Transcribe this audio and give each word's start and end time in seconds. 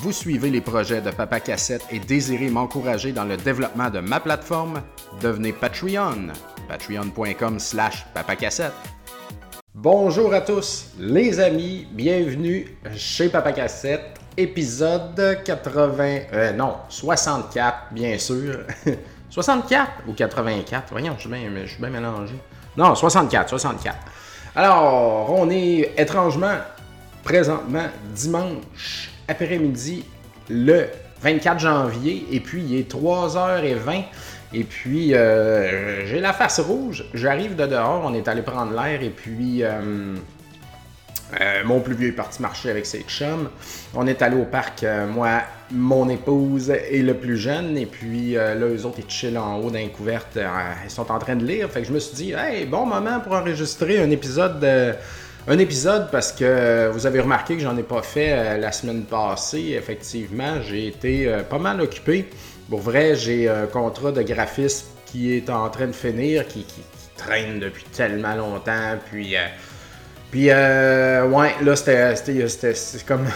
Vous 0.00 0.12
suivez 0.12 0.50
les 0.50 0.60
projets 0.60 1.00
de 1.00 1.10
Papa 1.10 1.40
Cassette 1.40 1.84
et 1.90 1.98
désirez 1.98 2.50
m'encourager 2.50 3.10
dans 3.10 3.24
le 3.24 3.36
développement 3.36 3.90
de 3.90 3.98
ma 3.98 4.20
plateforme? 4.20 4.80
Devenez 5.20 5.52
Patreon. 5.52 6.28
Patreon.com 6.68 7.58
slash 7.58 8.06
papacassette. 8.14 8.74
Bonjour 9.74 10.32
à 10.34 10.40
tous 10.40 10.92
les 11.00 11.40
amis, 11.40 11.88
bienvenue 11.90 12.78
chez 12.94 13.28
Papa 13.28 13.50
Cassette, 13.50 14.20
épisode 14.36 15.42
80... 15.44 16.18
Euh, 16.32 16.52
non, 16.52 16.76
64 16.88 17.92
bien 17.92 18.16
sûr. 18.18 18.60
64 19.30 19.90
ou 20.06 20.12
84? 20.12 20.92
Voyons, 20.92 21.14
je 21.16 21.22
suis 21.22 21.28
bien, 21.28 21.50
je 21.64 21.70
suis 21.70 21.80
bien 21.80 21.90
mélangé. 21.90 22.34
Non, 22.76 22.94
64, 22.94 23.48
64. 23.48 23.96
Alors, 24.54 25.28
on 25.36 25.50
est 25.50 25.92
étrangement, 25.96 26.58
présentement, 27.24 27.86
dimanche 28.14 29.17
après-midi, 29.28 30.04
le 30.50 30.86
24 31.22 31.58
janvier, 31.60 32.26
et 32.32 32.40
puis 32.40 32.62
il 32.62 32.78
est 32.78 32.90
3h20. 32.90 34.04
Et 34.54 34.64
puis, 34.64 35.14
euh, 35.14 36.06
j'ai 36.06 36.20
la 36.20 36.32
face 36.32 36.58
rouge. 36.60 37.04
J'arrive 37.12 37.54
de 37.54 37.66
dehors, 37.66 38.02
on 38.04 38.14
est 38.14 38.28
allé 38.28 38.42
prendre 38.42 38.72
l'air, 38.72 39.02
et 39.02 39.10
puis... 39.10 39.62
euh, 39.62 40.14
euh, 41.42 41.62
mon 41.62 41.80
plus 41.80 41.94
vieux 41.94 42.08
est 42.08 42.12
parti 42.12 42.40
marcher 42.40 42.70
avec 42.70 42.86
ses 42.86 43.00
chums. 43.02 43.50
On 43.94 44.06
est 44.06 44.22
allé 44.22 44.34
au 44.36 44.46
parc, 44.46 44.82
moi, 45.12 45.42
mon 45.70 46.08
épouse 46.08 46.70
et 46.90 47.02
le 47.02 47.12
plus 47.12 47.36
jeune. 47.36 47.76
Et 47.76 47.84
puis 47.84 48.32
là, 48.32 48.54
eux 48.54 48.86
autres, 48.86 49.00
ils 49.06 49.10
chillent 49.10 49.36
en 49.36 49.58
haut 49.58 49.70
d'un 49.70 49.88
couverte. 49.88 50.38
ils 50.86 50.90
sont 50.90 51.12
en 51.12 51.18
train 51.18 51.36
de 51.36 51.44
lire. 51.44 51.68
Fait 51.70 51.82
que 51.82 51.86
je 51.88 51.92
me 51.92 51.98
suis 51.98 52.16
dit, 52.16 52.32
hey, 52.32 52.64
bon 52.64 52.86
moment 52.86 53.20
pour 53.20 53.34
enregistrer 53.34 54.00
un 54.02 54.10
épisode. 54.10 54.58
de- 54.60 54.94
un 55.48 55.58
épisode 55.58 56.10
parce 56.10 56.30
que 56.30 56.90
vous 56.92 57.06
avez 57.06 57.20
remarqué 57.20 57.56
que 57.56 57.62
j'en 57.62 57.76
ai 57.76 57.82
pas 57.82 58.02
fait 58.02 58.32
euh, 58.32 58.58
la 58.58 58.70
semaine 58.70 59.04
passée. 59.04 59.74
Effectivement, 59.78 60.60
j'ai 60.62 60.88
été 60.88 61.26
euh, 61.26 61.42
pas 61.42 61.58
mal 61.58 61.80
occupé. 61.80 62.28
Pour 62.68 62.80
vrai, 62.80 63.16
j'ai 63.16 63.48
un 63.48 63.66
contrat 63.66 64.12
de 64.12 64.22
graphisme 64.22 64.86
qui 65.06 65.34
est 65.34 65.48
en 65.48 65.70
train 65.70 65.86
de 65.86 65.92
finir, 65.92 66.46
qui, 66.46 66.66
traîne 67.16 67.58
depuis 67.58 67.84
tellement 67.84 68.36
longtemps. 68.36 68.96
Puis 69.10 69.34
euh, 69.34 69.40
puis, 70.30 70.50
euh, 70.50 71.26
ouais, 71.26 71.54
là, 71.62 71.74
c'était, 71.74 72.14
comme. 73.06 73.26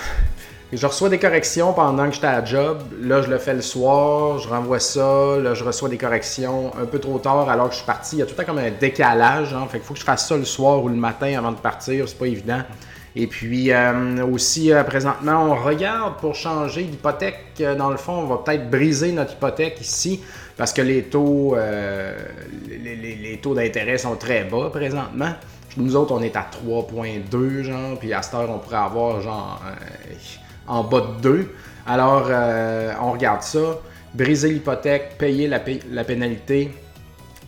Je 0.72 0.86
reçois 0.86 1.10
des 1.10 1.18
corrections 1.18 1.74
pendant 1.74 2.08
que 2.08 2.14
j'étais 2.14 2.28
à 2.28 2.42
job. 2.42 2.78
Là, 3.02 3.20
je 3.20 3.28
le 3.28 3.36
fais 3.36 3.52
le 3.52 3.60
soir, 3.60 4.38
je 4.38 4.48
renvoie 4.48 4.80
ça. 4.80 5.36
Là, 5.36 5.52
je 5.52 5.62
reçois 5.64 5.90
des 5.90 5.98
corrections 5.98 6.72
un 6.80 6.86
peu 6.86 6.98
trop 6.98 7.18
tard 7.18 7.50
alors 7.50 7.66
que 7.66 7.72
je 7.72 7.78
suis 7.78 7.86
parti. 7.86 8.16
Il 8.16 8.18
y 8.20 8.22
a 8.22 8.24
tout 8.24 8.30
le 8.30 8.42
temps 8.42 8.50
comme 8.54 8.64
un 8.64 8.70
décalage. 8.70 9.52
Hein, 9.52 9.66
fait 9.70 9.78
qu'il 9.78 9.86
faut 9.86 9.92
que 9.92 10.00
je 10.00 10.04
fasse 10.04 10.26
ça 10.26 10.34
le 10.34 10.46
soir 10.46 10.82
ou 10.82 10.88
le 10.88 10.94
matin 10.94 11.36
avant 11.36 11.52
de 11.52 11.58
partir. 11.58 12.08
C'est 12.08 12.18
pas 12.18 12.26
évident. 12.26 12.62
Et 13.14 13.26
puis, 13.26 13.70
euh, 13.70 14.24
aussi, 14.26 14.72
euh, 14.72 14.82
présentement, 14.82 15.44
on 15.50 15.62
regarde 15.62 16.16
pour 16.16 16.34
changer 16.34 16.84
d'hypothèque. 16.84 17.40
Euh, 17.60 17.74
Dans 17.74 17.90
le 17.90 17.98
fond, 17.98 18.14
on 18.14 18.26
va 18.26 18.38
peut-être 18.38 18.70
briser 18.70 19.12
notre 19.12 19.34
hypothèque 19.34 19.78
ici 19.78 20.22
parce 20.56 20.72
que 20.72 20.80
les 20.80 21.02
taux, 21.02 21.54
d'intérêt 23.54 23.98
sont 23.98 24.16
très 24.16 24.44
bas 24.44 24.70
présentement. 24.70 25.34
Nous 25.76 25.96
autres, 25.96 26.14
on 26.14 26.22
est 26.22 26.36
à 26.36 26.46
3.2, 26.50 27.62
genre, 27.62 27.98
puis 27.98 28.14
à 28.14 28.22
cette 28.22 28.34
heure, 28.34 28.48
on 28.48 28.58
pourrait 28.58 28.76
avoir, 28.76 29.20
genre, 29.20 29.60
en 30.66 30.84
bas 30.84 31.00
de 31.00 31.22
2. 31.22 31.48
Alors, 31.86 32.26
euh, 32.30 32.92
on 33.00 33.12
regarde 33.12 33.42
ça. 33.42 33.78
Briser 34.14 34.50
l'hypothèque, 34.50 35.16
payer 35.18 35.48
la, 35.48 35.58
pénalité, 36.04 36.70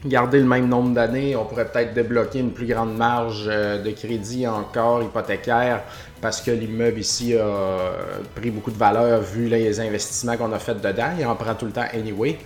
garder 0.07 0.39
le 0.39 0.47
même 0.47 0.69
nombre 0.69 0.95
d'années. 0.95 1.37
On 1.37 1.45
pourrait 1.45 1.67
peut-être 1.67 1.95
débloquer 1.95 2.41
une 2.41 2.53
plus 2.53 2.67
grande 2.67 2.97
marge 2.97 3.45
euh, 3.49 3.83
de 3.83 3.91
crédit 3.91 4.47
encore 4.47 5.03
hypothécaire 5.03 5.83
parce 6.21 6.41
que 6.41 6.51
l'immeuble 6.51 7.01
ici 7.01 7.37
a 7.37 7.93
pris 8.35 8.51
beaucoup 8.51 8.71
de 8.71 8.79
valeur 8.79 9.21
vu 9.21 9.47
les 9.47 9.79
investissements 9.79 10.39
qu'on 10.39 10.53
a 10.53 10.59
fait 10.59 10.75
dedans. 10.75 11.11
Il 11.19 11.27
en 11.27 11.37
prend 11.37 11.55
tout 11.55 11.67
le 11.67 11.73
temps 11.73 11.85
anyway. 11.93 12.39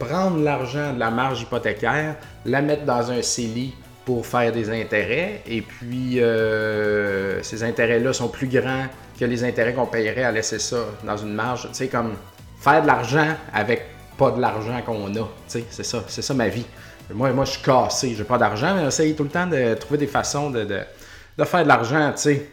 Prendre 0.00 0.42
l'argent 0.42 0.92
de 0.94 0.98
la 0.98 1.10
marge 1.10 1.42
hypothécaire, 1.42 2.16
la 2.44 2.60
mettre 2.60 2.84
dans 2.84 3.12
un 3.12 3.22
CELI 3.22 3.72
pour 4.04 4.26
faire 4.26 4.50
des 4.52 4.70
intérêts 4.70 5.42
et 5.46 5.60
puis 5.62 6.20
euh, 6.20 7.42
ces 7.42 7.62
intérêts-là 7.62 8.12
sont 8.12 8.28
plus 8.28 8.48
grands 8.48 8.86
que 9.18 9.24
les 9.24 9.44
intérêts 9.44 9.74
qu'on 9.74 9.86
payerait 9.86 10.24
à 10.24 10.32
laisser 10.32 10.58
ça 10.58 10.78
dans 11.04 11.16
une 11.16 11.34
marge. 11.34 11.68
Tu 11.68 11.74
sais, 11.74 11.88
comme 11.88 12.14
faire 12.60 12.82
de 12.82 12.86
l'argent 12.86 13.36
avec 13.52 13.82
pas 14.16 14.30
de 14.30 14.40
l'argent 14.40 14.80
qu'on 14.84 15.14
a. 15.14 15.18
Tu 15.18 15.26
sais, 15.48 15.64
c'est 15.70 15.84
ça, 15.84 16.04
c'est 16.08 16.22
ça 16.22 16.34
ma 16.34 16.48
vie. 16.48 16.66
Moi, 17.12 17.32
moi 17.32 17.44
je 17.44 17.52
suis 17.52 17.62
cassé, 17.62 18.14
j'ai 18.16 18.24
pas 18.24 18.38
d'argent, 18.38 18.74
mais 18.74 18.84
j'essaye 18.84 19.14
tout 19.14 19.24
le 19.24 19.30
temps 19.30 19.46
de 19.46 19.74
trouver 19.74 19.98
des 19.98 20.06
façons 20.06 20.50
de, 20.50 20.64
de, 20.64 21.44
faire 21.44 21.62
de 21.62 21.68
l'argent, 21.68 22.12
tu 22.14 22.22
sais. 22.22 22.46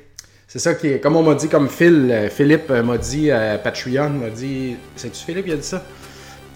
C'est 0.47 0.59
ça 0.59 0.75
qui 0.75 0.87
est, 0.87 0.99
comme 1.01 1.17
on 1.17 1.23
m'a 1.23 1.35
dit, 1.35 1.49
comme 1.49 1.67
Phil, 1.67 2.09
euh, 2.09 2.29
Philippe 2.29 2.71
euh, 2.71 2.81
m'a 2.81 2.97
dit, 2.97 3.29
euh, 3.29 3.57
Patreon 3.57 4.09
m'a 4.11 4.29
dit, 4.29 4.77
c'est-tu 4.95 5.25
Philippe 5.25 5.45
qui 5.45 5.51
a 5.51 5.57
dit 5.57 5.63
ça? 5.63 5.83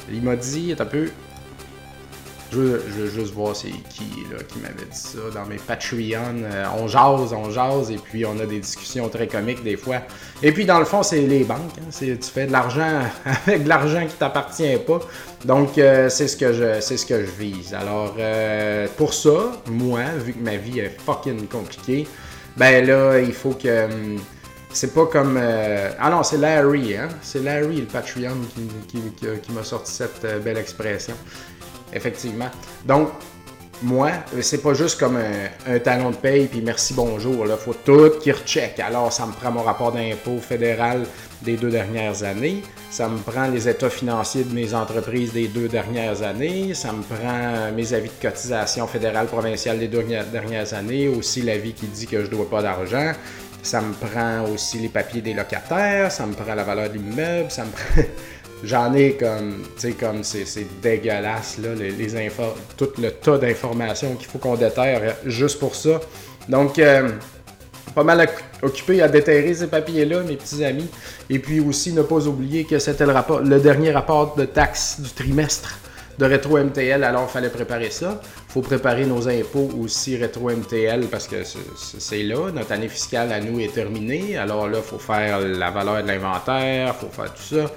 Il 0.09 0.21
m'a 0.21 0.37
dit, 0.37 0.73
un 0.79 0.85
peu, 0.85 1.09
je 2.51 2.57
veux, 2.57 3.09
juste 3.09 3.33
voir 3.33 3.55
c'est 3.55 3.69
qui 3.69 4.03
là, 4.31 4.37
qui 4.47 4.59
m'avait 4.59 4.73
dit 4.89 4.97
ça 4.97 5.19
dans 5.33 5.45
mes 5.45 5.55
Patreon. 5.55 6.43
Euh, 6.43 6.65
on 6.77 6.87
jase, 6.87 7.33
on 7.33 7.49
jase, 7.49 7.91
et 7.91 7.97
puis 7.97 8.25
on 8.25 8.37
a 8.39 8.45
des 8.45 8.59
discussions 8.59 9.07
très 9.09 9.27
comiques 9.27 9.63
des 9.63 9.77
fois. 9.77 9.97
Et 10.43 10.51
puis 10.51 10.65
dans 10.65 10.79
le 10.79 10.85
fond, 10.85 11.01
c'est 11.03 11.21
les 11.21 11.43
banques. 11.43 11.59
hein. 11.79 11.85
C'est- 11.89 12.19
tu 12.19 12.29
fais 12.29 12.47
de 12.47 12.51
l'argent 12.51 13.01
avec 13.47 13.63
de 13.63 13.69
l'argent 13.69 14.05
qui 14.07 14.15
t'appartient 14.15 14.77
pas. 14.85 14.99
Donc 15.45 15.77
euh, 15.77 16.09
c'est 16.09 16.27
ce 16.27 16.35
que 16.37 16.51
je 16.53 16.79
c'est 16.81 16.97
ce 16.97 17.05
que 17.05 17.21
je 17.25 17.31
vise. 17.31 17.73
Alors 17.73 18.15
euh, 18.19 18.87
pour 18.97 19.13
ça, 19.13 19.53
moi, 19.67 20.01
vu 20.23 20.33
que 20.33 20.43
ma 20.43 20.57
vie 20.57 20.79
est 20.79 20.97
fucking 21.05 21.47
compliquée, 21.47 22.07
ben 22.57 22.85
là, 22.85 23.19
il 23.19 23.33
faut 23.33 23.51
que. 23.53 23.85
hum, 23.85 24.19
c'est 24.73 24.93
pas 24.93 25.05
comme. 25.05 25.37
Ah 25.99 26.09
non, 26.09 26.23
c'est 26.23 26.37
Larry, 26.37 26.95
hein? 26.95 27.09
C'est 27.21 27.43
Larry, 27.43 27.81
le 27.81 27.87
Patreon, 27.87 28.35
qui, 28.87 28.97
qui- 29.19 29.39
qui- 29.41 29.51
m'a 29.51 29.63
sorti 29.65 29.91
cette 29.91 30.25
belle 30.43 30.57
expression. 30.57 31.13
Effectivement. 31.93 32.49
Donc, 32.85 33.09
moi, 33.83 34.11
c'est 34.41 34.61
pas 34.61 34.75
juste 34.75 34.99
comme 34.99 35.17
un, 35.17 35.79
talon 35.79 36.11
de 36.11 36.15
paye 36.15 36.45
puis 36.45 36.61
merci 36.61 36.93
bonjour. 36.93 37.47
Il 37.47 37.55
faut 37.57 37.73
tout 37.73 38.11
qui 38.21 38.31
recheck. 38.31 38.79
Alors, 38.79 39.11
ça 39.11 39.25
me 39.25 39.31
prend 39.31 39.51
mon 39.51 39.63
rapport 39.63 39.91
d'impôt 39.91 40.37
fédéral 40.37 41.03
des 41.41 41.57
deux 41.57 41.71
dernières 41.71 42.23
années. 42.23 42.61
Ça 42.91 43.09
me 43.09 43.17
prend 43.17 43.47
les 43.47 43.67
états 43.67 43.89
financiers 43.89 44.43
de 44.43 44.53
mes 44.53 44.75
entreprises 44.75 45.33
des 45.33 45.47
deux 45.47 45.67
dernières 45.67 46.21
années. 46.21 46.75
Ça 46.75 46.91
me 46.91 47.01
prend 47.01 47.71
mes 47.75 47.93
avis 47.93 48.09
de 48.09 48.21
cotisation 48.21 48.85
fédérale 48.85 49.25
provinciale 49.25 49.79
des 49.79 49.87
deux 49.87 50.03
dernières 50.31 50.73
années. 50.75 51.07
Aussi 51.07 51.41
l'avis 51.41 51.73
qui 51.73 51.87
dit 51.87 52.05
que 52.05 52.23
je 52.23 52.29
dois 52.29 52.47
pas 52.47 52.61
d'argent. 52.61 53.13
Ça 53.63 53.81
me 53.81 53.93
prend 53.93 54.45
aussi 54.53 54.77
les 54.77 54.89
papiers 54.89 55.21
des 55.21 55.33
locataires. 55.33 56.11
Ça 56.11 56.27
me 56.27 56.33
prend 56.33 56.53
la 56.53 56.63
valeur 56.63 56.89
de 56.89 56.99
l'immeuble. 56.99 57.49
Ça 57.49 57.63
me 57.65 57.71
prend. 57.71 58.03
J'en 58.63 58.93
ai 58.93 59.13
comme, 59.13 59.63
tu 59.75 59.81
sais, 59.81 59.91
comme 59.93 60.23
c'est 60.23 60.45
dégueulasse, 60.81 61.57
là, 61.57 61.69
les, 61.75 61.91
les 61.91 62.15
infos, 62.15 62.53
tout 62.77 62.89
le 63.01 63.09
tas 63.11 63.37
d'informations 63.37 64.15
qu'il 64.15 64.27
faut 64.27 64.37
qu'on 64.37 64.55
déterre 64.55 65.15
juste 65.25 65.59
pour 65.59 65.75
ça. 65.75 65.99
Donc, 66.47 66.77
euh, 66.77 67.09
pas 67.95 68.03
mal 68.03 68.19
occu- 68.19 68.43
occupé 68.61 69.01
à 69.01 69.07
déterrer 69.07 69.53
ces 69.53 69.67
papiers-là, 69.67 70.21
mes 70.21 70.35
petits 70.35 70.63
amis. 70.63 70.87
Et 71.29 71.39
puis 71.39 71.59
aussi, 71.59 71.91
ne 71.91 72.03
pas 72.03 72.27
oublier 72.27 72.65
que 72.65 72.77
c'était 72.79 73.05
le 73.05 73.59
dernier 73.59 73.91
rapport 73.91 74.35
de 74.35 74.45
taxes 74.45 74.99
du 74.99 75.09
trimestre 75.09 75.77
de 76.21 76.25
Rétro 76.27 76.59
MTL, 76.59 77.03
alors 77.03 77.25
il 77.27 77.33
fallait 77.33 77.49
préparer 77.49 77.89
ça. 77.89 78.21
Il 78.47 78.51
faut 78.53 78.61
préparer 78.61 79.07
nos 79.07 79.27
impôts 79.27 79.71
aussi 79.79 80.15
Rétro 80.17 80.51
MTL 80.51 81.07
parce 81.07 81.27
que 81.27 81.37
c'est- 81.43 82.21
là. 82.21 82.51
Notre 82.53 82.71
année 82.73 82.89
fiscale 82.89 83.31
à 83.31 83.39
nous 83.39 83.59
est 83.59 83.73
terminée. 83.73 84.37
Alors 84.37 84.67
là, 84.69 84.77
il 84.77 84.83
faut 84.83 84.99
faire 84.99 85.39
la 85.39 85.71
valeur 85.71 86.03
de 86.03 86.07
l'inventaire, 86.07 86.93
il 86.95 87.07
faut 87.07 87.11
faire 87.11 87.33
tout 87.33 87.55
ça. 87.55 87.71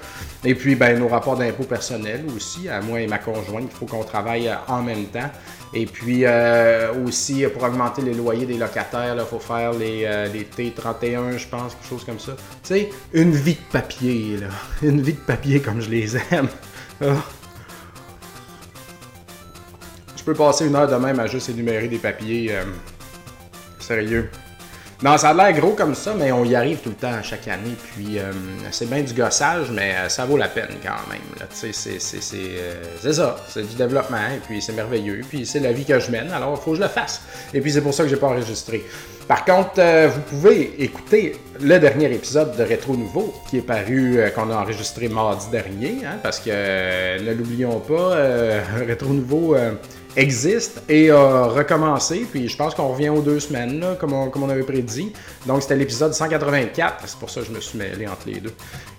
Et 0.44 0.55
puis, 0.55 0.75
ben, 0.75 0.99
nos 0.99 1.09
rapports 1.09 1.38
d'impôts 1.38 1.65
personnels 1.65 2.27
aussi, 2.37 2.69
à 2.69 2.82
moi 2.82 3.00
et 3.00 3.06
ma 3.06 3.16
conjointe, 3.16 3.65
il 3.71 3.75
faut 3.75 3.87
qu'on 3.87 4.05
travaille 4.05 4.49
euh, 4.49 4.56
en 4.69 4.82
même 4.82 5.06
temps. 5.06 5.31
Et 5.72 5.87
puis 5.87 6.26
euh, 6.26 6.93
aussi, 7.06 7.47
euh, 7.47 7.49
pour 7.49 7.62
augmenter 7.62 8.03
les 8.03 8.12
loyers 8.12 8.44
des 8.44 8.59
locataires, 8.59 9.16
il 9.19 9.25
faut 9.25 9.38
faire 9.38 9.72
les, 9.72 10.06
les 10.34 10.44
T31, 10.44 11.38
je 11.38 11.49
pense, 11.49 11.73
quelque 11.76 11.88
chose 11.88 12.05
comme 12.05 12.20
ça. 12.20 12.32
Tu 12.62 12.75
sais, 12.75 12.90
une 13.14 13.32
vie 13.32 13.55
de 13.55 13.73
papier, 13.73 14.37
là. 14.37 14.49
Une 14.82 15.00
vie 15.00 15.14
de 15.14 15.19
papier 15.19 15.61
comme 15.61 15.81
je 15.81 15.88
les 15.88 16.14
aime. 16.31 16.49
Ah. 17.02 17.06
Je 20.26 20.32
peux 20.32 20.35
passer 20.35 20.67
une 20.67 20.75
heure 20.75 20.88
de 20.88 20.97
même 20.97 21.21
à 21.21 21.26
juste 21.26 21.50
énumérer 21.50 21.87
des 21.87 21.99
papiers. 21.99 22.49
euh, 22.53 22.62
sérieux. 23.79 24.31
Non, 25.03 25.19
ça 25.19 25.31
a 25.31 25.35
l'air 25.35 25.53
gros 25.61 25.73
comme 25.73 25.94
ça, 25.94 26.15
mais 26.19 26.32
on 26.32 26.47
y 26.47 26.55
arrive 26.55 26.79
tout 26.79 26.88
le 26.88 26.94
temps 26.94 27.23
chaque 27.23 27.47
année. 27.49 27.75
Puis 27.94 28.19
euh, 28.19 28.32
c'est 28.71 28.88
bien 28.88 29.03
du 29.03 29.12
gossage, 29.12 29.71
mais 29.71 29.93
euh, 29.97 30.09
ça 30.09 30.25
vaut 30.25 30.38
la 30.38 30.49
peine 30.49 30.69
quand 30.82 31.12
même. 31.12 31.21
c'est- 31.50 31.73
ça, 33.12 33.37
c'est 33.49 33.69
du 33.69 33.75
développement, 33.76 34.17
et 34.35 34.38
puis 34.47 34.62
c'est 34.62 34.73
merveilleux, 34.73 35.21
puis 35.29 35.44
c'est 35.44 35.61
la 35.61 35.73
vie 35.73 35.85
que 35.85 35.99
je 35.99 36.11
mène, 36.11 36.31
alors 36.32 36.56
il 36.59 36.65
faut 36.65 36.71
que 36.71 36.79
je 36.79 36.82
le 36.82 36.88
fasse. 36.88 37.21
Et 37.53 37.61
puis 37.61 37.71
c'est 37.73 37.82
pour 37.82 37.93
ça 37.93 38.05
que 38.05 38.09
j'ai 38.09 38.17
pas 38.17 38.29
enregistré. 38.29 38.82
Par 39.29 39.44
contre, 39.44 39.81
vous 40.09 40.21
pouvez 40.23 40.82
écouter 40.82 41.37
le 41.61 41.79
dernier 41.79 42.06
épisode 42.15 42.56
de 42.56 42.62
Rétro 42.62 42.97
Nouveau, 42.97 43.35
qui 43.50 43.59
est 43.59 43.62
paru, 43.62 44.19
qu'on 44.35 44.50
a 44.50 44.56
enregistré 44.56 45.09
mardi 45.09 45.47
dernier, 45.50 45.99
hein, 46.06 46.17
parce 46.23 46.41
que, 46.41 47.21
ne 47.23 47.32
l'oublions 47.35 47.81
pas, 47.81 48.17
Rétro 48.87 49.09
Nouveau 49.12 49.55
existe 50.16 50.82
et 50.88 51.11
a 51.11 51.46
recommencé. 51.46 52.26
Puis 52.31 52.49
je 52.49 52.56
pense 52.56 52.75
qu'on 52.75 52.88
revient 52.88 53.08
aux 53.08 53.20
deux 53.20 53.40
semaines, 53.40 53.81
là, 53.81 53.96
comme, 53.99 54.12
on, 54.12 54.31
comme 54.31 54.44
on 54.44 54.49
avait 54.50 54.62
prédit. 54.62 55.12
Donc 55.46 55.62
c'était 55.62 55.76
l'épisode 55.76 56.14
184. 56.14 57.05
C'est 57.06 57.19
pour 57.19 57.31
ça 57.31 57.40
que 57.40 57.46
je 57.46 57.52
me 57.52 57.61
suis 57.61 57.78
mêlé 57.78 58.06
entre 58.06 58.26
les 58.26 58.40
deux. 58.40 58.52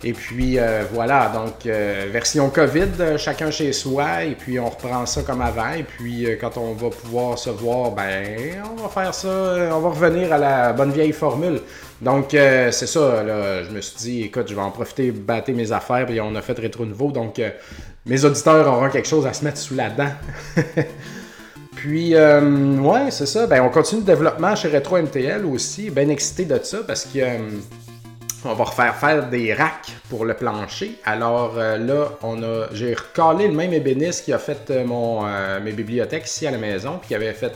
Et 0.03 0.13
puis 0.13 0.59
euh, 0.59 0.83
voilà, 0.91 1.31
donc 1.33 1.65
euh, 1.65 2.07
version 2.12 2.50
COVID, 2.50 3.17
chacun 3.17 3.51
chez 3.51 3.73
soi. 3.73 4.23
Et 4.25 4.35
puis 4.35 4.59
on 4.59 4.69
reprend 4.69 5.06
ça 5.06 5.21
comme 5.21 5.41
avant. 5.41 5.73
Et 5.73 5.83
puis 5.83 6.25
euh, 6.25 6.35
quand 6.39 6.57
on 6.57 6.73
va 6.73 6.89
pouvoir 6.89 7.38
se 7.38 7.50
voir, 7.50 7.91
ben 7.91 8.63
on 8.77 8.83
va 8.83 8.89
faire 8.89 9.13
ça. 9.13 9.29
On 9.73 9.79
va 9.79 9.89
revenir 9.89 10.33
à 10.33 10.38
la 10.38 10.73
bonne 10.73 10.91
vieille 10.91 11.13
formule. 11.13 11.62
Donc 12.01 12.31
c'est 12.31 12.71
ça, 12.73 13.23
là, 13.23 13.63
je 13.63 13.69
me 13.69 13.79
suis 13.79 13.95
dit, 13.97 14.21
écoute, 14.23 14.47
je 14.50 14.53
vais 14.53 14.62
en 14.62 14.69
profiter, 14.69 15.12
battre 15.12 15.50
mes 15.53 15.71
affaires, 15.71 16.06
puis 16.06 16.19
on 16.19 16.35
a 16.35 16.41
fait 16.41 16.59
rétro 16.59 16.85
nouveau. 16.85 17.09
Donc 17.09 17.39
mes 18.06 18.24
auditeurs 18.24 18.68
auront 18.68 18.90
quelque 18.90 19.07
chose 19.07 19.25
à 19.25 19.34
se 19.34 19.44
mettre 19.44 19.57
sous 19.57 19.75
la 19.75 19.90
dent. 19.90 20.12
Puis, 21.75 22.16
euh, 22.16 22.78
ouais, 22.78 23.12
c'est 23.12 23.25
ça. 23.25 23.48
Ben, 23.48 23.62
on 23.62 23.69
continue 23.69 24.02
le 24.02 24.07
développement 24.07 24.56
chez 24.56 24.69
Retro 24.69 24.98
MTL 24.98 25.46
aussi. 25.46 25.90
Bien 25.90 26.10
excité 26.10 26.46
de 26.46 26.60
ça 26.63 26.80
parce 26.86 27.06
que 27.06 27.19
euh, 27.19 27.38
on 28.44 28.54
va 28.54 28.63
refaire 28.63 28.96
faire 28.96 29.30
des 29.30 29.54
racks 29.54 29.96
pour 30.10 30.25
le 30.25 30.36
plancher. 30.36 31.00
Alors 31.04 31.56
euh, 31.57 31.78
là, 31.78 32.12
on 32.22 32.42
a, 32.44 32.68
j'ai 32.74 32.94
recalé 32.94 33.48
le 33.48 33.54
même 33.54 33.74
ébéniste 33.74 34.25
qui 34.25 34.34
a 34.34 34.40
fait 34.40 34.72
mon, 34.86 35.24
mes 35.62 35.72
bibliothèques 35.72 36.28
ici 36.28 36.46
à 36.46 36.51
la 36.51 36.58
maison, 36.58 36.98
puis 37.00 37.10
qui 37.10 37.16
avait 37.16 37.34
fait 37.34 37.54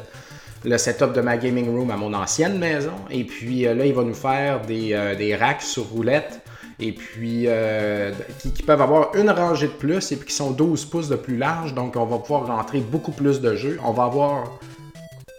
le 0.66 0.78
setup 0.78 1.14
de 1.14 1.22
ma 1.22 1.38
gaming 1.38 1.70
room 1.70 1.92
à 1.92 1.96
mon 1.96 2.14
ancienne 2.14 2.58
maison. 2.58 2.94
Et 3.12 3.24
puis 3.24 3.62
là, 3.62 3.86
il 3.86 3.94
va 3.94 4.04
nous 4.04 4.16
faire 4.16 4.62
des, 4.62 5.16
des 5.18 5.36
racks 5.36 5.62
sur 5.62 5.86
roulettes 5.86 6.42
et 6.80 6.94
puis 6.94 7.44
euh, 7.48 8.12
qui, 8.40 8.64
peuvent 8.64 8.82
avoir 8.82 9.16
une 9.16 9.30
rangée 9.30 9.68
de 9.68 9.74
plus 9.74 10.12
et 10.12 10.16
puis 10.16 10.28
qui 10.28 10.36
sont 10.36 10.52
12 10.52 10.86
pouces 10.86 11.10
de 11.10 11.16
plus 11.16 11.38
large. 11.38 11.74
Donc 11.74 11.96
on 11.96 12.06
va 12.06 12.18
pouvoir 12.20 12.48
rentrer 12.48 12.80
beaucoup 12.80 13.12
plus 13.12 13.42
de 13.42 13.56
jeux. 13.56 13.80
On 13.84 13.92
va 13.92 14.04
avoir 14.06 14.60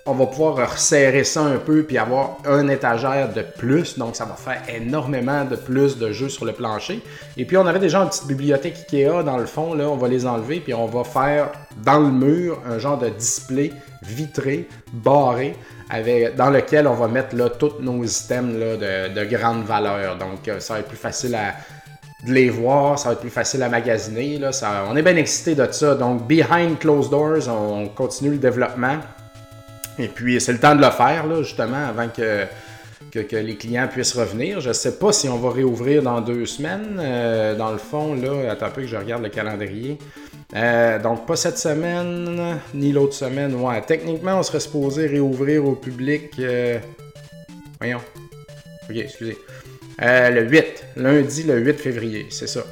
on 0.06 0.14
va 0.14 0.26
pouvoir 0.26 0.70
resserrer 0.70 1.24
ça 1.24 1.42
un 1.42 1.58
peu 1.58 1.82
puis 1.82 1.98
avoir 1.98 2.38
un 2.44 2.68
étagère 2.68 3.32
de 3.32 3.42
plus. 3.42 3.98
Donc 3.98 4.16
ça 4.16 4.24
va 4.24 4.34
faire 4.34 4.62
énormément 4.74 5.44
de 5.44 5.56
plus 5.56 5.98
de 5.98 6.12
jeux 6.12 6.28
sur 6.28 6.44
le 6.44 6.52
plancher. 6.52 7.00
Et 7.36 7.44
puis 7.44 7.56
on 7.56 7.66
avait 7.66 7.78
déjà 7.78 8.00
une 8.00 8.08
petite 8.08 8.26
bibliothèque 8.26 8.86
Ikea 8.92 9.22
dans 9.22 9.38
le 9.38 9.46
fond. 9.46 9.74
Là, 9.74 9.88
on 9.88 9.96
va 9.96 10.08
les 10.08 10.26
enlever 10.26 10.60
puis 10.60 10.74
on 10.74 10.86
va 10.86 11.04
faire 11.04 11.52
dans 11.84 12.00
le 12.00 12.10
mur 12.10 12.58
un 12.68 12.78
genre 12.78 12.98
de 12.98 13.08
display 13.08 13.72
vitré, 14.02 14.68
barré 14.92 15.54
dans 16.36 16.50
lequel 16.50 16.86
on 16.86 16.94
va 16.94 17.08
mettre 17.08 17.34
là, 17.34 17.48
tous 17.50 17.80
nos 17.80 18.04
items 18.04 18.54
de, 18.54 19.24
grande 19.24 19.64
valeur. 19.64 20.16
Donc, 20.16 20.46
euh, 20.48 20.60
ça 20.60 20.74
va 20.74 20.80
être 20.80 20.88
plus 20.88 20.96
facile 20.96 21.36
de 22.26 22.32
les 22.32 22.50
voir, 22.50 22.98
ça 22.98 23.08
va 23.08 23.12
être 23.14 23.20
plus 23.20 23.30
facile 23.30 23.62
à 23.62 23.68
magasiner. 23.68 24.38
Là, 24.38 24.50
on 24.88 24.96
est 24.96 25.02
bien 25.02 25.16
excité 25.16 25.54
de 25.54 25.66
ça. 25.70 25.94
Donc, 25.94 26.26
behind 26.26 26.78
closed 26.78 27.10
doors, 27.10 27.48
on 27.48 27.88
continue 27.88 28.32
le 28.32 28.38
développement. 28.38 28.98
Et 29.98 30.08
puis, 30.08 30.40
c'est 30.40 30.52
le 30.52 30.58
temps 30.58 30.74
de 30.74 30.80
le 30.80 30.90
faire, 30.90 31.26
là, 31.26 31.42
justement, 31.42 31.88
avant 31.88 32.08
que, 32.08 32.44
que, 33.10 33.36
les 33.36 33.56
clients 33.56 33.88
puissent 33.88 34.14
revenir. 34.14 34.60
Je 34.60 34.68
ne 34.68 34.74
sais 34.74 34.96
pas 34.96 35.12
si 35.12 35.28
on 35.28 35.38
va 35.38 35.50
réouvrir 35.50 36.02
dans 36.02 36.20
deux 36.20 36.46
semaines. 36.46 36.98
Euh, 37.00 37.56
dans 37.56 37.72
le 37.72 37.78
fond, 37.78 38.14
là, 38.14 38.52
attends 38.52 38.66
un 38.66 38.70
peu 38.70 38.82
que 38.82 38.88
je 38.88 38.96
regarde 38.96 39.22
le 39.22 39.28
calendrier. 39.28 39.98
Euh, 40.54 40.98
donc, 40.98 41.26
pas 41.26 41.36
cette 41.36 41.58
semaine, 41.58 42.58
ni 42.74 42.92
l'autre 42.92 43.14
semaine. 43.14 43.54
Ouais, 43.54 43.80
techniquement, 43.82 44.38
on 44.38 44.42
serait 44.42 44.60
supposé 44.60 45.06
réouvrir 45.06 45.64
au 45.64 45.74
public. 45.74 46.32
Euh, 46.38 46.78
voyons. 47.78 48.00
Ok, 48.88 48.96
excusez. 48.96 49.38
Euh, 50.02 50.30
le 50.30 50.48
8, 50.48 50.84
lundi 50.96 51.42
le 51.44 51.58
8 51.58 51.74
février, 51.74 52.26
c'est 52.30 52.48
ça. 52.48 52.62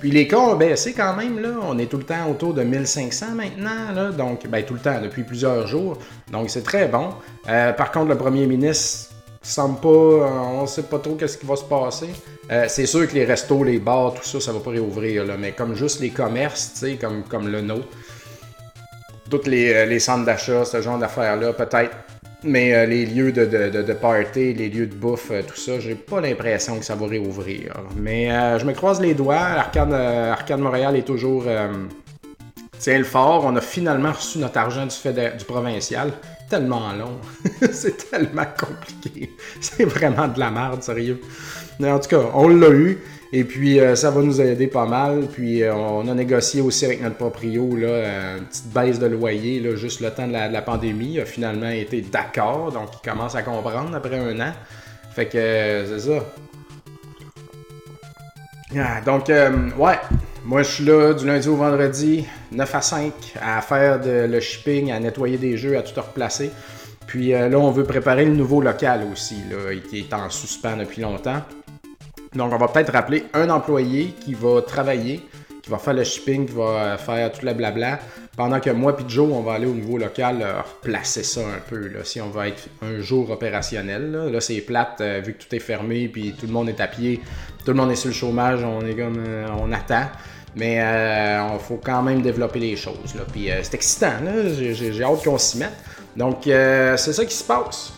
Puis 0.00 0.10
les 0.10 0.26
cas 0.28 0.38
ont 0.38 0.56
baissé 0.56 0.92
quand 0.92 1.14
même, 1.16 1.40
là. 1.40 1.50
On 1.62 1.78
est 1.78 1.86
tout 1.86 1.96
le 1.96 2.04
temps 2.04 2.30
autour 2.30 2.54
de 2.54 2.62
1500 2.62 3.34
maintenant, 3.34 3.92
là. 3.94 4.10
Donc, 4.10 4.46
ben, 4.48 4.64
tout 4.64 4.74
le 4.74 4.80
temps, 4.80 5.00
depuis 5.02 5.22
plusieurs 5.22 5.66
jours. 5.66 5.98
Donc, 6.30 6.50
c'est 6.50 6.62
très 6.62 6.88
bon. 6.88 7.10
par 7.44 7.90
contre, 7.90 8.08
le 8.08 8.16
premier 8.16 8.46
ministre 8.46 9.13
semble 9.50 9.80
pas. 9.80 9.88
on 9.88 10.66
sait 10.66 10.82
pas 10.82 10.98
trop 10.98 11.14
qu'est-ce 11.14 11.38
qui 11.38 11.46
va 11.46 11.56
se 11.56 11.64
passer. 11.64 12.08
Euh, 12.50 12.66
c'est 12.68 12.86
sûr 12.86 13.08
que 13.08 13.14
les 13.14 13.24
restos, 13.24 13.64
les 13.64 13.78
bars, 13.78 14.14
tout 14.14 14.24
ça, 14.24 14.40
ça 14.40 14.52
va 14.52 14.60
pas 14.60 14.70
réouvrir, 14.70 15.24
mais 15.38 15.52
comme 15.52 15.74
juste 15.74 16.00
les 16.00 16.10
commerces, 16.10 16.72
tu 16.74 16.80
sais, 16.80 16.98
comme, 16.98 17.48
le 17.48 17.62
nôtre, 17.62 17.88
tous 19.30 19.46
les, 19.46 19.72
euh, 19.72 19.86
les 19.86 19.98
centres 19.98 20.26
d'achat, 20.26 20.64
ce 20.64 20.82
genre 20.82 20.98
d'affaires-là, 20.98 21.52
peut-être. 21.54 21.96
Mais 22.46 22.74
euh, 22.74 22.84
les 22.84 23.06
lieux 23.06 23.32
de, 23.32 23.46
de, 23.46 23.82
de, 23.82 23.92
party, 23.94 24.52
les 24.52 24.68
lieux 24.68 24.86
de 24.86 24.94
bouffe, 24.94 25.32
tout 25.48 25.56
ça, 25.56 25.80
j'ai 25.80 25.94
pas 25.94 26.20
l'impression 26.20 26.78
que 26.78 26.84
ça 26.84 26.94
va 26.94 27.06
réouvrir. 27.06 27.72
Mais 27.96 28.28
je 28.58 28.66
me 28.66 28.74
croise 28.74 29.00
les 29.00 29.14
doigts. 29.14 29.36
Arcade, 29.36 30.60
Montréal 30.60 30.94
est 30.96 31.06
toujours. 31.06 31.44
tiens 32.78 32.98
le 32.98 33.04
fort. 33.04 33.46
On 33.46 33.56
a 33.56 33.62
finalement 33.62 34.12
reçu 34.12 34.38
notre 34.40 34.58
argent 34.58 34.84
du, 34.84 34.94
fait 34.94 35.38
du 35.38 35.44
provincial. 35.46 36.12
Tellement 36.54 36.92
long. 36.92 37.18
c'est 37.72 38.08
tellement 38.08 38.46
compliqué. 38.56 39.34
C'est 39.60 39.86
vraiment 39.86 40.28
de 40.28 40.38
la 40.38 40.52
merde, 40.52 40.84
sérieux. 40.84 41.20
Mais 41.80 41.90
en 41.90 41.98
tout 41.98 42.08
cas, 42.10 42.20
on 42.32 42.46
l'a 42.46 42.68
eu. 42.68 42.96
Et 43.32 43.42
puis, 43.42 43.80
euh, 43.80 43.96
ça 43.96 44.12
va 44.12 44.22
nous 44.22 44.40
aider 44.40 44.68
pas 44.68 44.86
mal. 44.86 45.26
Puis, 45.32 45.64
euh, 45.64 45.74
on 45.74 46.06
a 46.06 46.14
négocié 46.14 46.60
aussi 46.60 46.84
avec 46.84 47.02
notre 47.02 47.16
proprio 47.16 47.74
là, 47.74 47.88
euh, 47.88 48.38
une 48.38 48.44
petite 48.44 48.72
baisse 48.72 49.00
de 49.00 49.06
loyer, 49.06 49.58
là, 49.58 49.74
juste 49.74 50.00
le 50.00 50.12
temps 50.12 50.28
de 50.28 50.32
la, 50.32 50.62
pandémie. 50.62 51.14
Il 51.14 51.20
a 51.22 51.24
finalement 51.24 51.70
été 51.70 52.02
d'accord. 52.02 52.70
Donc, 52.70 52.90
il 53.02 53.10
commence 53.10 53.34
à 53.34 53.42
comprendre 53.42 53.92
après 53.96 54.16
un 54.16 54.38
an. 54.38 54.52
Fait 55.12 55.26
que, 55.26 55.84
c'est 55.88 56.08
ça. 56.08 56.24
Ah, 58.76 59.00
donc, 59.04 59.26
ouais. 59.26 59.98
Moi, 60.44 60.62
je 60.62 60.70
suis 60.70 60.84
là 60.84 61.14
du 61.14 61.26
lundi 61.26 61.48
au 61.48 61.56
vendredi, 61.56 62.26
9 62.52 62.74
à 62.74 62.82
5, 62.82 63.12
à 63.40 63.62
faire 63.62 63.98
le 64.04 64.40
shipping, 64.40 64.92
à 64.92 65.00
nettoyer 65.00 65.38
des 65.38 65.56
jeux, 65.56 65.78
à 65.78 65.82
tout 65.82 65.98
replacer. 65.98 66.50
Puis 67.06 67.30
là, 67.30 67.58
on 67.58 67.70
veut 67.70 67.84
préparer 67.84 68.26
le 68.26 68.34
nouveau 68.34 68.60
local 68.60 69.06
aussi, 69.10 69.36
là, 69.50 69.74
qui 69.88 70.00
est 70.00 70.12
en 70.12 70.28
suspens 70.28 70.76
depuis 70.76 71.00
longtemps. 71.00 71.42
Donc, 72.34 72.52
on 72.52 72.58
va 72.58 72.68
peut-être 72.68 72.92
rappeler 72.92 73.24
un 73.32 73.48
employé 73.48 74.14
qui 74.20 74.34
va 74.34 74.60
travailler, 74.60 75.22
qui 75.62 75.70
va 75.70 75.78
faire 75.78 75.94
le 75.94 76.04
shipping, 76.04 76.46
qui 76.46 76.52
va 76.52 76.98
faire 76.98 77.32
tout 77.32 77.46
le 77.46 77.54
blabla, 77.54 78.00
pendant 78.36 78.60
que 78.60 78.70
moi 78.70 78.96
et 78.98 79.04
Joe, 79.08 79.30
on 79.32 79.42
va 79.42 79.54
aller 79.54 79.66
au 79.66 79.74
niveau 79.74 79.96
local 79.96 80.42
euh, 80.42 80.60
replacer 80.60 81.22
ça 81.22 81.40
un 81.40 81.60
peu, 81.68 81.88
là, 81.88 82.00
si 82.02 82.20
on 82.20 82.28
va 82.28 82.48
être 82.48 82.68
un 82.82 83.00
jour 83.00 83.30
opérationnel. 83.30 84.10
Là, 84.10 84.40
c'est 84.40 84.60
plate, 84.60 85.00
euh, 85.00 85.22
vu 85.24 85.34
que 85.34 85.44
tout 85.44 85.54
est 85.54 85.60
fermé, 85.60 86.08
puis 86.08 86.34
tout 86.38 86.46
le 86.46 86.52
monde 86.52 86.68
est 86.68 86.80
à 86.80 86.88
pied, 86.88 87.20
tout 87.64 87.70
le 87.70 87.74
monde 87.74 87.92
est 87.92 87.96
sur 87.96 88.08
le 88.08 88.14
chômage, 88.14 88.64
on 88.64 88.84
est 88.84 88.94
comme, 88.94 89.22
euh, 89.26 89.46
on 89.58 89.72
attend. 89.72 90.06
Mais 90.56 90.76
il 90.76 91.60
faut 91.60 91.80
quand 91.82 92.02
même 92.02 92.22
développer 92.22 92.58
les 92.60 92.76
choses. 92.76 93.14
Là. 93.14 93.22
Puis 93.30 93.48
c'est 93.62 93.74
excitant, 93.74 94.12
j'ai 94.56 95.02
hâte 95.02 95.24
qu'on 95.24 95.38
s'y 95.38 95.58
mette. 95.58 95.72
Donc 96.16 96.42
c'est 96.44 97.12
ça 97.12 97.24
qui 97.24 97.34
se 97.34 97.44
passe. 97.44 97.92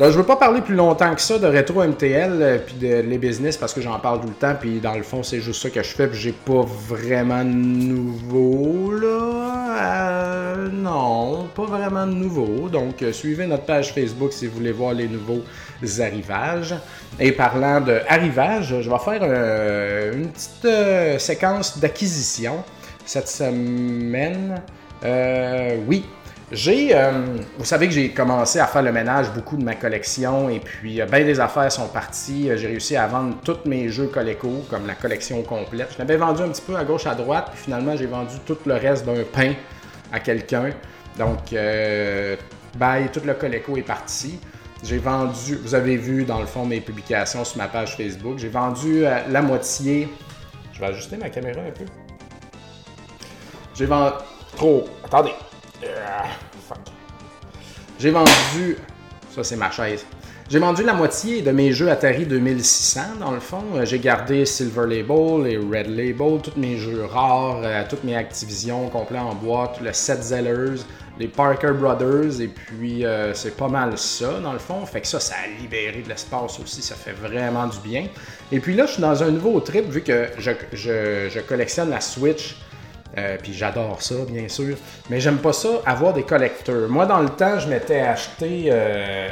Je 0.00 0.06
je 0.06 0.16
veux 0.16 0.24
pas 0.24 0.36
parler 0.36 0.62
plus 0.62 0.76
longtemps 0.76 1.14
que 1.14 1.20
ça 1.20 1.38
de 1.38 1.46
rétro 1.46 1.84
MTL 1.84 2.32
euh, 2.40 2.58
puis 2.58 2.74
de 2.76 3.00
les 3.00 3.18
business 3.18 3.58
parce 3.58 3.74
que 3.74 3.82
j'en 3.82 3.98
parle 3.98 4.22
tout 4.22 4.28
le 4.28 4.32
temps 4.32 4.54
puis 4.58 4.80
dans 4.80 4.94
le 4.94 5.02
fond 5.02 5.22
c'est 5.22 5.40
juste 5.40 5.60
ça 5.60 5.68
que 5.68 5.82
je 5.82 5.94
fais 5.94 6.06
puis 6.08 6.18
j'ai 6.18 6.32
pas 6.32 6.62
vraiment 6.62 7.44
de 7.44 7.50
nouveau 7.50 8.92
là. 8.92 10.56
Euh, 10.56 10.68
non, 10.72 11.48
pas 11.54 11.66
vraiment 11.66 12.06
de 12.06 12.14
nouveau. 12.14 12.70
Donc 12.70 13.02
euh, 13.02 13.12
suivez 13.12 13.46
notre 13.46 13.64
page 13.64 13.92
Facebook 13.92 14.32
si 14.32 14.46
vous 14.46 14.54
voulez 14.54 14.72
voir 14.72 14.94
les 14.94 15.06
nouveaux 15.06 15.42
arrivages. 15.98 16.74
Et 17.18 17.32
parlant 17.32 17.82
de 17.82 18.00
arrivage, 18.08 18.80
je 18.80 18.88
vais 18.88 18.98
faire 18.98 19.22
une 20.14 20.28
petite 20.28 21.20
séquence 21.20 21.78
d'acquisition 21.78 22.64
cette 23.04 23.28
semaine. 23.28 24.62
oui, 25.86 26.04
j'ai, 26.52 26.96
euh, 26.96 27.12
vous 27.58 27.64
savez 27.64 27.86
que 27.86 27.94
j'ai 27.94 28.10
commencé 28.10 28.58
à 28.58 28.66
faire 28.66 28.82
le 28.82 28.90
ménage 28.90 29.30
beaucoup 29.32 29.56
de 29.56 29.62
ma 29.62 29.76
collection 29.76 30.48
et 30.48 30.58
puis 30.58 31.00
euh, 31.00 31.06
bien 31.06 31.24
des 31.24 31.38
affaires 31.38 31.70
sont 31.70 31.86
parties. 31.86 32.50
Euh, 32.50 32.56
j'ai 32.56 32.66
réussi 32.66 32.96
à 32.96 33.06
vendre 33.06 33.36
tous 33.44 33.58
mes 33.66 33.88
jeux 33.88 34.08
Coleco, 34.08 34.64
comme 34.68 34.86
la 34.86 34.96
collection 34.96 35.42
complète. 35.42 35.90
Je 35.92 35.98
l'avais 35.98 36.16
vendu 36.16 36.42
un 36.42 36.48
petit 36.48 36.62
peu 36.62 36.74
à 36.74 36.82
gauche, 36.82 37.06
à 37.06 37.14
droite, 37.14 37.50
puis 37.52 37.64
finalement 37.64 37.96
j'ai 37.96 38.06
vendu 38.06 38.34
tout 38.44 38.58
le 38.66 38.74
reste 38.74 39.06
d'un 39.06 39.22
pain 39.32 39.52
à 40.12 40.18
quelqu'un. 40.18 40.70
Donc, 41.16 41.52
euh, 41.52 42.34
bye, 42.76 43.08
tout 43.12 43.20
le 43.24 43.34
Coleco 43.34 43.76
est 43.76 43.82
parti. 43.82 44.40
J'ai 44.82 44.98
vendu, 44.98 45.56
vous 45.62 45.74
avez 45.76 45.96
vu 45.96 46.24
dans 46.24 46.40
le 46.40 46.46
fond 46.46 46.66
mes 46.66 46.80
publications 46.80 47.44
sur 47.44 47.58
ma 47.58 47.68
page 47.68 47.96
Facebook, 47.96 48.38
j'ai 48.38 48.48
vendu 48.48 49.02
la 49.02 49.42
moitié. 49.42 50.08
Je 50.72 50.80
vais 50.80 50.86
ajuster 50.86 51.16
ma 51.16 51.28
caméra 51.28 51.60
un 51.60 51.70
peu. 51.70 51.84
J'ai 53.74 53.86
vendu. 53.86 54.14
Trop. 54.56 54.88
Attendez. 55.04 55.32
Ah, 55.82 56.24
J'ai 57.98 58.10
vendu. 58.10 58.76
Ça, 59.34 59.44
c'est 59.44 59.56
ma 59.56 59.70
chaise. 59.70 60.04
J'ai 60.50 60.58
vendu 60.58 60.82
la 60.82 60.94
moitié 60.94 61.42
de 61.42 61.52
mes 61.52 61.72
jeux 61.72 61.88
Atari 61.90 62.26
2600, 62.26 63.00
dans 63.20 63.30
le 63.30 63.38
fond. 63.38 63.62
Euh, 63.76 63.84
j'ai 63.84 64.00
gardé 64.00 64.44
Silver 64.44 64.80
Label 64.80 65.46
et 65.46 65.56
Red 65.56 65.86
Label, 65.86 66.40
tous 66.42 66.56
mes 66.56 66.76
jeux 66.76 67.04
rares, 67.04 67.60
euh, 67.62 67.84
toutes 67.88 68.02
mes 68.02 68.16
Activision 68.16 68.88
complets 68.88 69.20
en 69.20 69.34
boîte, 69.36 69.80
le 69.80 69.92
set 69.92 70.20
Zellers, 70.20 70.80
les 71.20 71.28
Parker 71.28 71.70
Brothers, 71.72 72.40
et 72.40 72.48
puis 72.48 73.04
euh, 73.04 73.32
c'est 73.32 73.56
pas 73.56 73.68
mal 73.68 73.96
ça, 73.96 74.40
dans 74.40 74.52
le 74.52 74.58
fond. 74.58 74.84
Fait 74.86 75.00
que 75.00 75.06
ça, 75.06 75.20
ça 75.20 75.36
a 75.44 75.62
libéré 75.62 76.02
de 76.02 76.08
l'espace 76.08 76.58
aussi, 76.58 76.82
ça 76.82 76.96
fait 76.96 77.12
vraiment 77.12 77.68
du 77.68 77.78
bien. 77.78 78.06
Et 78.50 78.58
puis 78.58 78.74
là, 78.74 78.86
je 78.86 78.94
suis 78.94 79.02
dans 79.02 79.22
un 79.22 79.30
nouveau 79.30 79.60
trip, 79.60 79.88
vu 79.88 80.02
que 80.02 80.30
je 80.36 81.40
collectionne 81.42 81.90
la 81.90 82.00
Switch 82.00 82.56
puis 83.42 83.52
j'adore 83.52 84.02
ça, 84.02 84.14
bien 84.28 84.48
sûr. 84.48 84.76
Mais 85.08 85.20
j'aime 85.20 85.38
pas 85.38 85.52
ça, 85.52 85.68
avoir 85.84 86.12
des 86.12 86.22
collecteurs. 86.22 86.88
Moi, 86.88 87.06
dans 87.06 87.20
le 87.20 87.30
temps, 87.30 87.58
je 87.58 87.68
m'étais 87.68 88.00
acheté, 88.00 88.72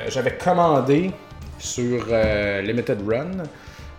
j'avais 0.09 0.37
commandé 0.37 1.11
sur 1.59 2.07
Limited 2.63 2.99
Run 3.07 3.45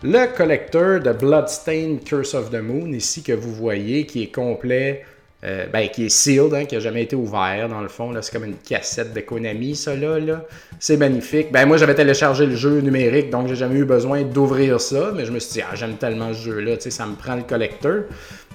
le 0.01 0.33
collecteur 0.33 1.01
de 1.01 1.12
Bloodstained 1.12 2.03
Curse 2.05 2.33
of 2.33 2.51
the 2.51 2.62
Moon, 2.62 2.93
ici 2.93 3.21
que 3.21 3.33
vous 3.33 3.53
voyez, 3.53 4.05
qui 4.05 4.24
est 4.24 4.33
complet 4.33 5.03
euh, 5.45 5.67
ben, 5.71 5.88
qui 5.88 6.05
est 6.05 6.09
sealed, 6.09 6.53
hein, 6.53 6.65
qui 6.65 6.75
n'a 6.75 6.81
jamais 6.81 7.03
été 7.03 7.15
ouvert 7.15 7.69
dans 7.69 7.79
le 7.79 7.88
fond. 7.88 8.12
C'est 8.21 8.33
comme 8.33 8.43
une 8.43 8.57
cassette 8.57 9.13
de 9.13 9.21
Konami, 9.21 9.74
ça 9.74 9.95
là. 9.95 10.19
là. 10.19 10.43
C'est 10.79 10.98
magnifique. 10.98 11.50
Ben, 11.51 11.65
moi, 11.65 11.77
j'avais 11.77 11.95
téléchargé 11.95 12.45
le 12.45 12.55
jeu 12.55 12.81
numérique, 12.81 13.29
donc 13.29 13.48
j'ai 13.48 13.55
jamais 13.55 13.79
eu 13.79 13.86
besoin 13.86 14.24
d'ouvrir 14.24 14.81
ça. 14.81 15.13
Mais 15.15 15.24
je 15.25 15.31
me 15.31 15.39
suis 15.39 15.53
dit, 15.53 15.62
ah, 15.62 15.75
j'aime 15.75 15.95
tellement 15.95 16.33
ce 16.33 16.39
jeu-là, 16.39 16.75
ça 16.77 17.05
me 17.05 17.15
prend 17.15 17.36
le 17.36 17.43
collecteur. 17.43 18.03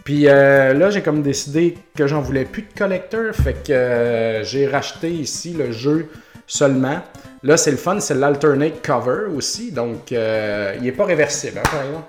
Puis 0.04 0.28
euh, 0.28 0.74
là, 0.74 0.90
j'ai 0.90 1.00
comme 1.00 1.22
décidé 1.22 1.78
que 1.96 2.06
j'en 2.06 2.20
voulais 2.20 2.44
plus 2.44 2.62
de 2.62 2.78
collecteur. 2.78 3.34
Fait 3.34 3.54
que 3.54 3.72
euh, 3.72 4.44
j'ai 4.44 4.66
racheté 4.66 5.10
ici 5.10 5.54
le 5.54 5.72
jeu 5.72 6.08
seulement. 6.46 7.00
Là, 7.42 7.56
c'est 7.56 7.70
le 7.70 7.78
fun, 7.78 7.98
c'est 8.00 8.14
l'alternate 8.14 8.86
cover 8.86 9.34
aussi. 9.34 9.72
Donc, 9.72 10.10
il 10.10 10.82
n'est 10.82 10.92
pas 10.92 11.04
réversible, 11.04 11.58
hein, 11.58 11.68
par 11.70 11.82
exemple. 11.82 12.04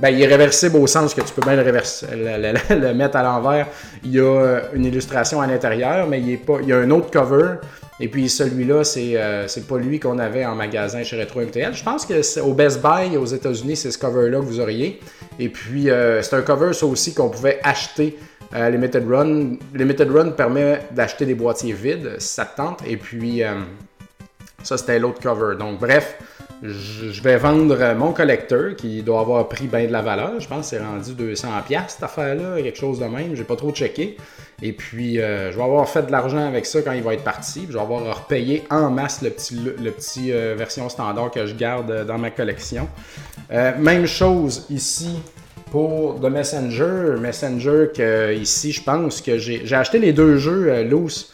Ben, 0.00 0.10
il 0.10 0.20
est 0.20 0.26
réversible 0.26 0.76
au 0.76 0.88
sens 0.88 1.14
que 1.14 1.20
tu 1.20 1.32
peux 1.32 1.42
bien 1.42 1.54
le, 1.54 2.74
le, 2.74 2.94
mettre 2.94 3.16
à 3.16 3.22
l'envers. 3.22 3.68
Il 4.02 4.10
y 4.12 4.20
a 4.20 4.62
une 4.72 4.84
illustration 4.84 5.40
à 5.40 5.46
l'intérieur, 5.46 6.08
mais 6.08 6.20
il, 6.20 6.32
est 6.32 6.36
pas, 6.36 6.58
il 6.62 6.68
y 6.68 6.72
a 6.72 6.78
un 6.78 6.90
autre 6.90 7.10
cover. 7.10 7.58
Et 8.00 8.08
puis 8.08 8.28
celui-là, 8.28 8.82
c'est 8.82 9.12
euh, 9.14 9.46
pas 9.68 9.78
lui 9.78 10.00
qu'on 10.00 10.18
avait 10.18 10.44
en 10.44 10.54
magasin 10.54 11.04
chez 11.04 11.20
Retro 11.20 11.40
MTL. 11.40 11.74
Je 11.74 11.84
pense 11.84 12.04
que 12.04 12.40
au 12.40 12.52
Best 12.52 12.80
Buy 12.82 13.16
aux 13.16 13.24
États-Unis, 13.24 13.76
c'est 13.76 13.90
ce 13.90 13.98
cover-là 13.98 14.40
que 14.40 14.44
vous 14.44 14.60
auriez. 14.60 15.00
Et 15.38 15.48
puis 15.48 15.90
euh, 15.90 16.20
c'est 16.22 16.34
un 16.34 16.42
cover, 16.42 16.72
ça 16.72 16.86
aussi, 16.86 17.14
qu'on 17.14 17.28
pouvait 17.28 17.60
acheter 17.62 18.18
à 18.52 18.68
Limited 18.68 19.06
Run. 19.08 19.56
Limited 19.74 20.10
Run 20.10 20.30
permet 20.30 20.80
d'acheter 20.90 21.24
des 21.24 21.34
boîtiers 21.34 21.72
vides, 21.72 22.16
si 22.18 22.34
ça 22.34 22.44
te 22.46 22.56
tente. 22.56 22.80
Et 22.86 22.96
puis 22.96 23.42
euh, 23.44 23.54
ça, 24.64 24.76
c'était 24.76 24.98
l'autre 24.98 25.20
cover. 25.20 25.56
Donc 25.56 25.78
bref, 25.78 26.16
je 26.62 27.22
vais 27.22 27.36
vendre 27.36 27.94
mon 27.94 28.12
collecteur 28.12 28.76
qui 28.76 29.02
doit 29.02 29.20
avoir 29.20 29.48
pris 29.48 29.66
bien 29.66 29.86
de 29.86 29.92
la 29.92 30.02
valeur. 30.02 30.40
Je 30.40 30.48
pense 30.48 30.70
que 30.70 30.76
c'est 30.76 30.82
rendu 30.82 31.12
200$ 31.12 31.44
cette 31.88 32.02
affaire-là, 32.02 32.62
quelque 32.62 32.78
chose 32.78 32.98
de 32.98 33.06
même. 33.06 33.34
J'ai 33.34 33.44
pas 33.44 33.56
trop 33.56 33.72
checké. 33.72 34.16
Et 34.62 34.72
puis, 34.72 35.20
euh, 35.20 35.50
je 35.50 35.56
vais 35.56 35.62
avoir 35.62 35.88
fait 35.88 36.02
de 36.02 36.12
l'argent 36.12 36.46
avec 36.46 36.64
ça 36.64 36.80
quand 36.82 36.92
il 36.92 37.02
va 37.02 37.14
être 37.14 37.24
parti. 37.24 37.66
Je 37.68 37.74
vais 37.74 37.80
avoir 37.80 38.22
repayé 38.22 38.64
en 38.70 38.90
masse 38.90 39.20
le 39.22 39.30
petit, 39.30 40.32
euh, 40.32 40.54
version 40.56 40.88
standard 40.88 41.30
que 41.30 41.46
je 41.46 41.54
garde 41.54 42.06
dans 42.06 42.18
ma 42.18 42.30
collection. 42.30 42.88
Euh, 43.52 43.72
même 43.78 44.06
chose 44.06 44.66
ici 44.70 45.18
pour 45.70 46.20
The 46.20 46.30
Messenger. 46.30 47.16
Messenger 47.20 47.88
que 47.94 48.34
ici, 48.34 48.72
je 48.72 48.82
pense 48.82 49.20
que 49.20 49.38
j'ai 49.38 49.74
acheté 49.74 49.98
les 49.98 50.12
deux 50.12 50.38
jeux 50.38 50.84
loose 50.84 51.32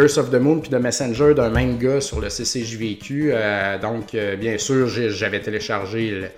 Of 0.00 0.30
the 0.30 0.36
Moon 0.36 0.60
puis 0.60 0.70
The 0.70 0.80
Messenger 0.80 1.34
d'un 1.34 1.50
même 1.50 1.76
gars 1.76 2.00
sur 2.00 2.20
le 2.20 2.30
CCJVQ. 2.30 3.32
Euh, 3.32 3.78
donc, 3.78 4.14
euh, 4.14 4.36
bien 4.36 4.56
sûr, 4.56 4.88
j'avais 4.88 5.40
téléchargé 5.40 6.10
le, 6.10 6.28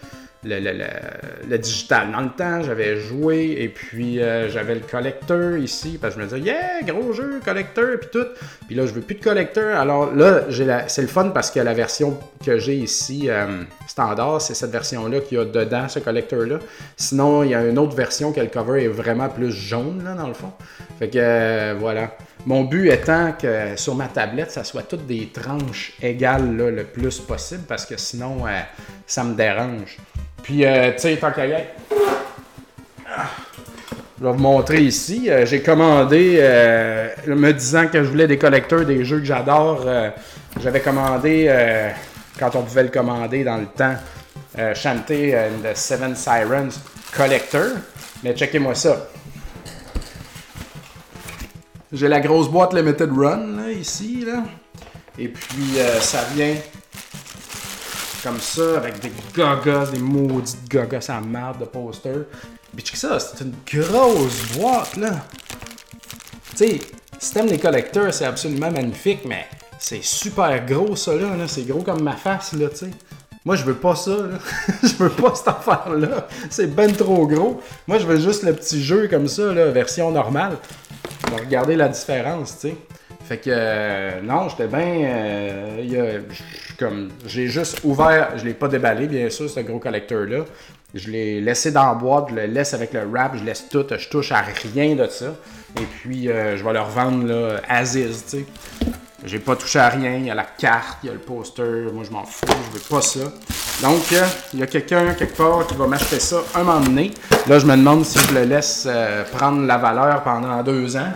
digital 0.44 2.12
dans 2.12 2.20
le 2.20 2.30
temps, 2.30 2.62
j'avais 2.62 2.98
joué 2.98 3.56
et 3.58 3.68
puis 3.68 4.20
euh, 4.20 4.48
j'avais 4.48 4.74
le 4.74 4.80
collecteur 4.80 5.56
ici 5.56 5.98
parce 6.00 6.14
que 6.14 6.20
je 6.20 6.24
me 6.26 6.30
disais, 6.30 6.50
yeah, 6.50 6.82
gros 6.82 7.12
jeu, 7.12 7.40
collecteur, 7.44 7.98
puis 8.00 8.08
tout. 8.12 8.26
Puis 8.66 8.74
là, 8.74 8.86
je 8.86 8.92
veux 8.92 9.02
plus 9.02 9.16
de 9.16 9.22
collecteur. 9.22 9.78
Alors 9.78 10.14
là, 10.14 10.42
c'est 10.88 11.02
le 11.02 11.08
fun 11.08 11.30
parce 11.30 11.50
que 11.50 11.60
la 11.60 11.74
version 11.74 12.18
que 12.44 12.58
j'ai 12.58 12.76
ici, 12.76 13.28
standard, 13.86 14.40
c'est 14.40 14.54
cette 14.54 14.70
version-là 14.70 15.20
qui 15.20 15.36
a 15.36 15.44
dedans 15.44 15.88
ce 15.88 16.00
collecteur-là. 16.00 16.58
Sinon, 16.96 17.44
il 17.44 17.50
y 17.50 17.54
a 17.54 17.64
une 17.64 17.78
autre 17.78 17.94
version 17.94 18.32
que 18.32 18.40
le 18.40 18.48
cover 18.48 18.84
est 18.84 18.88
vraiment 18.88 19.28
plus 19.28 19.52
jaune, 19.52 20.02
là, 20.04 20.14
dans 20.14 20.28
le 20.28 20.34
fond. 20.34 20.52
Fait 20.98 21.08
que 21.08 21.74
voilà. 21.78 22.16
Mon 22.44 22.64
but 22.64 22.90
étant 22.90 23.32
que 23.32 23.76
sur 23.76 23.94
ma 23.94 24.08
tablette, 24.08 24.50
ça 24.50 24.64
soit 24.64 24.82
toutes 24.82 25.06
des 25.06 25.28
tranches 25.32 25.92
égales 26.02 26.56
le 26.56 26.82
plus 26.82 27.20
possible 27.20 27.62
parce 27.68 27.86
que 27.86 27.96
sinon, 27.96 28.46
euh, 28.46 28.60
ça 29.06 29.22
me 29.22 29.34
dérange. 29.34 29.96
Puis, 30.42 30.64
euh, 30.64 30.92
tu 30.92 31.00
sais, 31.00 31.18
je 34.18 34.24
vais 34.24 34.32
vous 34.32 34.34
montrer 34.34 34.80
ici. 34.82 35.30
Euh, 35.30 35.46
j'ai 35.46 35.62
commandé, 35.62 36.36
me 37.26 37.52
disant 37.52 37.86
que 37.86 38.02
je 38.02 38.08
voulais 38.08 38.26
des 38.26 38.38
collecteurs 38.38 38.84
des 38.84 39.04
jeux 39.04 39.18
que 39.18 39.24
j'adore. 39.24 39.86
J'avais 40.60 40.80
commandé, 40.80 41.50
quand 42.38 42.54
on 42.56 42.62
pouvait 42.62 42.84
le 42.84 42.90
commander 42.90 43.44
dans 43.44 43.56
le 43.58 43.66
temps, 43.66 43.94
chanter 44.74 45.36
le 45.62 45.74
Seven 45.74 46.14
Sirens 46.14 46.80
Collector. 47.16 47.76
Mais 48.22 48.34
checkez-moi 48.34 48.74
ça. 48.74 49.08
J'ai 51.92 52.08
la 52.08 52.20
grosse 52.20 52.48
boîte 52.48 52.72
Limited 52.72 53.10
Run, 53.12 53.68
ici, 53.78 54.24
là. 54.26 54.44
Et 55.18 55.28
puis, 55.28 55.78
euh, 55.78 56.00
ça 56.00 56.24
vient 56.34 56.54
comme 58.22 58.38
ça, 58.38 58.76
avec 58.76 59.00
des 59.00 59.12
gagas, 59.36 59.86
des 59.86 59.98
maudites 59.98 60.68
gagas 60.68 61.06
à 61.08 61.20
marde 61.20 61.60
de 61.60 61.64
poster. 61.64 62.26
Puis 62.74 62.84
ça, 62.94 63.18
c'est 63.18 63.44
une 63.44 63.54
grosse 63.66 64.56
boîte, 64.56 64.96
là. 64.96 65.26
Tu 66.56 66.56
sais, 66.56 66.80
si 67.18 67.34
t'aimes 67.34 67.46
les 67.46 67.58
collecteurs, 67.58 68.12
c'est 68.14 68.24
absolument 68.24 68.70
magnifique, 68.70 69.20
mais 69.26 69.46
c'est 69.78 70.02
super 70.02 70.64
gros, 70.64 70.96
ça, 70.96 71.14
là. 71.14 71.28
C'est 71.48 71.66
gros 71.66 71.82
comme 71.82 72.02
ma 72.02 72.16
face, 72.16 72.52
là, 72.52 72.68
tu 72.68 72.76
sais. 72.76 72.90
Moi, 73.44 73.56
je 73.56 73.64
veux 73.64 73.74
pas 73.74 73.96
ça, 73.96 74.12
là. 74.12 74.38
je 74.82 74.94
veux 74.94 75.10
pas 75.10 75.34
cette 75.34 75.48
affaire-là. 75.48 76.28
C'est 76.48 76.72
ben 76.72 76.92
trop 76.92 77.26
gros. 77.26 77.60
Moi, 77.88 77.98
je 77.98 78.06
veux 78.06 78.20
juste 78.20 78.44
le 78.44 78.52
petit 78.54 78.82
jeu 78.82 79.08
comme 79.08 79.26
ça, 79.26 79.52
là, 79.52 79.70
version 79.70 80.10
normale. 80.12 80.56
Regardez 81.32 81.76
la 81.76 81.88
différence, 81.88 82.58
tu 82.60 82.68
sais. 82.68 82.76
Fait 83.24 83.38
que 83.38 83.50
euh, 83.50 84.20
non, 84.22 84.48
j'étais 84.48 84.66
bien. 84.66 85.04
Euh, 85.04 86.20
j'ai 87.26 87.46
juste 87.46 87.80
ouvert, 87.84 88.36
je 88.36 88.44
l'ai 88.44 88.54
pas 88.54 88.68
déballé, 88.68 89.06
bien 89.06 89.30
sûr, 89.30 89.48
ce 89.48 89.60
gros 89.60 89.78
collecteur-là. 89.78 90.44
Je 90.94 91.10
l'ai 91.10 91.40
laissé 91.40 91.70
dans 91.70 91.86
la 91.86 91.94
boîte, 91.94 92.26
je 92.30 92.34
le 92.34 92.46
laisse 92.46 92.74
avec 92.74 92.92
le 92.92 93.04
wrap, 93.06 93.36
je 93.36 93.44
laisse 93.44 93.68
tout, 93.70 93.86
je 93.96 94.08
touche 94.08 94.32
à 94.32 94.42
rien 94.42 94.94
de 94.96 95.06
ça. 95.06 95.36
Et 95.80 95.84
puis 95.84 96.28
euh, 96.28 96.56
je 96.56 96.64
vais 96.64 96.72
le 96.72 96.80
revendre 96.80 97.26
là, 97.26 97.60
Aziz, 97.68 98.24
tu 98.24 98.38
sais. 98.38 98.46
J'ai 99.24 99.38
pas 99.38 99.54
touché 99.54 99.78
à 99.78 99.88
rien, 99.88 100.16
il 100.16 100.26
y 100.26 100.30
a 100.30 100.34
la 100.34 100.44
carte, 100.44 100.98
il 101.04 101.06
y 101.06 101.10
a 101.10 101.12
le 101.12 101.20
poster, 101.20 101.92
moi 101.92 102.02
je 102.04 102.10
m'en 102.10 102.24
fous, 102.24 102.44
je 102.72 102.76
veux 102.76 102.84
pas 102.90 103.00
ça. 103.00 103.20
Donc, 103.80 104.12
il 104.52 104.58
y 104.58 104.62
a 104.64 104.66
quelqu'un 104.66 105.14
quelque 105.14 105.36
part 105.36 105.64
qui 105.68 105.76
va 105.76 105.86
m'acheter 105.86 106.18
ça 106.18 106.38
un 106.56 106.64
moment 106.64 106.80
donné. 106.80 107.12
Là, 107.46 107.60
je 107.60 107.66
me 107.66 107.76
demande 107.76 108.04
si 108.04 108.18
je 108.18 108.34
le 108.34 108.42
laisse 108.42 108.88
prendre 109.32 109.64
la 109.64 109.78
valeur 109.78 110.24
pendant 110.24 110.60
deux 110.64 110.96
ans 110.96 111.12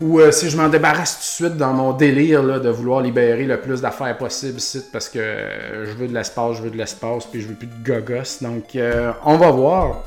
ou 0.00 0.20
euh, 0.20 0.30
si 0.30 0.48
je 0.48 0.56
m'en 0.56 0.68
débarrasse 0.68 1.14
tout 1.14 1.44
de 1.44 1.48
suite 1.48 1.56
dans 1.58 1.72
mon 1.72 1.92
délire 1.92 2.42
là, 2.42 2.60
de 2.60 2.68
vouloir 2.68 3.00
libérer 3.00 3.44
le 3.44 3.60
plus 3.60 3.80
d'affaires 3.80 4.16
possible 4.16 4.58
parce 4.92 5.08
que 5.08 5.20
je 5.86 5.90
veux 5.92 6.06
de 6.06 6.14
l'espace, 6.14 6.56
je 6.56 6.62
veux 6.62 6.70
de 6.70 6.76
l'espace, 6.76 7.26
puis 7.26 7.40
je 7.40 7.48
veux 7.48 7.54
plus 7.54 7.66
de 7.66 7.84
gogos. 7.84 8.40
Donc 8.40 8.76
euh, 8.76 9.12
on 9.24 9.36
va 9.36 9.50
voir. 9.50 10.04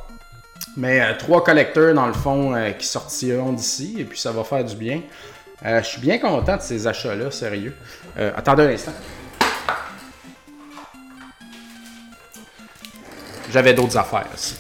Mais 0.78 1.02
euh, 1.02 1.14
trois 1.18 1.44
collecteurs 1.44 1.94
dans 1.94 2.08
le 2.08 2.14
fond 2.14 2.56
qui 2.78 2.88
sortiront 2.88 3.52
d'ici 3.52 3.98
et 4.00 4.06
puis 4.06 4.18
ça 4.18 4.32
va 4.32 4.44
faire 4.44 4.64
du 4.64 4.76
bien. 4.76 5.02
je 5.64 5.84
suis 5.84 6.00
bien 6.00 6.18
content 6.18 6.56
de 6.56 6.62
ces 6.62 6.88
achats-là, 6.88 7.30
sérieux. 7.32 7.76
attendez 8.18 8.64
un 8.64 8.70
instant. 8.70 8.94
J'avais 13.52 13.74
d'autres 13.74 13.98
affaires 13.98 14.28
aussi. 14.34 14.56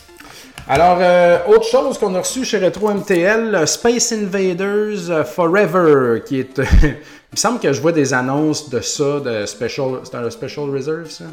Alors, 0.73 0.99
euh, 1.01 1.39
autre 1.49 1.65
chose 1.65 1.97
qu'on 1.97 2.15
a 2.15 2.19
reçu 2.19 2.45
chez 2.45 2.57
Retro 2.57 2.93
MTL, 2.93 3.67
Space 3.67 4.13
Invaders 4.13 5.09
euh, 5.09 5.25
Forever, 5.25 6.21
qui 6.25 6.39
est. 6.39 6.57
il 6.83 6.87
me 7.33 7.35
semble 7.35 7.59
que 7.59 7.73
je 7.73 7.81
vois 7.81 7.91
des 7.91 8.13
annonces 8.13 8.69
de 8.69 8.79
ça, 8.79 9.19
de 9.19 9.45
Special. 9.45 9.99
C'est 10.05 10.15
un 10.15 10.29
Special 10.29 10.69
Reserve, 10.69 11.09
ça? 11.09 11.25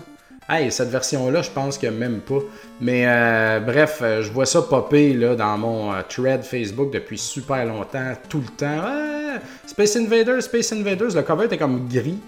Hey, 0.49 0.73
cette 0.73 0.89
version-là, 0.89 1.43
je 1.43 1.51
pense 1.51 1.79
que 1.79 1.87
même 1.87 2.19
pas. 2.19 2.41
Mais 2.81 3.05
euh, 3.07 3.61
bref, 3.61 4.03
je 4.03 4.29
vois 4.33 4.45
ça 4.45 4.61
popper 4.61 5.13
là, 5.13 5.37
dans 5.37 5.57
mon 5.57 5.93
thread 6.09 6.43
Facebook 6.43 6.93
depuis 6.93 7.19
super 7.19 7.65
longtemps, 7.65 8.15
tout 8.29 8.41
le 8.41 8.57
temps. 8.57 9.41
Space 9.65 9.95
Invaders, 9.99 10.43
Space 10.43 10.73
Invaders, 10.73 11.15
le 11.15 11.23
cover 11.23 11.45
était 11.45 11.59
comme 11.59 11.87
gris. 11.87 12.19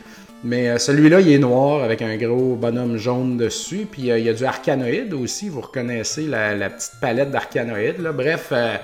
Mais 0.43 0.71
euh, 0.71 0.79
celui-là, 0.79 1.21
il 1.21 1.33
est 1.33 1.39
noir 1.39 1.83
avec 1.83 2.01
un 2.01 2.17
gros 2.17 2.57
bonhomme 2.57 2.97
jaune 2.97 3.37
dessus. 3.37 3.87
Puis 3.91 4.11
euh, 4.11 4.19
il 4.19 4.25
y 4.25 4.29
a 4.29 4.33
du 4.33 4.45
arcanoïde 4.45 5.13
aussi. 5.13 5.49
Vous 5.49 5.61
reconnaissez 5.61 6.23
la, 6.23 6.71
petite 6.71 6.93
palette 7.01 7.31
d'arcanoïde. 7.31 8.01
Bref, 8.15 8.49
euh, 8.53 8.77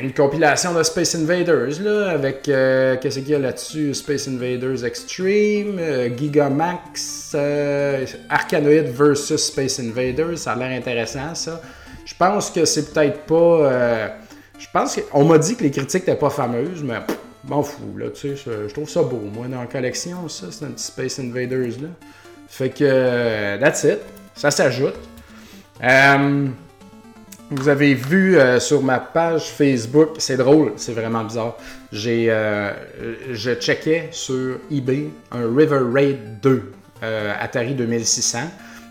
une 0.00 0.12
compilation 0.14 0.72
de 0.72 0.82
Space 0.82 1.14
Invaders 1.14 1.80
là, 1.82 2.10
avec 2.10 2.42
qu'est-ce 2.44 3.18
qu'il 3.20 3.28
y 3.28 3.34
a 3.34 3.38
là-dessus? 3.38 3.94
Space 3.94 4.26
Invaders 4.26 4.84
Extreme, 4.84 5.78
Gigamax, 6.16 7.36
Arcanoid 8.28 8.90
versus 8.90 9.44
Space 9.44 9.78
Invaders. 9.78 10.38
Ça 10.38 10.52
a 10.52 10.56
l'air 10.56 10.76
intéressant 10.76 11.34
ça. 11.34 11.60
Je 12.04 12.14
pense 12.18 12.50
que 12.50 12.64
c'est 12.64 12.92
peut-être 12.92 13.20
pas. 13.20 14.16
je 14.58 14.66
pense 14.72 14.98
qu'on 15.12 15.24
m'a 15.24 15.38
dit 15.38 15.54
que 15.54 15.62
les 15.62 15.70
critiques 15.70 16.08
n'étaient 16.08 16.18
pas 16.18 16.30
fameuses, 16.30 16.82
mais 16.82 16.96
m'en 17.48 17.62
fous, 17.62 17.96
là, 17.96 18.10
tu 18.10 18.36
sais, 18.36 18.42
je, 18.68 18.72
trouve 18.72 18.88
ça 18.88 19.02
beau. 19.02 19.22
Moi, 19.32 19.46
dans 19.48 19.60
la 19.60 19.66
collection, 19.66 20.28
ça, 20.28 20.46
c'est 20.50 20.64
un 20.64 20.70
petit 20.70 20.84
Space 20.84 21.18
Invaders, 21.18 21.80
là. 21.80 21.88
Fait 22.48 22.70
que, 22.70 22.76
euh, 22.82 23.58
that's 23.58 23.84
it. 23.84 23.98
Ça 24.34 24.50
s'ajoute. 24.50 24.94
Euh, 25.82 26.46
Vous 27.50 27.68
avez 27.68 27.94
vu 27.94 28.36
euh, 28.36 28.58
sur 28.58 28.82
ma 28.82 28.98
page 28.98 29.50
Facebook, 29.50 30.16
c'est 30.18 30.36
drôle, 30.36 30.72
c'est 30.76 30.92
vraiment 30.92 31.24
bizarre. 31.24 31.56
J'ai, 31.92 32.26
je 33.32 33.54
checkais 33.54 34.08
sur 34.10 34.58
eBay 34.70 35.08
un 35.30 35.46
River 35.54 35.80
Raid 35.92 36.40
2 36.42 36.72
euh, 37.02 37.34
Atari 37.38 37.74
2600. 37.74 38.38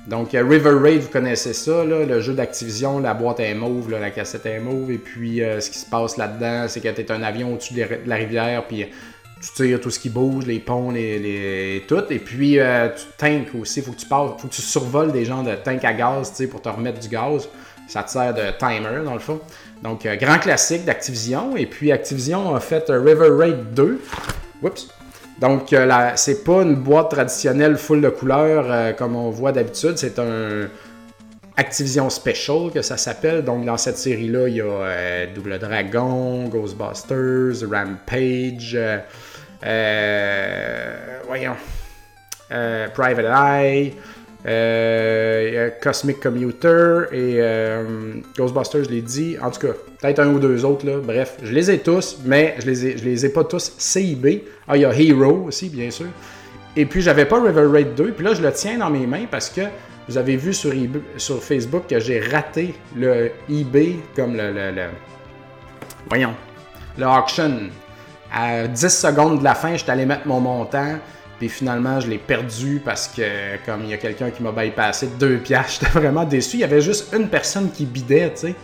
Donc 0.08 0.32
River 0.34 0.78
Raid, 0.82 1.02
vous 1.02 1.10
connaissez 1.10 1.54
ça, 1.54 1.84
le 1.84 2.22
jeu 2.22 2.34
d'Activision, 2.34 3.00
la 3.00 3.14
boîte 3.14 3.40
est 3.40 3.56
mauve, 3.56 3.90
la 3.90 4.12
cassette 4.12 4.46
est 4.46 4.60
mauve, 4.60 4.92
et 4.92 5.00
puis 5.00 5.42
ce 5.60 5.70
qui 5.70 5.80
se 5.80 5.90
passe 5.90 6.18
là-dedans, 6.18 6.68
c'est 6.68 6.80
que 6.80 6.90
tu 6.90 7.02
es 7.02 7.12
un 7.12 7.24
avion 7.24 7.54
au-dessus 7.54 7.74
de 7.74 7.88
la 8.06 8.16
rivière, 8.16 8.68
puis 8.68 8.86
tu 9.42 9.64
tires 9.64 9.82
tout 9.82 9.90
ce 9.90 10.00
qui 10.00 10.10
bouge, 10.10 10.46
les 10.46 10.60
ponts, 10.60 10.92
les, 10.92 11.20
les 11.20 11.84
tout. 11.88 12.04
Et 12.10 12.20
puis, 12.20 12.58
tu 12.96 13.04
tanks 13.18 13.54
aussi. 13.60 13.82
Faut 13.82 13.92
que 13.92 14.00
tu 14.00 14.06
passes, 14.06 14.32
faut 14.40 14.48
que 14.48 14.54
tu 14.54 14.62
survoles 14.62 15.12
des 15.12 15.26
gens 15.26 15.44
de 15.44 15.56
tanks 15.56 15.84
à 15.84 15.94
gaz, 15.94 16.32
pour 16.50 16.62
te 16.62 16.70
remettre 16.70 17.00
du 17.00 17.10
gaz. 17.10 17.48
Ça 17.88 18.04
te 18.04 18.34
de 18.34 18.58
timer, 18.58 19.04
dans 19.04 19.14
le 19.14 19.20
fond. 19.20 19.40
Donc, 19.84 20.06
euh, 20.06 20.16
grand 20.16 20.40
classique 20.40 20.86
d'Activision. 20.86 21.56
Et 21.56 21.68
puis, 21.68 21.92
Activision 21.92 22.56
a 22.56 22.60
fait 22.60 22.86
River 22.90 23.30
Raid 23.30 23.74
2. 23.74 24.02
Oups. 24.64 24.88
Donc, 25.40 25.74
euh, 25.74 26.12
c'est 26.16 26.44
pas 26.44 26.62
une 26.62 26.76
boîte 26.76 27.12
traditionnelle 27.12 27.78
full 27.78 28.02
de 28.02 28.10
couleurs 28.10 28.66
euh, 28.70 28.94
comme 28.94 29.16
on 29.16 29.30
voit 29.30 29.52
d'habitude. 29.52 29.98
C'est 29.98 30.18
un 30.20 30.70
Activision 31.58 32.10
Special 32.10 32.72
que 32.74 32.82
ça 32.82 32.98
s'appelle. 32.98 33.44
Donc, 33.44 33.66
dans 33.66 33.78
cette 33.78 33.98
série-là, 33.98 34.48
il 34.48 34.56
y 34.56 34.62
a 34.62 35.26
Double 35.34 35.58
Dragon, 35.60 36.48
Ghostbusters, 36.48 37.68
Rampage, 37.70 38.78
voyons, 41.28 41.56
Private 42.94 43.26
Eye. 43.26 43.94
Euh, 44.48 45.72
Cosmic 45.82 46.20
Commuter 46.20 47.06
et 47.12 47.38
euh, 47.40 48.14
Ghostbusters, 48.38 48.84
je 48.84 48.90
l'ai 48.90 49.02
dit. 49.02 49.38
En 49.42 49.50
tout 49.50 49.60
cas, 49.62 49.74
peut-être 50.00 50.20
un 50.20 50.28
ou 50.28 50.40
deux 50.40 50.64
autres. 50.64 50.86
Là. 50.86 51.00
Bref, 51.04 51.38
je 51.42 51.52
les 51.52 51.72
ai 51.72 51.80
tous, 51.80 52.20
mais 52.24 52.56
je 52.60 52.66
les 52.68 52.86
ai, 52.86 52.98
je 52.98 53.04
les 53.06 53.26
ai 53.26 53.30
pas 53.30 53.44
tous 53.44 53.74
CIB. 53.78 54.44
Ah, 54.68 54.78
il 54.78 54.82
y 54.82 54.86
a 54.86 54.94
Hero 54.94 55.46
aussi, 55.48 55.70
bien 55.70 55.90
sûr. 55.90 56.08
Et 56.76 56.86
puis, 56.86 57.02
j'avais 57.02 57.26
pas 57.26 57.42
River 57.42 57.66
Raid 57.72 57.96
2. 57.96 58.12
Puis 58.12 58.24
là, 58.24 58.34
je 58.36 58.42
le 58.42 58.52
tiens 58.52 58.78
dans 58.78 58.90
mes 58.92 59.08
mains 59.08 59.26
parce 59.32 59.50
que 59.50 59.62
vous 60.08 60.18
avez 60.18 60.38
vu 60.38 60.54
sur, 60.54 60.72
Facebook 61.42 61.88
que 61.90 62.00
j'ai 62.00 62.20
raté 62.20 62.76
le 62.96 63.32
eBay 63.50 63.96
comme 64.16 64.36
le, 64.36 64.90
Voyons. 66.08 66.36
Le 66.98 67.08
auction. 67.08 67.70
À 68.32 68.68
10 68.68 68.90
secondes 68.90 69.40
de 69.40 69.44
la 69.44 69.56
fin, 69.56 69.76
j'étais 69.76 69.92
allé 69.92 70.06
mettre 70.06 70.28
mon 70.28 70.40
montant. 70.40 71.00
Puis 71.38 71.50
finalement, 71.50 72.00
je 72.00 72.08
l'ai 72.08 72.18
perdu 72.18 72.82
parce 72.84 73.08
que, 73.08 73.58
comme 73.66 73.84
il 73.84 73.90
y 73.90 73.94
a 73.94 73.98
quelqu'un 73.98 74.30
qui 74.30 74.42
m'a 74.42 74.52
bypassé 74.52 75.08
deux 75.20 75.38
piastres, 75.38 75.82
j'étais 75.86 76.00
vraiment 76.00 76.24
déçu. 76.24 76.58
Il 76.58 76.62
y 76.62 76.64
avait 76.64 76.82
juste 76.82 77.14
une 77.14 77.28
personne 77.28 77.72
qui 77.72 77.86
bidait, 77.86 78.32
tu 78.34 78.48
sais. 78.48 78.56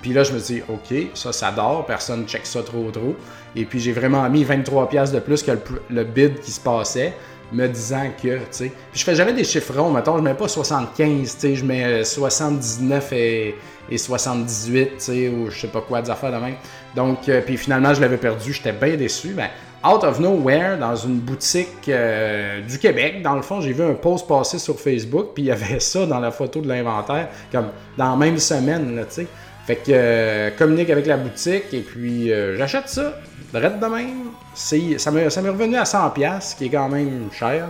Puis 0.00 0.12
là, 0.12 0.22
je 0.22 0.32
me 0.32 0.38
dis, 0.38 0.62
OK, 0.68 0.94
ça, 1.14 1.32
ça 1.32 1.50
dort, 1.50 1.86
personne 1.86 2.26
check 2.26 2.44
ça 2.44 2.62
trop, 2.62 2.90
trop. 2.90 3.16
Et 3.56 3.64
puis 3.64 3.80
j'ai 3.80 3.92
vraiment 3.92 4.28
mis 4.28 4.44
23 4.44 4.88
piastres 4.88 5.14
de 5.14 5.20
plus 5.20 5.42
que 5.42 5.52
le, 5.88 6.04
bid 6.04 6.40
qui 6.40 6.50
se 6.50 6.60
passait, 6.60 7.14
me 7.52 7.66
disant 7.66 8.10
que, 8.22 8.36
tu 8.36 8.44
sais. 8.50 8.72
Puis 8.90 9.00
je 9.00 9.04
fais 9.04 9.14
jamais 9.14 9.32
des 9.32 9.44
chiffrons, 9.44 9.90
mettons, 9.90 10.18
je 10.18 10.22
mets 10.22 10.34
pas 10.34 10.48
75, 10.48 11.34
tu 11.34 11.40
sais, 11.40 11.54
je 11.54 11.64
mets 11.64 12.04
79 12.04 13.12
et, 13.12 13.54
78, 13.96 14.88
tu 14.88 14.94
sais, 14.98 15.28
ou 15.28 15.50
je 15.50 15.60
sais 15.60 15.68
pas 15.68 15.80
quoi, 15.80 16.02
des 16.02 16.10
affaires 16.10 16.32
de 16.32 16.44
même. 16.44 16.56
Donc, 16.94 17.28
euh, 17.28 17.40
puis 17.40 17.56
finalement, 17.56 17.94
je 17.94 18.00
l'avais 18.00 18.16
perdu, 18.18 18.52
j'étais 18.52 18.72
bien 18.72 18.96
déçu. 18.96 19.28
Ben, 19.28 19.48
out 19.84 20.02
of 20.02 20.18
nowhere, 20.18 20.78
dans 20.78 20.96
une 20.96 21.18
boutique 21.18 21.88
euh, 21.88 22.62
du 22.62 22.78
Québec, 22.78 23.22
dans 23.22 23.34
le 23.34 23.42
fond, 23.42 23.60
j'ai 23.60 23.72
vu 23.72 23.82
un 23.82 23.94
post 23.94 24.26
passer 24.26 24.58
sur 24.58 24.80
Facebook, 24.80 25.28
puis 25.34 25.44
il 25.44 25.46
y 25.46 25.50
avait 25.50 25.80
ça 25.80 26.06
dans 26.06 26.20
la 26.20 26.30
photo 26.30 26.60
de 26.60 26.68
l'inventaire, 26.68 27.28
comme 27.52 27.68
dans 27.98 28.10
la 28.10 28.16
même 28.16 28.38
semaine, 28.38 29.04
tu 29.08 29.14
sais. 29.14 29.26
Fait 29.66 29.76
que 29.76 29.90
euh, 29.90 30.50
communique 30.58 30.90
avec 30.90 31.06
la 31.06 31.16
boutique 31.16 31.72
et 31.72 31.80
puis 31.80 32.30
euh, 32.30 32.56
j'achète 32.58 32.88
ça. 32.88 33.14
Direct 33.50 33.78
de 33.78 33.86
même. 33.86 34.30
Ça 34.54 35.10
m'est 35.10 35.26
revenu 35.26 35.76
à 35.76 35.84
100$, 35.84 36.56
qui 36.56 36.66
est 36.66 36.68
quand 36.68 36.88
même 36.88 37.28
cher. 37.32 37.68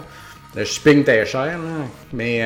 Le 0.57 0.65
shipping 0.65 1.01
était 1.01 1.27
cher, 1.27 1.59
mais 2.13 2.41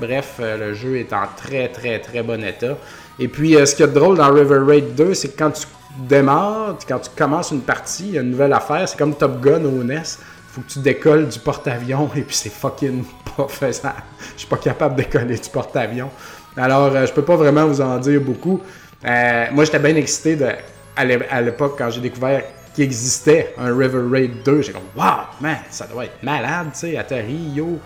bref, 0.00 0.40
le 0.40 0.74
jeu 0.74 0.96
est 0.96 1.12
en 1.12 1.24
très 1.36 1.68
très 1.68 1.98
très 1.98 2.22
bon 2.22 2.42
état. 2.42 2.76
Et 3.18 3.28
puis 3.28 3.54
ce 3.64 3.74
qui 3.74 3.82
est 3.82 3.88
drôle 3.88 4.16
dans 4.16 4.32
River 4.32 4.60
Raid 4.64 4.94
2, 4.94 5.14
c'est 5.14 5.28
que 5.28 5.38
quand 5.38 5.50
tu 5.50 5.66
démarres, 5.98 6.76
quand 6.86 6.98
tu 6.98 7.10
commences 7.16 7.50
une 7.50 7.62
partie, 7.62 8.08
il 8.08 8.14
y 8.14 8.18
a 8.18 8.22
une 8.22 8.30
nouvelle 8.30 8.52
affaire, 8.52 8.88
c'est 8.88 8.98
comme 8.98 9.14
Top 9.14 9.40
Gun 9.40 9.64
au 9.64 9.82
NES. 9.82 10.02
Faut 10.48 10.62
que 10.62 10.68
tu 10.68 10.78
décolles 10.80 11.28
du 11.28 11.38
porte-avions 11.38 12.10
et 12.16 12.22
puis 12.22 12.34
c'est 12.34 12.52
fucking 12.52 13.04
pas 13.36 13.46
faisable. 13.48 14.02
Je 14.34 14.40
suis 14.40 14.48
pas 14.48 14.56
capable 14.56 14.96
de 14.96 15.02
décoller 15.02 15.36
du 15.36 15.48
porte-avions. 15.48 16.10
Alors, 16.56 16.94
euh, 16.94 17.06
je 17.06 17.12
peux 17.12 17.22
pas 17.22 17.36
vraiment 17.36 17.66
vous 17.66 17.80
en 17.80 17.98
dire 17.98 18.20
beaucoup. 18.20 18.60
Euh, 19.04 19.46
moi, 19.52 19.64
j'étais 19.64 19.78
bien 19.78 19.94
excité 19.96 20.36
à 20.96 21.40
l'époque 21.40 21.76
quand 21.78 21.90
j'ai 21.90 22.00
découvert 22.00 22.42
qu'il 22.74 22.84
existait 22.84 23.54
un 23.58 23.76
River 23.76 24.02
Raid 24.10 24.42
2. 24.44 24.62
J'ai 24.62 24.72
comme, 24.72 24.82
wow, 24.96 25.26
man, 25.40 25.58
ça 25.70 25.86
doit 25.86 26.04
être 26.04 26.22
malade, 26.22 26.68
tu 26.72 26.80
sais, 26.80 26.96
Atari, 26.96 27.52
yo. 27.54 27.78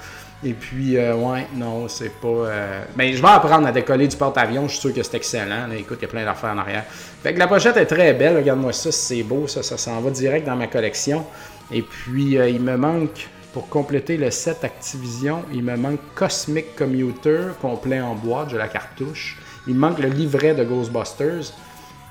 Et 0.42 0.52
puis, 0.52 0.96
euh, 0.96 1.14
ouais, 1.14 1.46
non, 1.54 1.88
c'est 1.88 2.12
pas. 2.20 2.48
Mais 2.96 3.14
je 3.14 3.22
vais 3.22 3.28
apprendre 3.28 3.66
à 3.66 3.72
décoller 3.72 4.08
du 4.08 4.16
porte-avions. 4.16 4.66
Je 4.66 4.72
suis 4.72 4.80
sûr 4.80 4.94
que 4.94 5.02
c'est 5.02 5.16
excellent. 5.16 5.70
Écoute, 5.76 5.98
il 6.00 6.02
y 6.02 6.04
a 6.06 6.08
plein 6.08 6.24
d'affaires 6.24 6.50
en 6.50 6.58
arrière. 6.58 6.84
Fait 7.24 7.32
la 7.32 7.48
pochette 7.48 7.78
est 7.78 7.86
très 7.86 8.12
belle. 8.12 8.36
Regarde-moi 8.36 8.74
ça, 8.74 8.92
c'est 8.92 9.22
beau. 9.22 9.48
Ça, 9.48 9.62
ça 9.62 9.78
s'en 9.78 9.98
va 10.02 10.10
direct 10.10 10.46
dans 10.46 10.56
ma 10.56 10.66
collection. 10.66 11.24
Et 11.72 11.80
puis, 11.80 12.36
euh, 12.36 12.50
il 12.50 12.60
me 12.60 12.76
manque, 12.76 13.30
pour 13.54 13.70
compléter 13.70 14.18
le 14.18 14.30
set 14.30 14.62
Activision, 14.62 15.42
il 15.50 15.62
me 15.62 15.74
manque 15.74 16.00
Cosmic 16.14 16.76
Commuter, 16.76 17.52
complet 17.62 17.98
en 17.98 18.14
boîte. 18.14 18.50
J'ai 18.50 18.58
la 18.58 18.68
cartouche. 18.68 19.38
Il 19.66 19.74
me 19.74 19.80
manque 19.80 20.00
le 20.00 20.10
livret 20.10 20.54
de 20.54 20.64
Ghostbusters. 20.64 21.54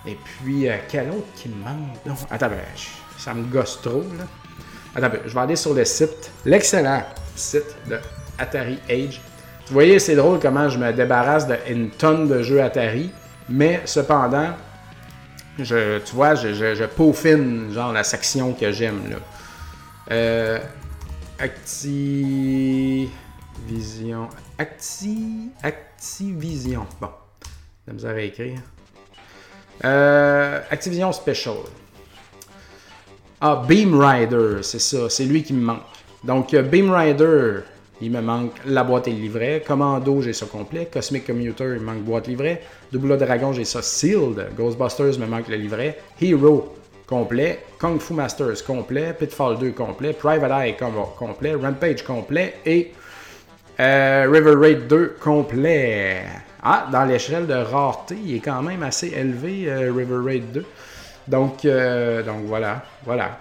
Et 0.07 0.17
puis, 0.17 0.67
euh, 0.67 0.77
quel 0.89 1.09
autre 1.11 1.27
qui 1.35 1.47
me 1.49 1.63
manque? 1.63 1.95
Non. 2.07 2.15
Attends, 2.31 2.49
ben, 2.49 2.57
ça 3.19 3.35
me 3.35 3.43
gosse 3.43 3.81
trop, 3.83 4.01
là. 4.17 4.23
Attends, 4.95 5.09
ben, 5.09 5.19
je 5.27 5.31
vais 5.31 5.41
aller 5.41 5.55
sur 5.55 5.75
le 5.75 5.85
site, 5.85 6.31
l'excellent 6.43 7.03
site 7.35 7.75
de 7.87 7.99
Atari 8.39 8.79
Age. 8.89 9.21
Vous 9.67 9.73
voyez, 9.73 9.99
c'est 9.99 10.15
drôle 10.15 10.39
comment 10.39 10.69
je 10.69 10.79
me 10.79 10.91
débarrasse 10.91 11.45
d'une 11.67 11.91
tonne 11.91 12.27
de 12.27 12.41
jeux 12.41 12.63
Atari, 12.63 13.11
mais 13.47 13.79
cependant, 13.85 14.49
je, 15.59 15.99
tu 15.99 16.15
vois, 16.15 16.35
je, 16.35 16.85
peaufine 16.85 17.71
genre 17.71 17.91
la 17.91 18.03
section 18.03 18.53
que 18.53 18.71
j'aime 18.71 19.09
là. 19.09 19.17
Euh, 20.11 20.59
Activision. 21.39 23.09
Acti, 24.57 25.49
Activision. 25.61 26.85
Bon, 26.99 27.09
la 27.87 27.93
misère 27.93 28.15
à 28.15 28.21
écrire. 28.21 28.59
Euh, 29.83 30.61
Activision 30.69 31.11
Special. 31.11 31.57
Ah, 33.41 33.61
Beam 33.67 33.99
Rider, 33.99 34.59
c'est 34.61 34.79
ça, 34.79 35.09
c'est 35.09 35.25
lui 35.25 35.43
qui 35.43 35.53
me 35.53 35.61
manque. 35.61 35.81
Donc, 36.23 36.53
euh, 36.53 36.61
Beam 36.61 36.91
Rider, 36.91 37.59
il 38.01 38.11
me 38.11 38.21
manque 38.21 38.53
la 38.65 38.83
boîte 38.83 39.07
et 39.07 39.11
le 39.11 39.17
livret. 39.17 39.63
Commando, 39.65 40.21
j'ai 40.21 40.33
ça 40.33 40.45
complet. 40.45 40.89
Cosmic 40.91 41.25
Commuter, 41.25 41.73
il 41.75 41.81
me 41.81 41.85
manque 41.85 42.03
boîte 42.03 42.27
livret. 42.27 42.61
Double 42.91 43.17
Dragon, 43.17 43.53
j'ai 43.53 43.65
ça 43.65 43.81
sealed. 43.81 44.47
Ghostbusters, 44.57 45.19
me 45.19 45.25
manque 45.25 45.47
le 45.47 45.55
livret. 45.55 45.99
Hero, 46.21 46.75
complet. 47.07 47.59
Kung 47.79 47.99
Fu 47.99 48.13
Masters, 48.13 48.63
complet. 48.65 49.13
Pitfall 49.17 49.57
2, 49.59 49.71
complet. 49.71 50.13
Private 50.13 50.51
Eye, 50.51 50.75
complet. 51.17 51.55
Rampage, 51.55 52.03
complet. 52.03 52.55
Et 52.65 52.91
euh, 53.79 54.27
River 54.29 54.55
Raid 54.55 54.87
2, 54.87 55.15
complet. 55.19 56.23
Ah, 56.61 56.87
dans 56.91 57.05
l'échelle 57.05 57.47
de 57.47 57.53
rareté, 57.53 58.15
il 58.23 58.35
est 58.37 58.39
quand 58.39 58.61
même 58.61 58.83
assez 58.83 59.07
élevé, 59.07 59.65
euh, 59.67 59.91
River 59.95 60.17
Raid 60.23 60.51
2. 60.51 60.65
Donc, 61.27 61.65
euh, 61.65 62.23
donc 62.23 62.43
voilà, 62.45 62.83
voilà. 63.05 63.39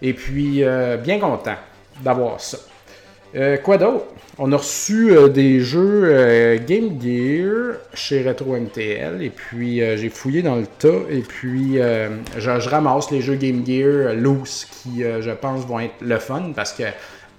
Et 0.00 0.12
puis, 0.12 0.64
bien 1.02 1.20
content 1.20 1.56
d'avoir 2.02 2.40
ça. 2.40 2.58
Euh, 3.34 3.56
quoi 3.56 3.78
d'autre? 3.78 4.04
On 4.38 4.52
a 4.52 4.56
reçu 4.56 5.10
euh, 5.10 5.28
des 5.28 5.60
jeux 5.60 6.02
euh, 6.04 6.58
Game 6.66 7.00
Gear 7.00 7.76
chez 7.94 8.26
Retro 8.26 8.56
MTL 8.56 9.22
et 9.22 9.30
puis 9.30 9.80
j'ai 9.96 10.08
fouillé 10.10 10.42
dans 10.42 10.56
le 10.56 10.66
tas 10.66 10.88
et 11.10 11.20
puis 11.20 11.78
je, 12.38 12.68
ramasse 12.68 13.10
les 13.10 13.20
jeux 13.20 13.36
Game 13.36 13.64
Gear 13.66 14.14
loose 14.14 14.66
qui 14.70 15.02
je 15.02 15.30
pense 15.30 15.66
vont 15.66 15.80
être 15.80 15.94
le 16.00 16.18
fun 16.18 16.52
parce 16.54 16.72
que 16.72 16.84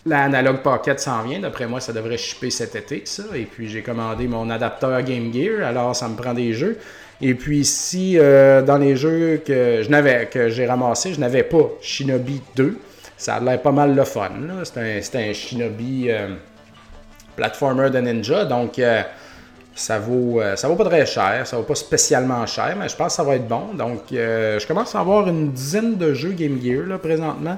l'Analog 0.05 0.57
Pocket 0.57 0.99
s'en 0.99 1.23
vient. 1.23 1.39
D'après 1.39 1.65
moi, 1.65 1.79
ça 1.79 1.93
devrait 1.93 2.17
shipper 2.17 2.49
cet 2.49 2.75
été 2.75 3.01
ça. 3.05 3.23
Et 3.35 3.45
puis 3.45 3.67
j'ai 3.69 3.81
commandé 3.81 4.27
mon 4.27 4.49
adapteur 4.49 5.01
Game 5.01 5.33
Gear 5.33 5.65
alors 5.65 5.95
ça 5.95 6.07
me 6.07 6.15
prend 6.15 6.33
des 6.33 6.53
jeux. 6.53 6.77
Et 7.21 7.33
puis 7.35 7.59
ici, 7.59 8.17
dans 8.17 8.77
les 8.79 8.95
jeux 8.95 9.41
que 9.45 9.81
je 9.83 9.89
n'avais 9.89 10.27
que 10.27 10.49
j'ai 10.49 10.65
ramassé, 10.65 11.13
je 11.13 11.19
n'avais 11.19 11.43
pas 11.43 11.71
Shinobi 11.81 12.41
2 12.55 12.77
ça 13.23 13.35
a 13.35 13.39
l'air 13.39 13.61
pas 13.61 13.71
mal 13.71 13.95
le 13.95 14.03
fun. 14.03 14.31
C'est 14.63 15.15
un, 15.15 15.33
Shinobi 15.33 16.07
euh, 16.09 16.35
platformer 17.37 17.89
de 17.89 17.99
Ninja, 17.99 18.43
donc 18.43 18.77
euh, 18.79 19.01
ça 19.73 19.97
vaut 19.97 20.41
euh, 20.41 20.57
ça 20.57 20.67
vaut 20.67 20.75
pas 20.75 20.83
très 20.83 21.05
cher, 21.05 21.47
ça 21.47 21.55
vaut 21.55 21.63
pas 21.63 21.75
spécialement 21.75 22.45
cher, 22.45 22.75
mais 22.77 22.89
je 22.89 22.95
pense 22.97 23.07
que 23.07 23.13
ça 23.13 23.23
va 23.23 23.35
être 23.35 23.47
bon. 23.47 23.73
Donc 23.75 24.01
je 24.11 24.67
commence 24.67 24.93
à 24.93 24.99
avoir 24.99 25.29
une 25.29 25.51
dizaine 25.51 25.95
de 25.95 26.13
jeux 26.13 26.33
Game 26.33 26.61
Gear 26.61 26.85
là, 26.85 26.97
présentement. 26.97 27.57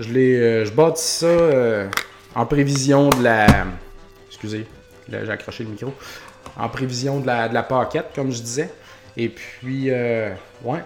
Je, 0.00 0.10
les, 0.10 0.64
je 0.64 0.72
bâtis 0.72 1.02
ça 1.02 1.86
en 2.34 2.46
prévision 2.46 3.10
de 3.10 3.22
la. 3.22 3.46
Excusez, 4.28 4.66
j'ai 5.10 5.30
accroché 5.30 5.64
le 5.64 5.70
micro. 5.70 5.92
En 6.56 6.70
prévision 6.70 7.20
de 7.20 7.26
la, 7.26 7.48
de 7.48 7.54
la 7.54 7.68
comme 8.14 8.32
je 8.32 8.40
disais. 8.40 8.70
Et 9.18 9.28
puis, 9.28 9.90
ouais, 9.90 10.80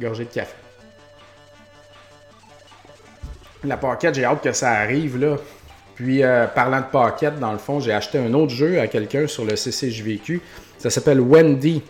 gorgée 0.00 0.24
de 0.24 0.30
café. 0.30 0.59
La 3.64 3.76
paquette, 3.76 4.14
j'ai 4.14 4.24
hâte 4.24 4.42
que 4.42 4.52
ça 4.52 4.70
arrive 4.70 5.18
là. 5.18 5.36
Puis, 5.94 6.22
euh, 6.22 6.46
parlant 6.46 6.80
de 6.80 6.86
paquette, 6.86 7.38
dans 7.38 7.52
le 7.52 7.58
fond, 7.58 7.78
j'ai 7.78 7.92
acheté 7.92 8.18
un 8.18 8.32
autre 8.32 8.52
jeu 8.52 8.80
à 8.80 8.86
quelqu'un 8.86 9.26
sur 9.26 9.44
le 9.44 9.54
CCJVQ. 9.54 10.40
Ça 10.78 10.88
s'appelle 10.88 11.20
Wendy 11.20 11.82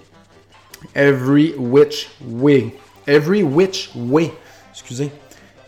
Every 0.94 1.54
Which 1.56 2.08
Way. 2.26 2.74
Every 3.06 3.42
Which 3.42 3.90
Way. 3.94 4.32
Excusez. 4.72 5.10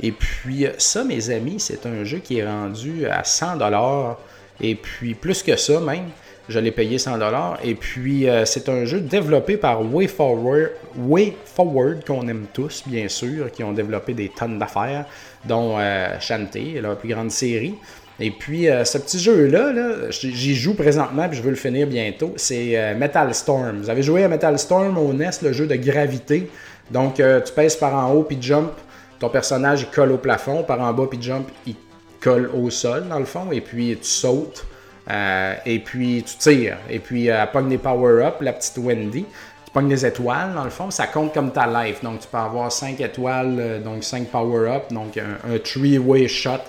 Et 0.00 0.10
puis, 0.10 0.66
ça, 0.78 1.04
mes 1.04 1.30
amis, 1.30 1.60
c'est 1.60 1.86
un 1.86 2.02
jeu 2.02 2.18
qui 2.18 2.38
est 2.38 2.46
rendu 2.46 3.06
à 3.06 3.22
100$. 3.22 4.16
Et 4.60 4.74
puis, 4.74 5.14
plus 5.14 5.42
que 5.42 5.56
ça 5.56 5.80
même. 5.80 6.10
Je 6.48 6.58
l'ai 6.58 6.72
payé 6.72 6.96
100$. 6.96 7.56
Et 7.64 7.74
puis, 7.74 8.28
euh, 8.28 8.44
c'est 8.44 8.68
un 8.68 8.84
jeu 8.84 9.00
développé 9.00 9.56
par 9.56 9.80
WayForward, 9.82 10.70
Way 10.96 11.36
Forward, 11.44 12.04
qu'on 12.04 12.26
aime 12.28 12.46
tous, 12.52 12.82
bien 12.86 13.08
sûr, 13.08 13.50
qui 13.50 13.62
ont 13.64 13.72
développé 13.72 14.14
des 14.14 14.28
tonnes 14.28 14.58
d'affaires, 14.58 15.06
dont 15.44 15.76
euh, 15.78 16.18
Shantae, 16.20 16.80
la 16.80 16.94
plus 16.96 17.08
grande 17.08 17.30
série. 17.30 17.74
Et 18.20 18.30
puis, 18.30 18.68
euh, 18.68 18.84
ce 18.84 18.98
petit 18.98 19.18
jeu-là, 19.18 19.72
-là, 19.72 20.10
j'y 20.10 20.54
joue 20.54 20.74
présentement, 20.74 21.28
puis 21.28 21.38
je 21.38 21.42
veux 21.42 21.50
le 21.50 21.56
finir 21.56 21.86
bientôt. 21.86 22.34
C'est 22.36 22.78
euh, 22.78 22.94
Metal 22.94 23.34
Storm. 23.34 23.78
Vous 23.80 23.90
avez 23.90 24.02
joué 24.02 24.24
à 24.24 24.28
Metal 24.28 24.58
Storm 24.58 24.98
au 24.98 25.12
NES, 25.12 25.30
le 25.42 25.52
jeu 25.52 25.66
de 25.66 25.76
gravité. 25.76 26.50
Donc, 26.90 27.14
tu 27.14 27.52
pèses 27.54 27.76
par 27.76 27.94
en 27.94 28.12
haut, 28.12 28.22
puis 28.22 28.36
jump. 28.40 28.72
Ton 29.18 29.30
personnage, 29.30 29.82
il 29.82 29.94
colle 29.94 30.12
au 30.12 30.18
plafond. 30.18 30.62
Par 30.62 30.80
en 30.80 30.92
bas, 30.92 31.06
puis 31.08 31.20
jump, 31.22 31.48
il 31.66 31.74
colle 32.20 32.50
au 32.54 32.68
sol, 32.68 33.08
dans 33.08 33.18
le 33.18 33.24
fond. 33.24 33.50
Et 33.50 33.60
puis, 33.60 33.96
tu 33.96 34.08
sautes. 34.08 34.66
Et 35.08 35.78
puis, 35.80 36.24
tu 36.24 36.36
tires. 36.36 36.78
Et 36.88 36.98
puis, 36.98 37.26
elle 37.26 37.50
pogne 37.50 37.68
des 37.68 37.78
power-up, 37.78 38.36
la 38.40 38.52
petite 38.52 38.78
Wendy. 38.78 39.24
Tu 39.64 39.72
pognes 39.72 39.88
des 39.88 40.06
étoiles, 40.06 40.54
dans 40.54 40.64
le 40.64 40.70
fond. 40.70 40.90
Ça 40.90 41.06
compte 41.06 41.32
comme 41.34 41.52
ta 41.52 41.66
life. 41.66 42.02
Donc, 42.02 42.20
tu 42.20 42.28
peux 42.28 42.38
avoir 42.38 42.70
5 42.70 43.00
étoiles, 43.00 43.82
donc 43.84 44.04
5 44.04 44.28
power-up. 44.28 44.92
Donc, 44.92 45.18
un, 45.18 45.54
un 45.54 45.58
three-way 45.58 46.28
shot 46.28 46.60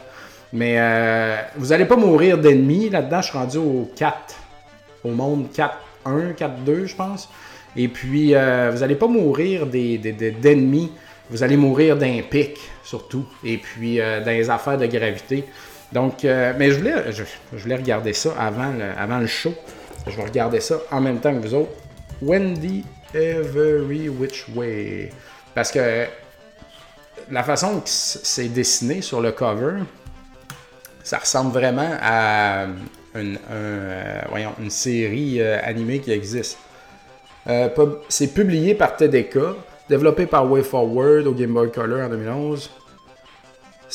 mais 0.54 0.76
euh, 0.78 1.36
vous 1.56 1.68
n'allez 1.68 1.86
pas 1.86 1.96
mourir 1.96 2.38
d'ennemis. 2.38 2.90
Là-dedans, 2.90 3.22
je 3.22 3.28
suis 3.30 3.38
rendu 3.38 3.58
au 3.58 3.92
4. 3.96 4.16
Au 5.04 5.10
monde 5.10 5.48
4-1, 5.52 6.36
4-2, 6.36 6.86
je 6.86 6.96
pense. 6.96 7.28
Et 7.76 7.88
puis, 7.88 8.36
euh, 8.36 8.70
vous 8.72 8.80
n'allez 8.80 8.96
pas 8.96 9.08
mourir 9.08 9.66
d'ennemis. 9.66 10.92
Vous 11.32 11.42
allez 11.42 11.58
mourir 11.58 11.98
d'un 11.98 12.22
pic, 12.30 12.58
surtout. 12.84 13.26
Et 13.44 13.58
puis, 13.58 14.00
euh, 14.00 14.24
dans 14.24 14.54
affaires 14.54 14.78
de 14.78 14.86
gravité. 14.86 15.44
Donc, 15.94 16.24
mais 16.24 16.72
je 16.72 16.78
voulais, 16.80 17.76
regarder 17.76 18.14
ça 18.14 18.34
avant 18.38 19.20
le, 19.20 19.28
show. 19.28 19.54
Je 20.08 20.18
vais 20.18 20.24
regarder 20.24 20.60
ça 20.60 20.80
en 20.92 21.00
même 21.00 21.20
temps 21.20 21.34
que 21.34 21.46
vous 21.46 21.54
autres. 21.54 21.72
Wendy 22.22 22.84
Every 23.14 24.10
Which 24.10 24.46
Way? 24.56 25.12
Parce 25.54 25.72
que 25.72 26.08
la 27.32 27.44
façon 27.44 27.80
que 27.80 27.90
c'est 27.90 28.50
dessiné 28.50 29.02
sur 29.02 29.22
le 29.22 29.32
cover, 29.32 29.84
ça 31.04 31.18
ressemble 31.20 31.52
vraiment 31.52 31.92
à 32.02 32.68
une, 33.16 33.38
euh, 33.52 34.22
série 34.70 35.42
euh, 35.42 35.60
animée 35.64 36.00
qui 36.00 36.12
existe. 36.12 36.58
Euh, 37.48 37.70
c'est 38.08 38.34
publié 38.34 38.74
par 38.74 38.96
TDK, 38.96 39.38
développé 39.90 40.26
par 40.26 40.50
WayForward 40.50 41.28
au 41.28 41.34
Game 41.34 41.54
Boy 41.54 41.72
Color 41.72 42.06
en 42.06 42.10
2011. 42.10 42.72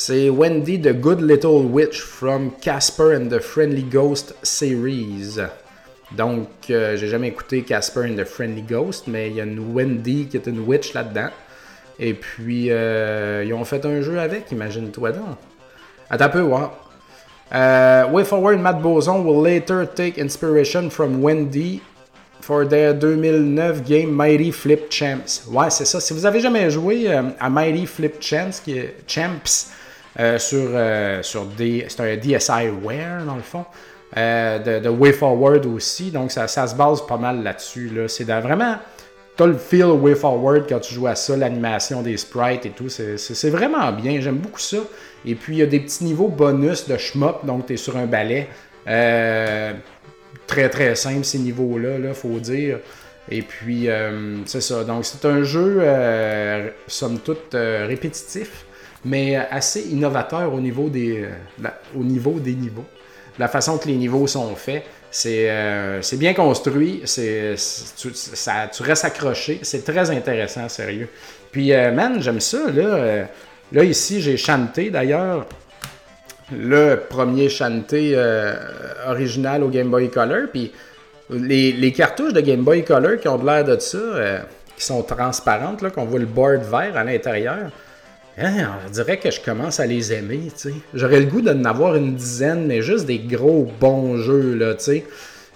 C'est 0.00 0.30
Wendy 0.30 0.78
the 0.78 0.92
Good 0.92 1.20
Little 1.20 1.66
Witch 1.66 2.00
from 2.00 2.52
Casper 2.60 3.16
and 3.16 3.30
the 3.30 3.40
Friendly 3.40 3.82
Ghost 3.82 4.32
series. 4.44 5.40
Donc, 6.12 6.46
j'ai 6.68 7.08
jamais 7.08 7.26
écouté 7.26 7.62
Casper 7.62 8.02
and 8.08 8.14
the 8.14 8.24
Friendly 8.24 8.62
Ghost, 8.62 9.08
mais 9.08 9.28
il 9.28 9.34
y 9.34 9.40
a 9.40 9.44
une 9.44 9.74
Wendy 9.74 10.26
qui 10.26 10.36
est 10.36 10.46
une 10.46 10.60
witch 10.60 10.94
là-dedans. 10.94 11.30
Et 11.98 12.14
puis, 12.14 12.66
ils 12.66 13.52
ont 13.52 13.64
fait 13.64 13.84
un 13.84 14.00
jeu 14.00 14.20
avec, 14.20 14.52
imagine-toi 14.52 15.10
donc. 15.10 15.36
Attends 16.08 16.26
un 16.26 16.28
peu, 16.28 16.40
voir. 16.42 16.90
Uh, 17.50 18.08
Way 18.12 18.24
Forward, 18.24 18.60
Matt 18.60 18.80
Boson 18.80 19.24
will 19.24 19.42
later 19.42 19.84
take 19.84 20.16
inspiration 20.16 20.90
from 20.90 21.20
Wendy 21.20 21.82
for 22.40 22.64
their 22.64 22.94
2009 22.94 23.82
game 23.82 24.12
Mighty 24.12 24.52
Flip 24.52 24.88
Champs. 24.90 25.42
Ouais, 25.50 25.70
c'est 25.70 25.86
ça. 25.86 26.00
Si 26.00 26.12
vous 26.12 26.24
avez 26.24 26.38
jamais 26.38 26.70
joué 26.70 27.12
euh, 27.12 27.22
à 27.40 27.50
Mighty 27.50 27.84
Flip 27.84 28.14
Champs, 28.20 28.60
qui 28.64 28.78
est 28.78 28.94
Champs 29.08 29.24
euh, 29.24 29.77
sur, 30.38 30.70
euh, 30.72 31.22
sur 31.22 31.44
des, 31.44 31.86
c'est 31.88 32.00
un 32.00 32.16
DSiWare 32.16 33.24
dans 33.24 33.36
le 33.36 33.42
fond, 33.42 33.64
de, 34.16 34.80
de, 34.80 34.88
Way 34.88 35.12
Forward 35.12 35.66
aussi. 35.66 36.10
Donc 36.10 36.32
ça, 36.32 36.48
ça, 36.48 36.66
se 36.66 36.74
base 36.74 37.06
pas 37.06 37.16
mal 37.16 37.42
là-dessus. 37.42 37.90
Là. 37.94 38.08
C'est 38.08 38.24
vraiment 38.24 38.76
T'as 39.38 39.46
le 39.46 39.56
feel 39.56 39.84
way 39.84 40.16
forward 40.16 40.64
quand 40.68 40.80
tu 40.80 40.92
joues 40.92 41.06
à 41.06 41.14
ça, 41.14 41.36
l'animation 41.36 42.02
des 42.02 42.16
sprites 42.16 42.66
et 42.66 42.70
tout. 42.70 42.88
C'est 42.88 43.50
vraiment 43.50 43.92
bien. 43.92 44.20
J'aime 44.20 44.38
beaucoup 44.38 44.58
ça. 44.58 44.78
Et 45.24 45.36
puis, 45.36 45.54
il 45.54 45.58
y 45.60 45.62
a 45.62 45.66
des 45.66 45.78
petits 45.78 46.02
niveaux 46.02 46.26
bonus 46.26 46.88
de 46.88 46.96
shmup. 46.96 47.46
Donc, 47.46 47.66
tu 47.66 47.74
es 47.74 47.76
sur 47.76 47.96
un 47.96 48.06
balai. 48.06 48.48
Euh, 48.88 49.74
très, 50.48 50.68
très 50.68 50.96
simple, 50.96 51.24
ces 51.24 51.38
niveaux-là, 51.38 51.98
là, 51.98 52.14
faut 52.14 52.40
dire. 52.40 52.80
Et 53.30 53.42
puis, 53.42 53.88
euh, 53.88 54.38
c'est 54.44 54.60
ça. 54.60 54.82
Donc, 54.82 55.04
c'est 55.04 55.24
un 55.24 55.44
jeu, 55.44 55.76
euh, 55.82 56.70
somme 56.88 57.20
toute, 57.20 57.54
répétitif, 57.54 58.64
mais 59.04 59.36
assez 59.36 59.88
innovateur 59.90 60.52
au 60.52 60.60
niveau 60.60 60.88
des, 60.88 61.26
au 61.96 62.02
niveau 62.02 62.38
des 62.40 62.54
niveaux. 62.54 62.84
La 63.38 63.48
façon 63.48 63.78
que 63.78 63.86
les 63.86 63.94
niveaux 63.94 64.26
sont 64.26 64.54
faits. 64.56 64.84
Euh, 65.26 65.98
c'est 66.02 66.18
bien 66.18 66.34
construit, 66.34 67.00
c'est 67.04 67.54
tu, 67.96 68.10
tu 68.12 68.82
restes 68.82 69.04
accroché, 69.04 69.60
c'est 69.62 69.84
très 69.84 70.10
intéressant, 70.10 70.68
sérieux. 70.68 71.08
Puis, 71.50 71.72
euh, 71.72 71.92
man, 71.92 72.20
j'aime 72.20 72.40
ça, 72.40 72.70
là. 72.70 72.82
Euh, 72.82 73.24
là, 73.72 73.84
ici, 73.84 74.20
j'ai 74.20 74.36
chanté, 74.36 74.90
d'ailleurs, 74.90 75.46
le 76.52 76.96
premier 77.08 77.48
chanté 77.48 78.16
original 79.06 79.62
au 79.62 79.68
Game 79.68 79.88
Boy 79.88 80.10
Color. 80.10 80.48
Puis, 80.52 80.72
les, 81.30 81.92
cartouches 81.92 82.32
de 82.32 82.40
Game 82.40 82.62
Boy 82.62 82.84
Color 82.84 83.18
qui 83.20 83.28
ont 83.28 83.38
de 83.38 83.46
l'air 83.46 83.64
de 83.64 83.78
ça, 83.78 83.98
qui 84.76 84.84
sont 84.84 85.02
transparentes, 85.02 85.86
qu'on 85.90 86.06
voit 86.06 86.18
le 86.18 86.26
board 86.26 86.62
vert 86.62 86.96
à 86.96 87.04
l'intérieur, 87.04 87.70
Hein, 88.40 88.68
on 88.86 88.90
dirait 88.90 89.18
que 89.18 89.30
je 89.30 89.40
commence 89.40 89.80
à 89.80 89.86
les 89.86 90.12
aimer, 90.12 90.42
tu 90.54 90.70
sais. 90.70 90.74
J'aurais 90.94 91.18
le 91.18 91.26
goût 91.26 91.40
d'en 91.40 91.64
avoir 91.64 91.96
une 91.96 92.14
dizaine, 92.14 92.66
mais 92.66 92.82
juste 92.82 93.06
des 93.06 93.18
gros 93.18 93.68
bons 93.80 94.16
jeux, 94.18 94.54
là, 94.54 94.74
tu 94.74 94.84
sais. 94.84 95.04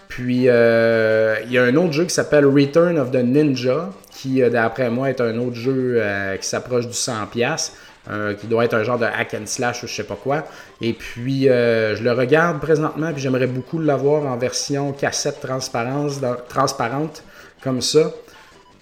Puis, 0.09 0.49
euh, 0.49 1.37
il 1.47 1.53
y 1.53 1.59
a 1.59 1.62
un 1.62 1.75
autre 1.77 1.92
jeu 1.92 2.05
qui 2.05 2.12
s'appelle 2.12 2.45
Return 2.45 2.99
of 2.99 3.12
the 3.12 3.23
Ninja, 3.25 3.90
qui, 4.11 4.42
euh, 4.42 4.51
d'après 4.51 4.90
moi, 4.90 5.11
est 5.11 5.21
un 5.21 5.38
autre 5.38 5.55
jeu 5.55 5.95
euh, 5.97 6.37
qui 6.37 6.47
s'approche 6.47 6.87
du 6.87 6.92
100$, 6.92 7.73
qui 8.38 8.47
doit 8.49 8.64
être 8.64 8.75
un 8.75 8.83
genre 8.83 8.99
de 8.99 9.05
hack 9.05 9.35
and 9.35 9.47
slash 9.47 9.85
ou 9.85 9.87
je 9.87 9.95
sais 9.95 10.03
pas 10.03 10.18
quoi. 10.21 10.45
Et 10.81 10.92
puis, 10.92 11.45
je 11.45 12.03
le 12.03 12.12
regarde 12.12 12.61
présentement, 12.61 13.12
puis 13.12 13.23
j'aimerais 13.23 13.47
beaucoup 13.47 13.79
l'avoir 13.79 14.27
en 14.27 14.37
version 14.37 14.92
cassette 14.92 15.38
transparente, 15.40 17.23
comme 17.62 17.81
ça. 17.81 18.12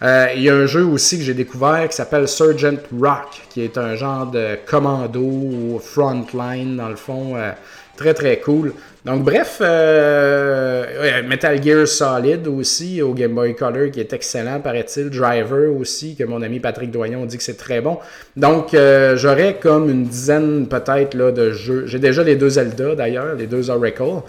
Euh, 0.03 0.29
il 0.35 0.43
y 0.43 0.49
a 0.49 0.55
un 0.55 0.67
jeu 0.67 0.85
aussi 0.85 1.19
que 1.19 1.25
j'ai 1.25 1.35
découvert 1.35 1.87
qui 1.89 1.97
s'appelle 1.97 2.27
Sergeant 2.27 2.79
Rock, 2.99 3.43
qui 3.51 3.63
est 3.63 3.77
un 3.77 3.97
genre 3.97 4.27
de 4.27 4.59
commando 4.67 5.21
ou 5.21 5.79
frontline 5.79 6.77
dans 6.77 6.89
le 6.89 6.97
fond. 6.97 7.37
Euh, 7.37 7.53
très 7.97 8.15
très 8.15 8.39
cool. 8.39 8.73
Donc 9.05 9.25
bref, 9.25 9.59
euh, 9.61 11.23
Metal 11.23 11.63
Gear 11.63 11.87
Solid 11.87 12.49
aussi 12.49 13.03
au 13.03 13.13
Game 13.13 13.35
Boy 13.35 13.55
Color 13.55 13.91
qui 13.91 14.01
est 14.01 14.11
excellent, 14.15 14.61
paraît-il. 14.61 15.11
Driver 15.11 15.71
aussi, 15.79 16.17
que 16.17 16.25
mon 16.25 16.41
ami 16.41 16.61
Patrick 16.61 16.91
Doyon 16.91 17.27
dit 17.27 17.37
que 17.37 17.43
c'est 17.43 17.59
très 17.59 17.83
bon. 17.83 17.99
Donc 18.37 18.75
j'aurais 19.17 19.59
comme 19.61 19.91
une 19.91 20.05
dizaine 20.05 20.67
peut-être 20.67 21.13
là, 21.13 21.31
de 21.31 21.51
jeux. 21.51 21.85
J'ai 21.87 21.99
déjà 21.99 22.23
les 22.23 22.37
deux 22.37 22.49
Zelda 22.49 22.95
d'ailleurs, 22.95 23.35
les 23.35 23.47
deux 23.47 23.69
Oracle. 23.69 24.23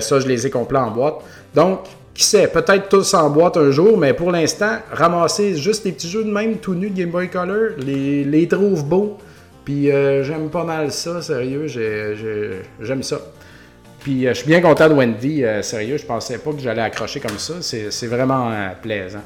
ça, 0.00 0.20
je 0.20 0.28
les 0.28 0.46
ai 0.46 0.50
complets 0.50 0.78
en 0.78 0.90
boîte. 0.90 1.16
Donc, 1.54 1.86
qui 2.16 2.24
sait, 2.24 2.48
peut-être 2.48 2.88
tous 2.88 3.14
en 3.14 3.28
boîte 3.30 3.56
un 3.56 3.70
jour, 3.70 3.98
mais 3.98 4.14
pour 4.14 4.30
l'instant, 4.30 4.78
ramasser 4.90 5.54
juste 5.56 5.84
les 5.84 5.92
petits 5.92 6.08
jeux 6.08 6.24
de 6.24 6.30
même 6.30 6.56
tout 6.56 6.74
nus 6.74 6.90
de 6.90 6.96
Game 6.98 7.10
Boy 7.10 7.28
Color, 7.28 7.72
les, 7.78 8.24
les 8.24 8.48
trouve 8.48 8.84
beaux. 8.84 9.18
Puis 9.66 9.90
euh, 9.90 10.22
j'aime 10.22 10.48
pas 10.48 10.64
mal 10.64 10.92
ça, 10.92 11.20
sérieux, 11.20 11.66
j'aime 11.66 13.02
ça. 13.02 13.20
Puis 14.00 14.26
euh, 14.26 14.30
je 14.30 14.38
suis 14.38 14.46
bien 14.46 14.60
content 14.60 14.88
de 14.88 14.94
Wendy, 14.94 15.44
euh, 15.44 15.60
sérieux, 15.60 15.98
je 15.98 16.06
pensais 16.06 16.38
pas 16.38 16.52
que 16.52 16.60
j'allais 16.60 16.82
accrocher 16.82 17.20
comme 17.20 17.38
ça, 17.38 17.54
c'est 17.60 18.06
vraiment 18.06 18.70
plaisant. 18.80 19.22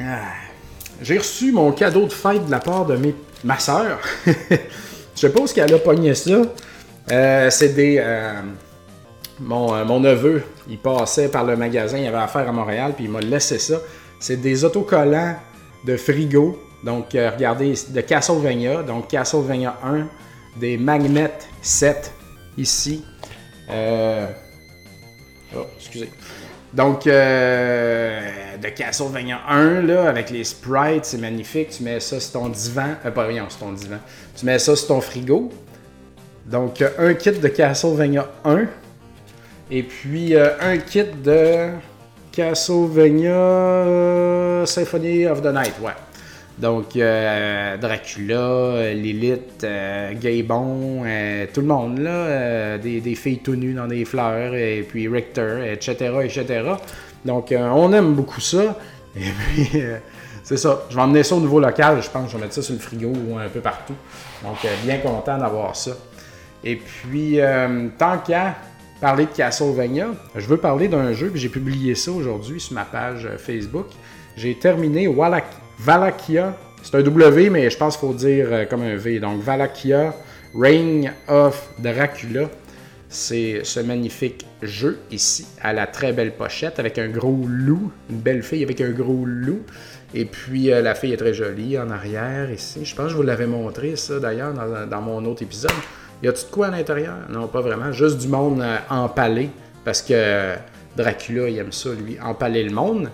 Ah. 0.00 0.32
J'ai 1.00 1.18
reçu 1.18 1.52
mon 1.52 1.72
cadeau 1.72 2.06
de 2.06 2.12
fête 2.12 2.46
de 2.46 2.50
la 2.50 2.60
part 2.60 2.86
de 2.86 2.96
mes... 2.96 3.14
ma 3.44 3.58
soeur. 3.58 4.00
Je 4.26 5.20
sais 5.20 5.30
pas 5.30 5.40
où 5.40 5.44
qu'elle 5.44 5.74
a 5.74 5.78
pogné 5.78 6.14
ça. 6.14 6.42
c'est 7.50 7.74
des 7.74 8.00
euh, 9.40 9.84
mon, 9.84 10.00
neveu, 10.00 10.42
il 10.68 10.78
passait 10.78 11.28
par 11.28 11.44
le 11.44 11.56
magasin, 11.56 11.98
il 11.98 12.06
avait 12.06 12.18
affaire 12.18 12.48
à 12.48 12.52
Montréal, 12.52 12.92
puis 12.94 13.04
il 13.04 13.10
m'a 13.10 13.20
laissé 13.20 13.58
ça. 13.58 13.76
C'est 14.20 14.36
des 14.36 14.64
autocollants 14.64 15.36
de 15.84 15.96
frigo. 15.96 16.60
Donc, 16.84 17.14
euh, 17.14 17.30
regardez, 17.30 17.74
de 17.88 18.00
Castlevania. 18.00 18.82
Donc, 18.82 19.08
Castlevania 19.08 19.76
1, 19.84 20.06
des 20.58 20.76
Magnet 20.76 21.32
7 21.60 22.12
ici. 22.58 23.04
Euh, 23.70 24.26
oh, 25.56 25.66
excusez. 25.76 26.10
Donc, 26.72 27.04
de 27.04 28.68
Castlevania 28.74 29.40
1, 29.48 29.82
là, 29.82 30.08
avec 30.08 30.30
les 30.30 30.44
sprites, 30.44 31.04
c'est 31.04 31.18
magnifique. 31.18 31.70
Tu 31.70 31.82
mets 31.82 32.00
ça 32.00 32.18
sur 32.18 32.32
ton 32.32 32.48
divan. 32.48 32.94
Pas 33.14 33.24
rien, 33.24 33.46
sur 33.48 33.60
ton 33.60 33.72
divan. 33.72 33.98
Tu 34.36 34.46
mets 34.46 34.58
ça 34.58 34.74
sur 34.74 34.88
ton 34.88 35.00
frigo. 35.00 35.50
Donc, 36.46 36.82
un 36.98 37.14
kit 37.14 37.32
de 37.32 37.48
Castlevania 37.48 38.28
1. 38.44 38.66
Et 39.70 39.82
puis, 39.82 40.34
euh, 40.34 40.50
un 40.60 40.78
kit 40.78 41.04
de 41.24 41.70
Castlevania 42.32 43.30
euh, 43.30 44.66
Symphony 44.66 45.26
of 45.26 45.42
the 45.42 45.52
Night, 45.52 45.74
ouais. 45.82 45.92
Donc, 46.58 46.96
euh, 46.96 47.76
Dracula, 47.76 48.92
Lilith, 48.94 49.64
euh, 49.64 51.46
tout 51.52 51.60
le 51.60 51.66
monde, 51.66 51.98
là, 51.98 52.78
des, 52.78 53.00
des 53.00 53.14
filles 53.14 53.38
tout 53.38 53.56
nues 53.56 53.74
dans 53.74 53.86
des 53.86 54.04
fleurs, 54.04 54.54
et 54.54 54.86
puis 54.88 55.08
Richter, 55.08 55.72
etc., 55.72 55.94
etc. 56.22 56.62
Donc, 57.24 57.54
on 57.56 57.92
aime 57.92 58.14
beaucoup 58.14 58.40
ça. 58.40 58.76
Et 59.16 59.20
puis, 59.20 59.82
c'est 60.42 60.56
ça. 60.56 60.84
Je 60.88 60.96
vais 60.96 61.02
emmener 61.02 61.22
ça 61.22 61.34
au 61.34 61.40
niveau 61.40 61.60
local, 61.60 62.02
je 62.02 62.08
pense. 62.08 62.30
Je 62.30 62.36
vais 62.36 62.42
mettre 62.42 62.54
ça 62.54 62.62
sur 62.62 62.72
le 62.72 62.80
frigo 62.80 63.08
ou 63.08 63.36
un 63.36 63.48
peu 63.48 63.60
partout. 63.60 63.94
Donc, 64.42 64.56
bien 64.84 64.98
content 64.98 65.36
d'avoir 65.36 65.76
ça. 65.76 65.92
Et 66.64 66.76
puis, 66.76 67.38
tant 67.98 68.18
qu'à 68.18 68.56
parler 69.02 69.26
de 69.26 69.32
Castlevania, 69.32 70.10
je 70.36 70.46
veux 70.46 70.58
parler 70.58 70.86
d'un 70.86 71.12
jeu, 71.12 71.28
puis 71.28 71.40
j'ai 71.40 71.48
publié 71.48 71.96
ça 71.96 72.12
aujourd'hui 72.12 72.60
sur 72.60 72.74
ma 72.74 72.84
page 72.84 73.26
euh, 73.26 73.36
Facebook. 73.36 73.86
J'ai 74.36 74.54
terminé 74.54 75.12
Valakia. 75.80 76.56
C'est 76.84 76.94
un 76.94 77.02
W, 77.02 77.50
mais 77.50 77.68
je 77.68 77.76
pense 77.76 77.96
qu'il 77.96 78.08
faut 78.08 78.14
dire 78.14 78.46
euh, 78.52 78.64
comme 78.64 78.82
un 78.82 78.94
V. 78.94 79.18
Donc, 79.18 79.42
Valakia 79.42 80.14
Reign 80.54 81.12
of 81.26 81.68
Dracula. 81.80 82.48
C'est 83.08 83.62
ce 83.64 83.80
magnifique 83.80 84.46
jeu 84.62 85.00
ici, 85.10 85.46
à 85.60 85.72
la 85.72 85.88
très 85.88 86.12
belle 86.12 86.32
pochette, 86.32 86.78
avec 86.78 86.96
un 86.96 87.08
gros 87.08 87.44
loup, 87.48 87.90
une 88.08 88.20
belle 88.20 88.44
fille 88.44 88.62
avec 88.62 88.80
un 88.80 88.90
gros 88.90 89.24
loup. 89.26 89.62
Et 90.14 90.26
puis 90.26 90.70
euh, 90.70 90.80
la 90.80 90.94
fille 90.94 91.12
est 91.12 91.16
très 91.16 91.34
jolie 91.34 91.76
en 91.76 91.90
arrière 91.90 92.52
ici. 92.52 92.84
Je 92.84 92.94
pense 92.94 93.06
que 93.06 93.10
je 93.10 93.16
vous 93.16 93.22
l'avais 93.22 93.48
montré 93.48 93.96
ça 93.96 94.20
d'ailleurs 94.20 94.54
dans 94.88 95.02
mon 95.02 95.24
autre 95.24 95.42
épisode. 95.42 95.72
Y 96.22 96.28
a-tu 96.28 96.44
de 96.44 96.50
quoi 96.50 96.68
à 96.68 96.70
l'intérieur? 96.70 97.16
Non, 97.28 97.48
pas 97.48 97.60
vraiment. 97.60 97.90
Juste 97.90 98.18
du 98.18 98.28
monde 98.28 98.60
euh, 98.60 98.76
empalé. 98.88 99.50
Parce 99.84 100.00
que 100.00 100.12
euh, 100.14 100.54
Dracula, 100.96 101.48
il 101.48 101.58
aime 101.58 101.72
ça, 101.72 101.88
lui, 101.90 102.16
empaler 102.22 102.62
le 102.62 102.72
monde. 102.72 103.10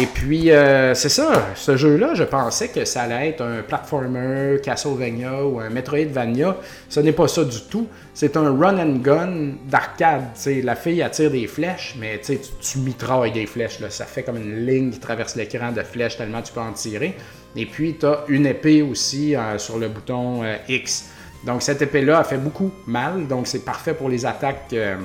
Et 0.00 0.06
puis, 0.06 0.50
euh, 0.50 0.94
c'est 0.94 1.08
ça. 1.08 1.48
Ce 1.54 1.76
jeu-là, 1.76 2.14
je 2.14 2.24
pensais 2.24 2.68
que 2.68 2.84
ça 2.84 3.02
allait 3.02 3.30
être 3.30 3.42
un 3.42 3.62
platformer, 3.62 4.58
Castlevania 4.62 5.44
ou 5.44 5.60
un 5.60 5.70
Metroidvania. 5.70 6.56
Ce 6.90 7.00
n'est 7.00 7.12
pas 7.12 7.28
ça 7.28 7.44
du 7.44 7.60
tout. 7.70 7.86
C'est 8.12 8.36
un 8.36 8.54
run 8.54 8.78
and 8.78 8.98
gun 8.98 9.52
d'arcade. 9.66 10.24
La 10.62 10.76
fille 10.76 11.02
attire 11.02 11.30
des 11.30 11.46
flèches, 11.46 11.96
mais 11.98 12.20
tu, 12.20 12.38
tu 12.38 12.78
mitrailles 12.78 13.32
des 13.32 13.46
flèches. 13.46 13.80
Là. 13.80 13.88
Ça 13.88 14.04
fait 14.04 14.22
comme 14.22 14.36
une 14.36 14.66
ligne 14.66 14.90
qui 14.90 14.98
traverse 14.98 15.36
l'écran 15.36 15.72
de 15.72 15.82
flèches 15.82 16.18
tellement 16.18 16.42
tu 16.42 16.52
peux 16.52 16.60
en 16.60 16.72
tirer. 16.72 17.16
Et 17.56 17.64
puis, 17.64 17.96
tu 17.98 18.06
une 18.28 18.46
épée 18.46 18.82
aussi 18.82 19.34
sur 19.56 19.78
le 19.78 19.88
bouton 19.88 20.42
X. 20.68 21.10
Donc, 21.46 21.62
cette 21.62 21.82
épée-là, 21.82 22.18
a 22.20 22.24
fait 22.24 22.36
beaucoup 22.38 22.70
mal. 22.86 23.26
Donc, 23.26 23.46
c'est 23.46 23.64
parfait 23.64 23.94
pour 23.94 24.08
les 24.08 24.24
attaques. 24.26 24.72
euh, 24.72 24.96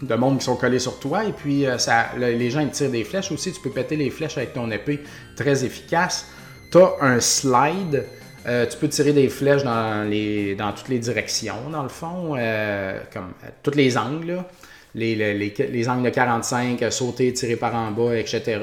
de 0.00 0.14
monde 0.14 0.38
qui 0.38 0.44
sont 0.44 0.54
collés 0.54 0.78
sur 0.78 1.00
toi. 1.00 1.24
Et 1.24 1.32
puis, 1.32 1.66
euh, 1.66 1.76
ça, 1.76 2.10
le- 2.16 2.30
les 2.30 2.50
gens 2.52 2.60
ils 2.60 2.70
tirent 2.70 2.88
des 2.90 3.02
flèches 3.02 3.32
aussi. 3.32 3.52
Tu 3.52 3.60
peux 3.60 3.70
péter 3.70 3.96
les 3.96 4.10
flèches 4.10 4.36
avec 4.38 4.52
ton 4.54 4.70
épée. 4.70 5.00
Très 5.34 5.64
efficace. 5.64 6.26
Tu 6.70 6.78
as 6.78 6.92
un 7.00 7.18
slide. 7.18 8.04
Euh, 8.46 8.64
tu 8.66 8.76
peux 8.78 8.86
tirer 8.88 9.12
des 9.12 9.28
flèches 9.28 9.64
dans, 9.64 10.08
toutes 10.76 10.88
les 10.88 10.98
directions, 11.00 11.68
dans 11.72 11.82
le 11.82 11.88
fond. 11.88 12.36
comme 13.12 13.32
tous 13.64 13.72
les 13.74 13.98
angles. 13.98 14.44
Les, 14.94 15.16
les, 15.16 15.34
les- 15.34 15.54
les 15.70 15.88
angles 15.88 16.04
de 16.04 16.10
45, 16.10 16.80
euh, 16.82 16.90
sauter, 16.92 17.32
tirer 17.32 17.56
par 17.56 17.74
en 17.74 17.90
bas, 17.90 18.16
etc. 18.16 18.58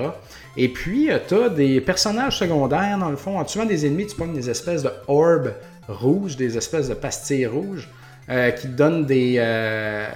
Et 0.58 0.70
puis, 0.70 1.10
tu 1.28 1.36
as 1.36 1.50
des 1.50 1.82
personnages 1.82 2.40
secondaires, 2.40 2.98
dans 2.98 3.10
le 3.10 3.16
fond. 3.18 3.38
En 3.38 3.44
tuant 3.44 3.66
des 3.66 3.86
ennemis, 3.86 4.08
tu 4.08 4.16
pognes 4.16 4.34
des 4.34 4.50
espèces 4.50 4.84
de 4.84 4.90
orbes 5.08 5.52
rouges, 5.88 6.36
des 6.36 6.58
espèces 6.58 6.90
de 6.90 6.94
pastilles 6.94 7.48
rouges 7.48 7.90
euh, 8.30 8.52
qui 8.52 8.68
te 8.68 8.74
donnent 8.74 9.06
des, 9.06 9.36
euh, 9.38 10.08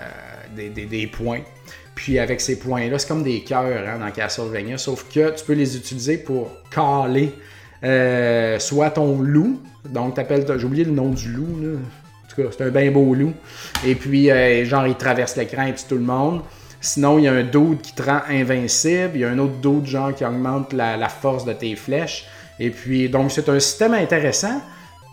des, 0.55 1.08
points. 1.08 1.41
Puis 1.95 2.17
avec 2.17 2.41
ces 2.41 2.58
points-là, 2.58 2.97
c'est 2.97 3.08
comme 3.08 3.23
des 3.23 3.41
cœurs 3.41 3.88
hein, 3.88 3.99
dans 3.99 4.12
Castlevania, 4.12 4.77
sauf 4.77 5.05
que 5.13 5.36
tu 5.36 5.45
peux 5.45 5.53
les 5.53 5.75
utiliser 5.75 6.17
pour 6.17 6.49
caler 6.71 7.34
euh, 7.84 8.58
soit 8.60 8.91
ton 8.91 9.21
loup, 9.21 9.62
donc 9.89 10.15
t'appelles, 10.15 10.45
j'ai 10.58 10.65
oublié 10.65 10.86
le 10.86 10.91
nom 10.91 11.10
du 11.10 11.29
loup, 11.29 11.45
en 11.45 12.27
tout 12.27 12.41
cas 12.41 12.47
c'est 12.51 12.63
un 12.63 12.69
bien 12.69 12.91
beau 12.91 13.13
loup, 13.13 13.34
et 13.86 13.95
puis 13.95 14.29
genre 14.65 14.88
il 14.88 14.95
traverse 14.95 15.36
l'écran 15.36 15.67
et 15.67 15.73
tout 15.88 15.95
le 15.95 16.01
monde. 16.01 16.41
Sinon, 16.82 17.19
il 17.19 17.25
y 17.25 17.27
a 17.27 17.34
un 17.34 17.43
dude 17.43 17.82
qui 17.82 17.93
te 17.93 18.01
rend 18.01 18.21
invincible, 18.29 19.12
il 19.15 19.19
y 19.19 19.25
a 19.25 19.29
un 19.29 19.38
autre 19.38 19.55
dude 19.62 19.86
genre 19.86 20.15
qui 20.15 20.23
augmente 20.23 20.71
la 20.71 21.10
force 21.10 21.43
de 21.43 21.51
tes 21.53 21.75
flèches. 21.75 22.25
Et 22.60 22.69
puis, 22.69 23.10
donc 23.10 23.32
c'est 23.32 23.49
un 23.49 23.60
système 23.60 23.93
intéressant. 23.93 24.62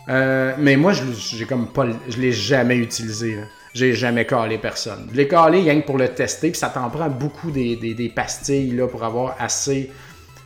Euh, 0.09 0.53
mais 0.57 0.75
moi, 0.77 0.93
j'ai 0.93 1.45
comme 1.45 1.67
pas, 1.67 1.85
je 2.07 2.17
l'ai 2.17 2.31
jamais 2.31 2.77
utilisé. 2.77 3.39
J'ai 3.73 3.93
jamais 3.93 4.25
calé 4.25 4.57
personne. 4.57 5.07
Je 5.11 5.17
l'ai 5.17 5.27
calé 5.27 5.61
rien 5.61 5.81
que 5.81 5.85
pour 5.85 5.97
le 5.97 6.07
tester, 6.07 6.49
puis 6.51 6.59
ça 6.59 6.69
t'en 6.69 6.89
prend 6.89 7.09
beaucoup 7.09 7.51
des, 7.51 8.11
pastilles 8.15 8.71
là, 8.71 8.87
pour 8.87 9.03
avoir 9.03 9.35
assez, 9.39 9.91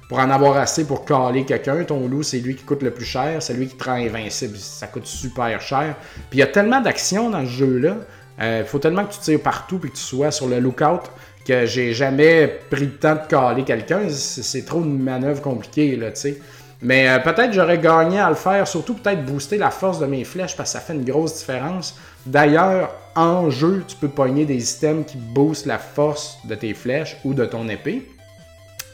pour 0.10 0.20
en 0.20 0.30
avoir 0.30 0.58
assez 0.58 0.86
pour 0.86 1.06
caler 1.06 1.46
quelqu'un. 1.46 1.84
Ton 1.84 2.08
loup, 2.08 2.24
c'est 2.24 2.40
lui 2.40 2.56
qui 2.56 2.64
coûte 2.64 2.82
le 2.82 2.92
plus 2.92 3.06
cher, 3.06 3.42
c'est 3.42 3.54
lui 3.54 3.68
qui 3.68 3.76
te 3.76 3.84
rend 3.84 3.94
invincible. 3.94 4.58
Ça 4.58 4.88
coûte 4.88 5.06
super 5.06 5.62
cher. 5.62 5.96
Puis 6.30 6.40
il 6.40 6.40
y 6.40 6.44
a 6.44 6.48
tellement 6.48 6.82
d'actions 6.82 7.30
dans 7.30 7.46
ce 7.46 7.52
jeu-là. 7.52 7.98
Il 8.42 8.66
faut 8.66 8.80
tellement 8.80 9.06
que 9.06 9.14
tu 9.14 9.20
tires 9.20 9.42
partout 9.42 9.78
puis 9.78 9.92
que 9.92 9.96
tu 9.96 10.02
sois 10.02 10.32
sur 10.32 10.48
le 10.48 10.60
lookout 10.60 11.12
que 11.46 11.66
j'ai 11.66 11.94
jamais 11.94 12.60
pris 12.70 12.86
le 12.86 12.96
temps 12.96 13.16
de 13.16 13.28
caler 13.28 13.64
quelqu'un. 13.64 14.10
C'est 14.10 14.44
c'est 14.44 14.64
trop 14.64 14.84
une 14.84 15.02
manœuvre 15.02 15.42
compliquée, 15.42 15.96
là, 15.96 16.12
tu 16.12 16.22
sais. 16.22 16.42
Mais 16.82 17.08
euh, 17.08 17.20
peut-être 17.20 17.54
j'aurais 17.54 17.78
gagné 17.78 18.20
à 18.20 18.30
le 18.30 18.36
faire, 18.36 18.68
surtout 18.68 18.96
peut-être 18.96 19.24
booster 19.24 19.58
la 19.58 19.70
force 19.70 20.00
de 20.00 20.06
mes 20.06 20.24
flèches 20.24 20.56
parce 20.56 20.72
que 20.72 20.80
ça 20.80 20.84
fait 20.84 20.94
une 20.94 21.06
grosse 21.06 21.38
différence. 21.40 21.96
D'ailleurs, 22.26 22.92
en 23.16 23.50
jeu, 23.50 23.84
tu 23.88 23.96
peux 23.96 24.08
pogner 24.08 24.46
des 24.46 24.74
items 24.74 25.06
qui 25.06 25.18
boostent 25.18 25.68
la 25.68 25.78
force 25.78 26.38
de 26.46 26.56
tes 26.56 26.74
flèches 26.74 27.18
ou 27.24 27.34
de 27.34 27.46
ton 27.46 27.68
épée. 27.70 28.10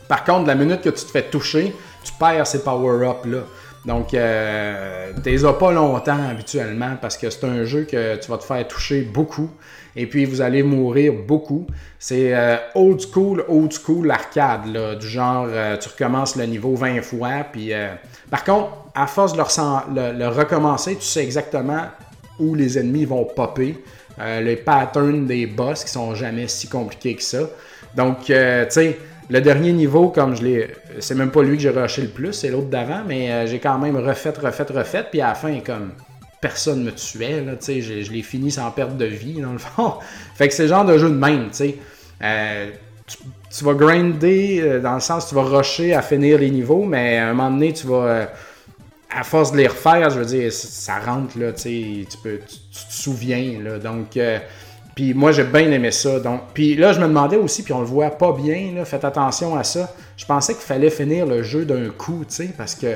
Par 0.08 0.24
contre, 0.24 0.48
la 0.48 0.56
minute 0.56 0.82
que 0.82 0.90
tu 0.90 1.06
te 1.06 1.12
fais 1.12 1.24
toucher, 1.24 1.74
tu 2.04 2.12
perds 2.14 2.48
ces 2.48 2.64
power-ups 2.64 3.26
là. 3.26 3.40
Donc, 3.86 4.14
euh, 4.14 5.14
tu 5.24 5.30
les 5.30 5.46
as 5.46 5.54
pas 5.54 5.72
longtemps 5.72 6.28
habituellement 6.30 6.98
parce 7.02 7.18
que 7.18 7.30
c'est 7.30 7.46
un 7.46 7.64
jeu 7.64 7.84
que 7.90 8.18
tu 8.18 8.30
vas 8.30 8.38
te 8.38 8.44
faire 8.44 8.68
toucher 8.68 9.02
beaucoup 9.02 9.50
et 9.98 10.06
puis 10.06 10.26
vous 10.26 10.42
allez 10.42 10.62
mourir 10.62 11.12
beaucoup. 11.28 11.66
C'est 11.98 12.34
euh, 12.34 12.58
old 12.76 13.02
school, 13.02 13.44
old 13.48 13.74
school 13.74 14.10
arcade, 14.12 14.98
du 15.00 15.08
genre 15.08 15.48
euh, 15.50 15.76
tu 15.78 15.90
recommences 15.90 16.36
le 16.36 16.46
niveau 16.46 16.76
20 16.76 17.02
fois. 17.02 17.44
Puis, 17.52 17.74
euh, 17.74 17.90
par 18.30 18.44
contre, 18.44 18.70
à 18.94 19.08
force 19.08 19.34
de 19.34 19.40
le, 19.40 20.28
recommencer, 20.28 20.96
tu 20.96 21.02
sais 21.02 21.24
exactement 21.24 21.86
où 22.40 22.54
les 22.54 22.78
ennemis 22.78 23.06
vont 23.06 23.26
popper, 23.26 23.76
les 24.42 24.56
patterns 24.56 25.26
des 25.26 25.48
boss 25.48 25.84
qui 25.84 25.92
sont 25.92 26.14
jamais 26.14 26.48
si 26.48 26.68
compliqués 26.68 27.16
que 27.16 27.24
ça. 27.24 27.40
Donc, 27.96 28.26
tu 28.26 28.34
sais, 28.34 29.00
le 29.30 29.42
dernier 29.42 29.72
niveau, 29.72 30.10
comme 30.10 30.36
je 30.36 30.44
l'ai. 30.44 30.68
C'est 31.00 31.16
même 31.16 31.32
pas 31.32 31.42
lui 31.42 31.58
que 31.58 31.64
j'ai 31.64 31.70
rushé 31.70 32.04
le 32.04 32.08
plus, 32.10 32.34
c'est 32.34 32.50
l'autre 32.50 32.68
d'avant, 32.68 33.02
mais 33.08 33.48
j'ai 33.48 33.60
quand 33.60 33.78
même 33.80 33.98
refait, 33.98 34.34
refait, 34.40 34.66
refait, 34.72 35.06
puis 35.10 35.22
à 35.22 35.30
la 35.30 35.36
fin, 35.36 35.60
comme 35.60 35.92
personne 36.42 36.84
me 36.84 36.92
tuait, 36.92 37.42
là, 37.42 37.54
je, 37.68 37.82
je 37.82 38.12
l'ai 38.12 38.22
fini 38.22 38.52
sans 38.52 38.70
perte 38.72 38.98
de 38.98 39.06
vie, 39.06 39.42
dans 39.42 39.54
le 39.54 39.58
fond. 39.58 39.96
fait 40.36 40.48
que 40.48 40.54
c'est 40.54 40.64
le 40.64 40.70
genre 40.70 40.86
de 40.86 40.98
jeu 40.98 41.10
de 41.10 41.16
même, 41.16 41.48
tu 41.50 41.54
sais. 41.58 41.76
Euh, 42.24 42.70
tu, 43.06 43.18
tu 43.58 43.64
vas 43.64 43.74
grinder 43.74 44.60
euh, 44.62 44.80
dans 44.82 44.96
le 44.96 45.00
sens 45.00 45.30
tu 45.30 45.36
vas 45.36 45.44
rusher 45.44 45.94
à 45.94 46.02
finir 46.02 46.40
les 46.40 46.50
niveaux, 46.50 46.84
mais 46.86 47.18
à 47.18 47.30
un 47.30 47.34
moment 47.34 47.52
donné, 47.52 47.74
tu 47.74 47.88
vas. 47.88 47.96
euh, 48.06 48.26
à 49.10 49.24
force 49.24 49.52
de 49.54 49.58
les 49.58 49.68
refaire, 49.68 50.10
je 50.10 50.20
veux 50.20 50.26
dire, 50.26 50.52
ça- 50.52 51.00
rentre, 51.00 51.40
là, 51.40 51.54
tu 51.54 52.06
tu, 52.10 52.18
te 52.18 52.94
souviens, 52.94 53.60
là, 53.64 53.80
donc, 53.80 54.18
euh, 54.18 54.38
puis 54.96 55.14
moi, 55.14 55.32
j'ai 55.32 55.44
bien 55.46 55.72
aimé 55.72 55.92
ça, 55.92 56.20
donc, 56.20 56.42
puis 56.54 56.76
là, 56.76 56.92
je 56.92 57.00
me 57.00 57.08
demandais 57.08 57.38
aussi, 57.38 57.64
puis 57.64 57.72
on 57.74 57.80
le 57.80 57.86
voit 57.86 58.10
pas 58.12 58.34
bien, 58.34 58.74
là, 58.76 58.84
faites 58.84 59.06
attention 59.06 59.56
à 59.56 59.64
ça, 59.64 59.94
je 60.18 60.26
pensais 60.26 60.54
qu'il 60.54 60.64
fallait 60.64 60.90
finir 60.90 61.26
le 61.26 61.42
jeu 61.42 61.64
d'un 61.66 61.90
coup, 61.90 62.26
tu 62.28 62.36
sais, 62.36 62.50
parce 62.58 62.76
que 62.76 62.96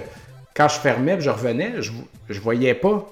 quand 0.56 0.68
je 0.68 0.80
fermais 0.80 1.16
je 1.22 1.30
revenais, 1.30 1.76
je, 1.80 1.92
je 2.30 2.40
voyais 2.42 2.74
pas, 2.74 3.08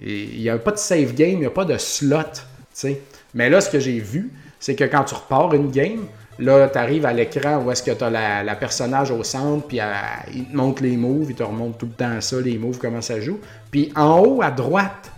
il 0.00 0.40
n'y 0.40 0.50
a 0.50 0.58
pas 0.58 0.72
de 0.72 0.78
save 0.78 1.14
game, 1.14 1.30
il 1.30 1.40
n'y 1.40 1.46
a 1.46 1.50
pas 1.50 1.64
de 1.64 1.76
slot, 1.76 2.42
mais 3.34 3.50
là, 3.50 3.60
ce 3.60 3.70
que 3.70 3.80
j'ai 3.80 3.98
vu, 3.98 4.30
c'est 4.60 4.74
que 4.74 4.84
quand 4.84 5.04
tu 5.04 5.14
repars 5.14 5.52
une 5.54 5.70
game, 5.70 6.06
Là, 6.40 6.68
tu 6.68 6.78
arrives 6.78 7.04
à 7.04 7.12
l'écran 7.12 7.62
où 7.64 7.70
est-ce 7.72 7.82
que 7.82 7.90
tu 7.90 8.04
as 8.04 8.10
la, 8.10 8.44
la 8.44 8.54
personnage 8.54 9.10
au 9.10 9.24
centre, 9.24 9.66
puis 9.66 9.80
il 10.32 10.44
te 10.44 10.56
montre 10.56 10.82
les 10.82 10.96
moves, 10.96 11.30
il 11.30 11.34
te 11.34 11.42
remonte 11.42 11.78
tout 11.78 11.86
le 11.86 11.92
temps 11.92 12.20
ça, 12.20 12.40
les 12.40 12.58
moves, 12.58 12.78
comment 12.78 13.00
ça 13.00 13.20
joue. 13.20 13.40
Puis 13.72 13.92
en 13.96 14.20
haut 14.20 14.40
à 14.40 14.52
droite, 14.52 15.10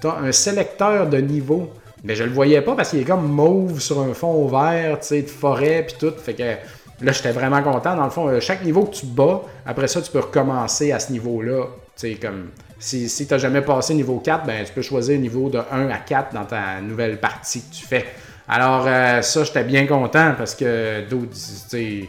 tu 0.00 0.08
as 0.08 0.16
un 0.16 0.32
sélecteur 0.32 1.08
de 1.08 1.18
niveau. 1.18 1.70
Mais 2.02 2.16
je 2.16 2.24
le 2.24 2.30
voyais 2.30 2.60
pas 2.60 2.74
parce 2.74 2.90
qu'il 2.90 3.00
est 3.00 3.04
comme 3.04 3.26
mauve 3.26 3.80
sur 3.80 4.00
un 4.00 4.12
fond 4.14 4.46
vert, 4.46 4.98
tu 5.00 5.06
sais, 5.06 5.22
de 5.22 5.28
forêt, 5.28 5.86
puis 5.86 5.96
tout. 5.98 6.12
Fait 6.18 6.34
que 6.34 6.42
là, 6.42 7.12
j'étais 7.12 7.32
vraiment 7.32 7.62
content. 7.62 7.94
Dans 7.96 8.04
le 8.04 8.10
fond, 8.10 8.28
euh, 8.28 8.40
chaque 8.40 8.64
niveau 8.64 8.84
que 8.84 8.96
tu 8.96 9.06
bats, 9.06 9.42
après 9.64 9.86
ça, 9.86 10.02
tu 10.02 10.10
peux 10.10 10.20
recommencer 10.20 10.90
à 10.90 10.98
ce 10.98 11.12
niveau-là. 11.12 11.66
Sais, 11.96 12.14
comme 12.14 12.50
si, 12.78 13.08
si 13.08 13.26
tu 13.26 13.32
n'as 13.32 13.38
jamais 13.38 13.62
passé 13.62 13.94
niveau 13.94 14.18
4, 14.18 14.46
ben, 14.46 14.64
tu 14.64 14.72
peux 14.72 14.82
choisir 14.82 15.18
niveau 15.18 15.48
de 15.48 15.58
1 15.70 15.88
à 15.90 15.98
4 15.98 16.34
dans 16.34 16.44
ta 16.44 16.80
nouvelle 16.80 17.20
partie 17.20 17.62
que 17.62 17.74
tu 17.74 17.86
fais. 17.86 18.04
Alors, 18.48 18.84
euh, 18.86 19.22
ça, 19.22 19.44
j'étais 19.44 19.64
bien 19.64 19.86
content 19.86 20.34
parce 20.36 20.54
que 20.54 21.08
d'autres, 21.08 21.34
sais, 21.34 22.08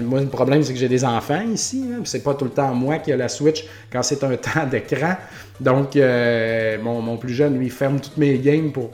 moi, 0.00 0.20
le 0.20 0.28
problème, 0.28 0.62
c'est 0.62 0.72
que 0.72 0.78
j'ai 0.78 0.88
des 0.88 1.04
enfants 1.04 1.42
ici. 1.52 1.84
Hein, 1.92 2.00
c'est 2.04 2.22
pas 2.22 2.34
tout 2.34 2.44
le 2.44 2.50
temps 2.50 2.74
moi 2.74 2.98
qui 2.98 3.12
a 3.12 3.16
la 3.16 3.28
Switch 3.28 3.64
quand 3.92 4.02
c'est 4.02 4.22
un 4.24 4.36
temps 4.36 4.66
d'écran. 4.70 5.16
Donc, 5.60 5.96
euh, 5.96 6.78
mon, 6.80 7.02
mon, 7.02 7.16
plus 7.16 7.34
jeune, 7.34 7.58
lui, 7.58 7.68
ferme 7.70 8.00
toutes 8.00 8.16
mes 8.16 8.38
games 8.38 8.72
pour 8.72 8.90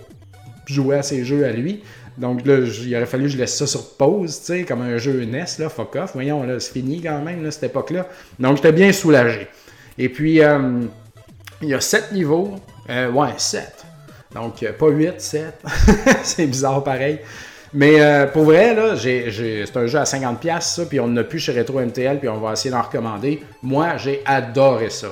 jouer 0.66 0.96
à 0.96 1.02
ses 1.02 1.24
jeux 1.24 1.44
à 1.44 1.52
lui. 1.52 1.82
Donc 2.16 2.46
là, 2.46 2.58
il 2.60 2.96
aurait 2.96 3.06
fallu 3.06 3.24
que 3.24 3.30
je 3.30 3.38
laisse 3.38 3.56
ça 3.56 3.66
sur 3.66 3.96
pause, 3.96 4.38
tu 4.40 4.46
sais, 4.46 4.64
comme 4.64 4.82
un 4.82 4.96
jeu 4.98 5.24
NES, 5.24 5.44
là, 5.58 5.68
fuck 5.68 5.96
off. 5.96 6.12
Voyons, 6.14 6.44
là, 6.44 6.60
c'est 6.60 6.72
fini 6.72 7.00
quand 7.02 7.20
même, 7.20 7.42
là, 7.42 7.50
cette 7.50 7.64
époque-là. 7.64 8.08
Donc, 8.38 8.56
j'étais 8.56 8.72
bien 8.72 8.92
soulagé. 8.92 9.48
Et 9.98 10.08
puis, 10.08 10.42
euh, 10.42 10.80
il 11.62 11.68
y 11.68 11.74
a 11.74 11.80
7 11.80 12.12
niveaux. 12.12 12.54
Euh, 12.90 13.10
ouais, 13.10 13.34
7. 13.36 13.84
Donc, 14.34 14.62
euh, 14.62 14.72
pas 14.72 14.88
8, 14.88 15.20
7. 15.20 15.62
c'est 16.22 16.46
bizarre 16.46 16.82
pareil. 16.82 17.20
Mais 17.76 18.28
pour 18.32 18.44
vrai, 18.44 18.72
là, 18.72 18.94
c'est 18.96 19.76
un 19.76 19.86
jeu 19.86 19.98
à 19.98 20.04
50$, 20.04 20.60
ça, 20.60 20.86
puis 20.86 21.00
on 21.00 21.08
n'a 21.08 21.24
plus 21.24 21.40
chez 21.40 21.58
Retro 21.58 21.80
MTL, 21.80 22.20
puis 22.20 22.28
on 22.28 22.38
va 22.38 22.52
essayer 22.52 22.70
d'en 22.70 22.82
recommander. 22.82 23.42
Moi, 23.64 23.96
j'ai 23.96 24.22
adoré 24.24 24.90
ça. 24.90 25.08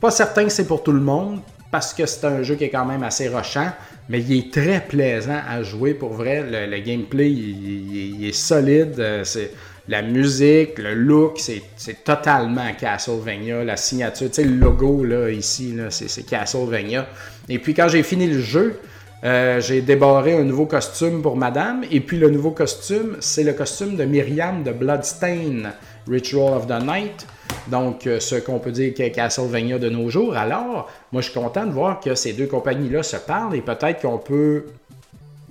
Pas 0.00 0.12
certain 0.12 0.44
que 0.44 0.50
c'est 0.50 0.68
pour 0.68 0.84
tout 0.84 0.92
le 0.92 1.00
monde, 1.00 1.40
parce 1.72 1.92
que 1.92 2.06
c'est 2.06 2.24
un 2.26 2.44
jeu 2.44 2.54
qui 2.54 2.62
est 2.62 2.70
quand 2.70 2.84
même 2.84 3.02
assez 3.02 3.28
rochant, 3.28 3.72
mais 4.08 4.20
il 4.20 4.38
est 4.38 4.52
très 4.52 4.82
plaisant 4.86 5.40
à 5.48 5.64
jouer 5.64 5.94
pour 5.94 6.12
vrai. 6.12 6.44
Le, 6.48 6.78
gameplay, 6.78 7.28
il, 7.28 8.24
est 8.24 8.32
solide. 8.32 9.22
C'est 9.24 9.50
la 9.88 10.02
musique, 10.02 10.78
le 10.78 10.94
look, 10.94 11.38
c'est 11.38 12.04
totalement 12.04 12.72
Castlevania. 12.78 13.64
La 13.64 13.76
signature, 13.76 14.28
tu 14.28 14.34
sais, 14.34 14.44
le 14.44 14.56
logo 14.56 15.04
là, 15.04 15.28
ici, 15.30 15.72
là, 15.72 15.90
c'est 15.90 16.24
Castlevania. 16.24 17.06
Et 17.48 17.58
puis 17.58 17.74
quand 17.74 17.88
j'ai 17.88 18.02
fini 18.02 18.26
le 18.26 18.40
jeu, 18.40 18.80
euh, 19.24 19.60
j'ai 19.60 19.80
débarré 19.80 20.34
un 20.36 20.44
nouveau 20.44 20.66
costume 20.66 21.22
pour 21.22 21.36
madame. 21.36 21.84
Et 21.90 22.00
puis 22.00 22.18
le 22.18 22.30
nouveau 22.30 22.50
costume, 22.50 23.16
c'est 23.20 23.44
le 23.44 23.52
costume 23.52 23.96
de 23.96 24.04
Myriam 24.04 24.62
de 24.62 24.72
Bloodstain, 24.72 25.72
Ritual 26.08 26.54
of 26.54 26.66
the 26.66 26.82
Night. 26.82 27.26
Donc, 27.68 28.06
euh, 28.06 28.20
ce 28.20 28.36
qu'on 28.36 28.58
peut 28.58 28.72
dire 28.72 28.92
qu'est 28.94 29.10
Castlevania 29.10 29.78
de 29.78 29.88
nos 29.88 30.10
jours. 30.10 30.36
Alors, 30.36 30.90
moi, 31.12 31.22
je 31.22 31.30
suis 31.30 31.38
content 31.38 31.66
de 31.66 31.72
voir 31.72 32.00
que 32.00 32.14
ces 32.14 32.32
deux 32.32 32.46
compagnies-là 32.46 33.02
se 33.02 33.16
parlent 33.16 33.54
et 33.54 33.62
peut-être 33.62 34.02
qu'on 34.02 34.18
peut 34.18 34.64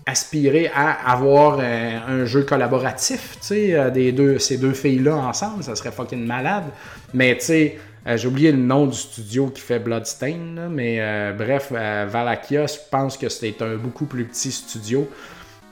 aspirer 0.06 0.70
à 0.74 1.12
avoir 1.12 1.60
un, 1.60 2.26
jeu 2.26 2.44
collaboratif, 2.44 3.38
tu 3.39 3.48
sais, 3.48 3.74
euh, 3.74 4.12
deux, 4.12 4.38
ces 4.39 4.58
deux 4.58 4.74
filles-là 4.74 5.16
ensemble, 5.16 5.63
ça 5.63 5.76
serait 5.76 5.92
fucking 5.92 6.26
malade. 6.26 6.66
Mais 7.13 7.36
tu 7.38 7.46
sais, 7.46 7.78
euh, 8.08 8.18
j'ai 8.18 8.28
oublié 8.28 8.52
le 8.52 8.58
nom 8.58 8.88
du 8.88 8.98
studio 8.98 9.48
qui 9.48 9.62
fait 9.62 9.80
Bloodstain, 9.80 10.70
mais 10.70 11.00
bref, 11.38 11.72
Valakia, 11.72 12.68
je 12.68 12.78
pense 12.92 13.18
que 13.18 13.30
c'est 13.30 13.62
un 13.62 13.76
beaucoup 13.76 14.06
plus 14.06 14.26
petit 14.26 14.52
studio. 14.52 15.08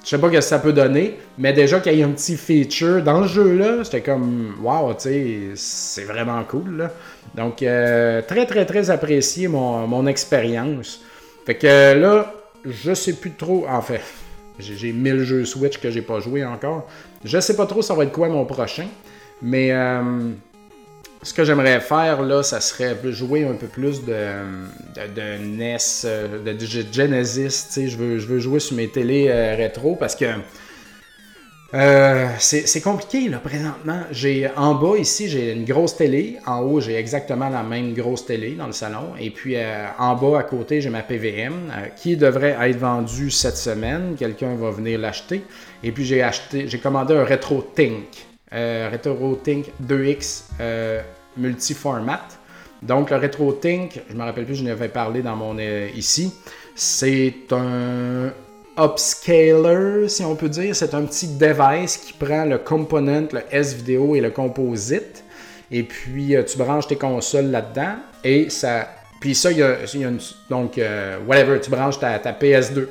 Je 0.03 0.09
sais 0.09 0.17
pas 0.17 0.29
ce 0.29 0.33
que 0.33 0.41
ça 0.41 0.57
peut 0.57 0.73
donner, 0.73 1.19
mais 1.37 1.53
déjà 1.53 1.79
qu'il 1.79 1.93
y 1.93 2.01
ait 2.01 2.03
un 2.03 2.09
petit 2.09 2.35
feature 2.35 3.03
dans 3.03 3.21
le 3.21 3.27
jeu-là, 3.27 3.83
c'était 3.83 4.01
comme, 4.01 4.55
wow, 4.61 4.93
tu 4.95 5.01
sais, 5.01 5.37
c'est 5.55 6.05
vraiment 6.05 6.43
cool. 6.43 6.89
Donc, 7.35 7.61
euh, 7.61 8.21
très, 8.23 8.47
très, 8.47 8.65
très 8.65 8.89
apprécié 8.89 9.47
mon, 9.47 9.85
mon 9.87 10.07
expérience. 10.07 11.01
Fait 11.45 11.55
que 11.55 11.93
là, 11.93 12.33
je 12.65 12.95
sais 12.95 13.13
plus 13.13 13.31
trop, 13.31 13.67
en 13.69 13.81
fait, 13.81 14.01
j'ai 14.59 14.91
1000 14.91 15.23
jeux 15.23 15.45
Switch 15.45 15.77
que 15.77 15.89
j'ai 15.89 16.01
pas 16.01 16.19
joué 16.19 16.43
encore. 16.45 16.87
Je 17.23 17.39
sais 17.39 17.55
pas 17.55 17.65
trop 17.65 17.81
ça 17.81 17.93
va 17.93 18.03
être 18.03 18.11
quoi 18.11 18.29
mon 18.29 18.45
prochain, 18.45 18.87
mais 19.41 19.71
euh, 19.71 20.31
ce 21.23 21.33
que 21.33 21.43
j'aimerais 21.43 21.79
faire, 21.79 22.21
là, 22.21 22.41
ça 22.43 22.59
serait 22.61 22.97
jouer 23.11 23.45
un 23.45 23.53
peu 23.53 23.67
plus 23.67 24.03
de, 24.03 24.15
de, 24.95 25.37
NES, 25.37 25.77
euh, 26.05 26.43
de, 26.43 26.65
Genesis. 26.91 27.69
Je 27.75 27.95
veux, 27.95 28.17
je 28.17 28.27
veux 28.27 28.39
jouer 28.39 28.59
sur 28.59 28.75
mes 28.75 28.87
télés 28.87 29.27
euh, 29.29 29.55
rétro 29.55 29.95
parce 29.95 30.15
que 30.15 30.25
euh, 31.73 32.27
c'est 32.39 32.81
compliqué 32.81 33.29
là 33.29 33.39
présentement. 33.39 34.01
J'ai 34.11 34.49
en 34.55 34.75
bas 34.75 34.97
ici 34.97 35.29
j'ai 35.29 35.53
une 35.53 35.65
grosse 35.65 35.95
télé, 35.95 36.37
en 36.45 36.59
haut 36.61 36.81
j'ai 36.81 36.95
exactement 36.95 37.49
la 37.49 37.63
même 37.63 37.93
grosse 37.93 38.25
télé 38.25 38.51
dans 38.51 38.67
le 38.67 38.73
salon 38.73 39.13
et 39.19 39.29
puis 39.29 39.55
en 39.97 40.15
bas 40.15 40.39
à 40.39 40.43
côté 40.43 40.81
j'ai 40.81 40.89
ma 40.89 41.01
PVM 41.01 41.71
qui 41.95 42.17
devrait 42.17 42.57
être 42.59 42.77
vendue 42.77 43.31
cette 43.31 43.57
semaine. 43.57 44.15
Quelqu'un 44.17 44.55
va 44.55 44.71
venir 44.71 44.99
l'acheter 44.99 45.43
et 45.83 45.91
puis 45.91 46.03
j'ai 46.03 46.21
acheté, 46.21 46.67
j'ai 46.67 46.79
commandé 46.79 47.13
un 47.13 47.23
Retro 47.23 47.61
Think. 47.61 48.27
Euh, 48.53 48.89
RetroTink 48.91 49.67
2X 49.81 50.43
euh, 50.59 51.01
multi-format. 51.37 52.27
Donc 52.81 53.09
le 53.09 53.15
RetroTink, 53.15 54.01
je 54.09 54.13
me 54.13 54.23
rappelle 54.23 54.45
plus, 54.45 54.55
je 54.55 54.63
n'avais 54.65 54.89
parlé 54.89 55.21
dans 55.21 55.37
mon 55.37 55.55
euh, 55.57 55.87
ici, 55.95 56.33
c'est 56.75 57.33
un 57.51 58.33
upscaler, 58.77 60.07
si 60.07 60.23
on 60.23 60.35
peut 60.35 60.49
dire. 60.49 60.75
C'est 60.75 60.93
un 60.93 61.03
petit 61.03 61.27
device 61.27 61.97
qui 61.97 62.13
prend 62.13 62.45
le 62.45 62.57
component, 62.57 63.27
le 63.31 63.41
S-Vidéo 63.51 64.15
et 64.15 64.21
le 64.21 64.31
composite. 64.31 65.23
Et 65.71 65.83
puis 65.83 66.35
tu 66.47 66.57
branches 66.57 66.87
tes 66.87 66.97
consoles 66.97 67.51
là-dedans 67.51 67.95
et 68.23 68.49
ça. 68.49 68.87
Puis 69.19 69.35
ça, 69.35 69.51
il 69.51 69.59
y 69.59 69.63
a, 69.63 69.77
une. 69.93 70.19
Donc, 70.49 70.79
whatever, 71.27 71.59
tu 71.59 71.69
branches 71.69 71.99
ta, 71.99 72.17
ta, 72.19 72.33
PS2, 72.33 72.87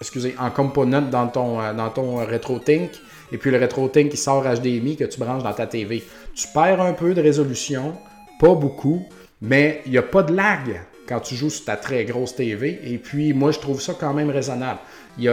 excusez, 0.00 0.34
en 0.38 0.50
component 0.50 1.02
dans 1.02 1.28
ton, 1.28 1.72
dans 1.74 1.90
ton 1.90 2.16
RetroTink 2.16 2.90
et 3.32 3.38
puis 3.38 3.50
le 3.50 3.58
RetroTink 3.58 4.10
qui 4.10 4.16
sort 4.16 4.44
HDMI 4.44 4.96
que 4.96 5.04
tu 5.04 5.18
branches 5.18 5.42
dans 5.42 5.52
ta 5.52 5.66
TV. 5.66 6.04
Tu 6.34 6.46
perds 6.54 6.80
un 6.80 6.92
peu 6.92 7.14
de 7.14 7.20
résolution, 7.20 7.96
pas 8.38 8.54
beaucoup, 8.54 9.06
mais 9.40 9.82
il 9.86 9.92
n'y 9.92 9.98
a 9.98 10.02
pas 10.02 10.22
de 10.22 10.34
lag 10.34 10.82
quand 11.08 11.20
tu 11.20 11.34
joues 11.34 11.50
sur 11.50 11.64
ta 11.64 11.76
très 11.76 12.04
grosse 12.04 12.34
TV. 12.34 12.80
Et 12.84 12.98
puis 12.98 13.32
moi, 13.32 13.50
je 13.50 13.58
trouve 13.58 13.80
ça 13.80 13.94
quand 13.98 14.14
même 14.14 14.30
raisonnable. 14.30 14.80
Il 15.18 15.24
y 15.24 15.28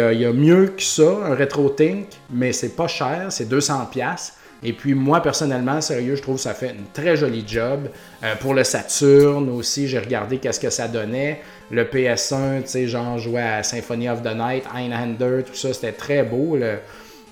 a, 0.00 0.32
mieux 0.32 0.68
que 0.68 0.82
ça, 0.82 1.18
un 1.24 1.34
RetroTink, 1.34 2.06
mais 2.32 2.52
c'est 2.52 2.76
pas 2.76 2.86
cher, 2.86 3.26
c'est 3.30 3.50
200$. 3.50 4.32
Et 4.62 4.72
puis 4.72 4.94
moi, 4.94 5.20
personnellement, 5.20 5.80
sérieux, 5.80 6.16
je 6.16 6.22
trouve 6.22 6.36
que 6.36 6.42
ça 6.42 6.54
fait 6.54 6.70
une 6.70 6.86
très 6.92 7.16
jolie 7.16 7.44
job. 7.46 7.88
Euh, 8.22 8.34
pour 8.36 8.54
le 8.54 8.64
Saturn 8.64 9.50
aussi, 9.50 9.88
j'ai 9.88 9.98
regardé 9.98 10.38
qu'est-ce 10.38 10.60
que 10.60 10.70
ça 10.70 10.88
donnait. 10.88 11.42
Le 11.70 11.84
PS1, 11.84 12.62
tu 12.62 12.68
sais, 12.68 12.86
genre 12.86 13.18
jouer 13.18 13.42
à 13.42 13.62
Symphony 13.62 14.08
of 14.08 14.22
the 14.22 14.34
Night, 14.34 14.64
Einhander, 14.74 15.42
tout 15.44 15.54
ça, 15.54 15.74
c'était 15.74 15.92
très 15.92 16.22
beau. 16.22 16.56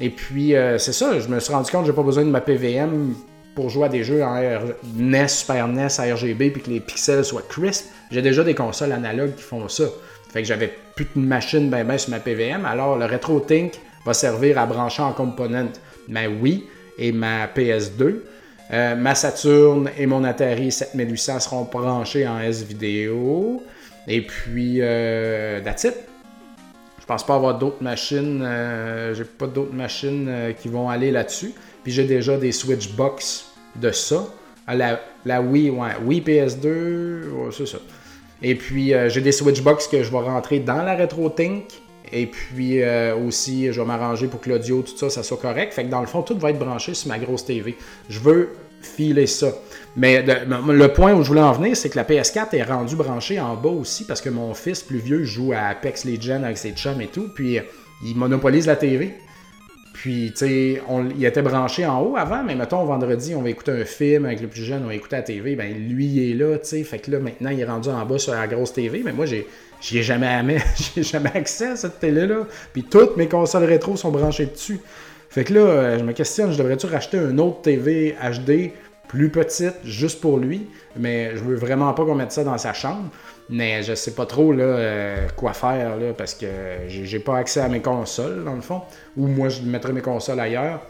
Et 0.01 0.11
puis, 0.11 0.55
euh, 0.57 0.77
c'est 0.79 0.93
ça, 0.93 1.19
je 1.21 1.29
me 1.29 1.41
suis 1.41 1.53
rendu 1.53 1.71
compte 1.71 1.83
que 1.83 1.87
j'ai 1.87 1.97
pas 1.97 2.03
besoin 2.03 2.25
de 2.25 2.31
ma 2.31 2.41
PVM 2.41 3.15
pour 3.55 3.71
jouer 3.71 3.87
à 3.87 3.89
des 3.89 4.05
jeux 4.05 4.23
en 4.23 4.41
NES, 4.95 5.29
Super 5.29 5.69
NES, 5.69 5.89
RGB, 5.99 6.51
puis 6.51 6.63
que 6.63 6.71
les 6.71 6.81
pixels 6.81 7.25
soient 7.25 7.43
crisp. 7.49 7.87
J'ai 8.11 8.23
déjà 8.23 8.45
des 8.45 8.55
consoles 8.55 8.93
analogues 8.93 9.35
qui 9.35 9.43
font 9.43 9.69
ça. 9.69 9.85
Fait 10.33 10.43
que 10.43 10.49
j'avais 10.49 10.73
plus 10.97 11.07
de 11.15 11.21
machine 11.21 11.69
ben 11.69 11.87
ben 11.87 11.99
sur 11.99 12.11
ma 12.11 12.21
PVM. 12.21 12.65
Alors, 12.65 12.97
le 12.97 13.05
RetroTink 13.05 13.75
va 14.05 14.15
servir 14.15 14.59
à 14.59 14.67
brancher 14.67 15.03
en 15.03 15.13
component 15.13 15.73
ma 16.09 16.27
Wii 16.29 16.65
et 16.99 17.13
ma 17.13 17.47
PS2. 17.47 18.23
Euh, 18.73 18.95
ma 18.95 19.15
Saturn 19.15 19.91
et 19.99 20.07
mon 20.07 20.25
Atari 20.25 20.73
7800 20.73 21.41
seront 21.41 21.65
branchés 21.65 22.27
en 22.27 22.41
S-Vidéo. 22.41 23.63
Et 24.09 24.23
puis, 24.23 24.79
euh, 24.81 25.61
that's. 25.61 25.87
Je 27.03 27.07
pense 27.09 27.27
pas 27.27 27.35
avoir 27.35 27.59
d'autres 27.59 27.83
machines. 27.83 28.43
Euh, 28.45 29.13
j'ai 29.13 29.25
pas 29.25 29.49
d'autres 29.49 29.75
machines 29.75 30.27
euh, 30.29 30.53
qui 30.53 30.69
vont 30.69 30.89
aller 30.89 31.11
là-dessus. 31.11 31.53
Puis 31.83 31.91
j'ai 31.91 32.05
déjà 32.05 32.37
des 32.37 32.53
Switch 32.53 32.93
Box 32.93 33.51
de 33.75 33.91
ça. 33.91 34.25
La, 34.69 35.01
la 35.25 35.43
Wii, 35.43 35.71
ouais, 35.71 35.97
Wii 36.07 36.21
PS2, 36.21 37.51
c'est 37.51 37.67
ça. 37.67 37.79
Et 38.41 38.55
puis 38.55 38.95
euh, 38.95 39.09
j'ai 39.09 39.21
des 39.21 39.33
Switchbox 39.33 39.89
que 39.89 40.05
je 40.05 40.13
vais 40.13 40.21
rentrer 40.21 40.61
dans 40.61 40.81
la 40.85 40.95
RetroTink. 40.95 41.65
Et 42.13 42.27
puis 42.27 42.81
aussi, 43.27 43.73
je 43.73 43.81
vais 43.81 43.87
m'arranger 43.87 44.27
pour 44.27 44.39
que 44.43 44.51
l'audio, 44.51 44.83
tout 44.83 44.97
ça, 44.97 45.09
ça 45.09 45.23
soit 45.23 45.39
correct. 45.39 45.73
Fait 45.73 45.85
que 45.85 45.89
dans 45.89 46.03
le 46.03 46.07
fond, 46.07 46.21
tout 46.21 46.37
va 46.37 46.51
être 46.51 46.59
branché 46.59 46.93
sur 46.93 47.09
ma 47.09 47.19
grosse 47.19 47.47
TV. 47.47 47.75
Je 48.11 48.21
veux 48.21 48.51
filer 48.83 49.27
ça. 49.27 49.53
Mais 49.97 50.23
le 50.23 50.89
point 50.89 51.13
où 51.13 51.23
je 51.23 51.29
voulais 51.29 51.43
en 51.43 51.53
venir, 51.53 51.77
c'est 51.77 51.91
que 51.91 51.97
la 51.97 52.05
PS4 52.05 52.55
est 52.57 52.63
rendue 52.63 52.97
branchée 52.97 53.39
en 53.39 53.57
bas 53.57 53.69
aussi 53.69 54.05
parce 54.05 54.21
que 54.21 54.31
mon 54.31 54.55
fils 54.55 54.83
plus 54.83 54.99
vieux 54.99 55.25
joue 55.25 55.53
à 55.53 55.67
Apex 55.69 56.05
Legends 56.05 56.43
avec 56.45 56.59
ses 56.59 56.73
chums 56.73 57.01
et 57.01 57.09
tout, 57.09 57.29
puis 57.35 57.59
euh, 57.59 57.63
il 58.05 58.17
monopolise 58.17 58.67
la 58.67 58.77
TV. 58.77 59.15
Puis, 59.93 60.31
tu 60.31 60.47
sais, 60.47 60.83
il 61.17 61.25
était 61.25 61.43
branché 61.43 61.85
en 61.85 62.01
haut 62.01 62.17
avant, 62.17 62.43
mais 62.43 62.55
mettons, 62.55 62.83
vendredi, 62.85 63.35
on 63.35 63.43
va 63.43 63.51
écouter 63.51 63.73
un 63.73 63.85
film 63.85 64.25
avec 64.25 64.41
le 64.41 64.49
plus 64.49 64.65
jeune, 64.65 64.83
on 64.85 64.89
va 64.89 64.95
écouter 64.95 65.17
la 65.17 65.23
TV, 65.23 65.55
ben 65.55 65.73
lui, 65.73 66.07
il 66.07 66.31
est 66.31 66.35
là, 66.35 66.59
tu 66.59 66.69
sais. 66.69 66.83
Fait 66.83 66.99
que 66.99 67.11
là, 67.11 67.19
maintenant, 67.19 67.51
il 67.51 67.61
est 67.61 67.65
rendu 67.65 67.91
en 67.91 68.05
bas 68.07 68.19
sur 68.19 68.33
la 68.33 68.47
grosse 68.47 68.73
TV, 68.73 69.03
mais 69.05 69.13
moi, 69.13 69.27
j'ai, 69.27 69.47
ai 69.93 70.03
jamais, 70.03 70.57
jamais 70.97 71.31
accès 71.35 71.69
à 71.69 71.77
cette 71.77 72.01
télé-là. 72.01 72.47
Puis 72.73 72.85
toutes 72.85 73.17
mes 73.19 73.29
consoles 73.29 73.65
rétro 73.65 73.97
sont 73.97 74.11
branchées 74.11 74.47
dessus. 74.47 74.81
Fait 75.33 75.45
que 75.45 75.55
là, 75.55 75.61
euh, 75.61 75.99
je 75.99 76.05
me 76.05 76.13
questionne, 76.13 76.53
je 76.53 76.59
devrais-tu 76.59 76.85
racheter 76.85 77.17
une 77.17 77.41
autre 77.41 77.63
TV 77.63 78.15
HD 78.23 78.73
plus 79.09 79.31
petite, 79.31 79.77
juste 79.83 80.21
pour 80.21 80.37
lui, 80.37 80.69
mais 80.95 81.35
je 81.37 81.43
veux 81.43 81.55
vraiment 81.55 81.95
pas 81.95 82.05
qu'on 82.05 82.15
mette 82.15 82.33
ça 82.33 82.45
dans 82.45 82.59
sa 82.59 82.75
chambre. 82.75 83.09
Mais 83.49 83.83
je 83.83 83.95
sais 83.95 84.11
pas 84.11 84.27
trop 84.27 84.53
là, 84.53 84.65
euh, 84.65 85.29
quoi 85.35 85.55
faire 85.55 85.97
là, 85.97 86.13
parce 86.13 86.35
que 86.35 86.47
j'ai 86.87 87.19
pas 87.19 87.39
accès 87.39 87.61
à 87.61 87.69
mes 87.69 87.81
consoles, 87.81 88.45
dans 88.45 88.55
le 88.55 88.61
fond. 88.61 88.83
Ou 89.17 89.27
moi, 89.27 89.49
je 89.49 89.63
mettrais 89.63 89.95
mes 89.95 90.03
consoles 90.03 90.39
ailleurs. 90.39 90.83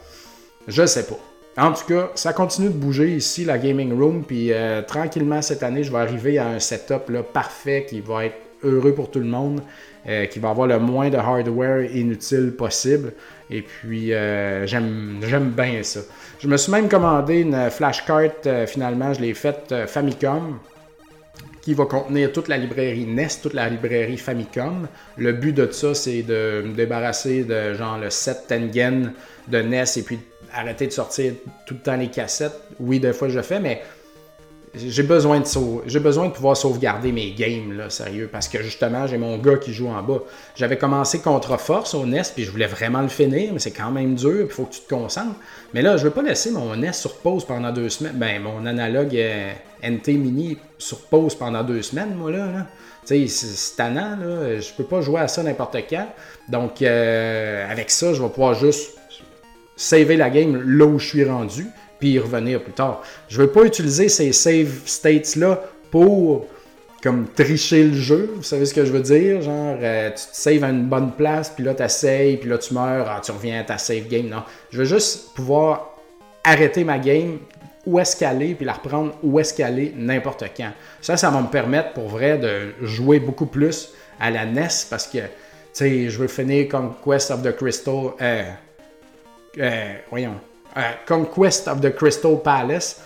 Je 0.66 0.86
sais 0.86 1.04
pas. 1.04 1.20
En 1.56 1.72
tout 1.72 1.86
cas, 1.86 2.10
ça 2.16 2.32
continue 2.32 2.68
de 2.68 2.74
bouger 2.74 3.14
ici, 3.14 3.44
la 3.44 3.58
gaming 3.58 3.96
room. 3.96 4.24
Puis 4.24 4.52
euh, 4.52 4.82
tranquillement, 4.82 5.40
cette 5.40 5.62
année, 5.62 5.84
je 5.84 5.92
vais 5.92 5.98
arriver 5.98 6.38
à 6.38 6.48
un 6.48 6.58
setup 6.58 7.10
là, 7.10 7.22
parfait 7.22 7.86
qui 7.88 8.00
va 8.00 8.26
être 8.26 8.38
heureux 8.64 8.92
pour 8.92 9.10
tout 9.10 9.18
le 9.18 9.26
monde, 9.26 9.62
euh, 10.08 10.26
qui 10.26 10.38
va 10.38 10.50
avoir 10.50 10.66
le 10.66 10.78
moins 10.78 11.10
de 11.10 11.16
hardware 11.16 11.84
inutile 11.94 12.52
possible. 12.56 13.12
Et 13.50 13.62
puis, 13.62 14.12
euh, 14.12 14.66
j'aime 14.66 15.52
bien 15.56 15.82
ça. 15.82 16.00
Je 16.40 16.48
me 16.48 16.56
suis 16.56 16.72
même 16.72 16.88
commandé 16.88 17.40
une 17.40 17.70
flashcard, 17.70 18.30
finalement, 18.66 19.12
je 19.12 19.20
l'ai 19.20 19.34
faite 19.34 19.74
Famicom 19.86 20.58
qui 21.62 21.74
va 21.74 21.86
contenir 21.86 22.32
toute 22.32 22.48
la 22.48 22.58
librairie 22.58 23.06
NES, 23.06 23.28
toute 23.40 23.54
la 23.54 23.68
librairie 23.68 24.18
Famicom. 24.18 24.88
Le 25.16 25.32
but 25.32 25.52
de 25.52 25.70
ça, 25.70 25.94
c'est 25.94 26.22
de 26.22 26.64
me 26.66 26.74
débarrasser 26.74 27.44
de 27.44 27.74
genre 27.74 27.98
le 27.98 28.10
7 28.10 28.48
Tengen 28.48 29.12
de 29.48 29.62
NES 29.62 29.84
et 29.96 30.02
puis 30.02 30.18
arrêter 30.52 30.88
de 30.88 30.92
sortir 30.92 31.34
tout 31.64 31.74
le 31.74 31.80
temps 31.80 31.96
les 31.96 32.08
cassettes. 32.08 32.60
Oui, 32.80 32.98
des 33.00 33.12
fois 33.12 33.28
je 33.28 33.36
le 33.36 33.42
fais, 33.42 33.60
mais 33.60 33.82
j'ai 34.74 35.02
besoin 35.02 35.40
de 35.40 35.46
j'ai 35.86 36.00
besoin 36.00 36.28
de 36.28 36.32
pouvoir 36.32 36.56
sauvegarder 36.56 37.12
mes 37.12 37.32
games 37.32 37.76
là, 37.76 37.90
sérieux 37.90 38.28
parce 38.30 38.48
que 38.48 38.62
justement, 38.62 39.06
j'ai 39.06 39.18
mon 39.18 39.36
gars 39.36 39.56
qui 39.56 39.74
joue 39.74 39.88
en 39.88 40.02
bas. 40.02 40.22
J'avais 40.56 40.78
commencé 40.78 41.20
contre 41.20 41.58
Force 41.58 41.94
au 41.94 42.06
NES 42.06 42.22
puis 42.34 42.44
je 42.44 42.50
voulais 42.50 42.66
vraiment 42.66 43.02
le 43.02 43.08
finir, 43.08 43.52
mais 43.52 43.58
c'est 43.58 43.70
quand 43.70 43.90
même 43.90 44.14
dur, 44.14 44.46
il 44.46 44.50
faut 44.50 44.64
que 44.64 44.74
tu 44.74 44.80
te 44.80 44.88
concentres. 44.88 45.36
Mais 45.74 45.82
là, 45.82 45.96
je 45.96 46.04
veux 46.04 46.10
pas 46.10 46.22
laisser 46.22 46.50
mon 46.50 46.74
NES 46.74 46.92
sur 46.92 47.16
pause 47.18 47.44
pendant 47.44 47.70
deux 47.72 47.90
semaines. 47.90 48.16
Ben 48.16 48.40
mon 48.40 48.64
analogue 48.64 49.18
NT 49.82 50.08
mini 50.08 50.56
sur 50.78 51.00
pause 51.02 51.34
pendant 51.34 51.62
deux 51.62 51.82
semaines, 51.82 52.14
moi 52.14 52.30
là. 52.30 52.66
Tu 53.06 53.26
sais, 53.26 53.46
c'est 53.46 53.76
tannant, 53.76 54.16
là. 54.16 54.60
Je 54.60 54.72
peux 54.74 54.84
pas 54.84 55.00
jouer 55.00 55.20
à 55.20 55.28
ça 55.28 55.42
n'importe 55.42 55.76
quand. 55.90 56.06
Donc, 56.48 56.82
euh, 56.82 57.68
avec 57.68 57.90
ça, 57.90 58.14
je 58.14 58.22
vais 58.22 58.28
pouvoir 58.28 58.54
juste 58.54 58.96
saver 59.74 60.16
la 60.16 60.30
game 60.30 60.62
là 60.64 60.86
où 60.86 60.98
je 60.98 61.08
suis 61.08 61.24
rendu 61.24 61.66
puis 62.02 62.10
y 62.10 62.18
revenir 62.18 62.60
plus 62.60 62.72
tard. 62.72 63.00
Je 63.28 63.40
veux 63.40 63.46
pas 63.46 63.62
utiliser 63.62 64.08
ces 64.08 64.32
save 64.32 64.80
states-là 64.84 65.62
pour 65.92 66.46
comme 67.00 67.28
tricher 67.28 67.84
le 67.84 67.94
jeu, 67.94 68.32
vous 68.34 68.42
savez 68.42 68.66
ce 68.66 68.74
que 68.74 68.84
je 68.84 68.90
veux 68.90 69.02
dire? 69.02 69.40
Genre, 69.40 69.76
euh, 69.80 70.10
tu 70.10 70.14
te 70.14 70.36
saves 70.36 70.64
à 70.64 70.70
une 70.70 70.86
bonne 70.86 71.12
place, 71.12 71.50
puis 71.50 71.64
là, 71.64 71.74
tu 71.74 71.82
essayes, 71.84 72.38
puis 72.38 72.50
là, 72.50 72.58
tu 72.58 72.74
meurs, 72.74 73.06
ah, 73.08 73.20
tu 73.24 73.30
reviens 73.30 73.60
à 73.60 73.62
ta 73.62 73.78
save 73.78 74.08
game. 74.08 74.26
Non, 74.26 74.42
je 74.72 74.78
veux 74.78 74.84
juste 74.84 75.32
pouvoir 75.34 75.96
arrêter 76.42 76.82
ma 76.82 76.98
game 76.98 77.38
où 77.86 78.00
est-ce 78.00 78.16
qu'elle 78.16 78.42
est, 78.42 78.54
puis 78.54 78.64
la 78.64 78.72
reprendre 78.72 79.14
où 79.22 79.38
est-ce 79.38 79.54
qu'elle 79.54 79.78
est 79.78 79.92
n'importe 79.96 80.44
quand. 80.56 80.72
Ça, 81.00 81.16
ça 81.16 81.30
va 81.30 81.40
me 81.40 81.48
permettre 81.48 81.92
pour 81.92 82.08
vrai 82.08 82.36
de 82.36 82.72
jouer 82.84 83.20
beaucoup 83.20 83.46
plus 83.46 83.92
à 84.18 84.30
la 84.30 84.44
NES 84.44 84.68
parce 84.90 85.06
que, 85.06 85.18
tu 85.18 85.24
sais, 85.72 86.08
je 86.08 86.18
veux 86.18 86.28
finir 86.28 86.68
comme 86.68 86.94
Quest 87.04 87.30
of 87.30 87.42
the 87.42 87.54
Crystal. 87.54 88.12
Euh, 88.20 88.42
euh, 89.58 89.94
voyons, 90.10 90.34
Conquest 91.06 91.68
of 91.68 91.80
the 91.80 91.94
Crystal 91.94 92.40
Palace. 92.42 93.00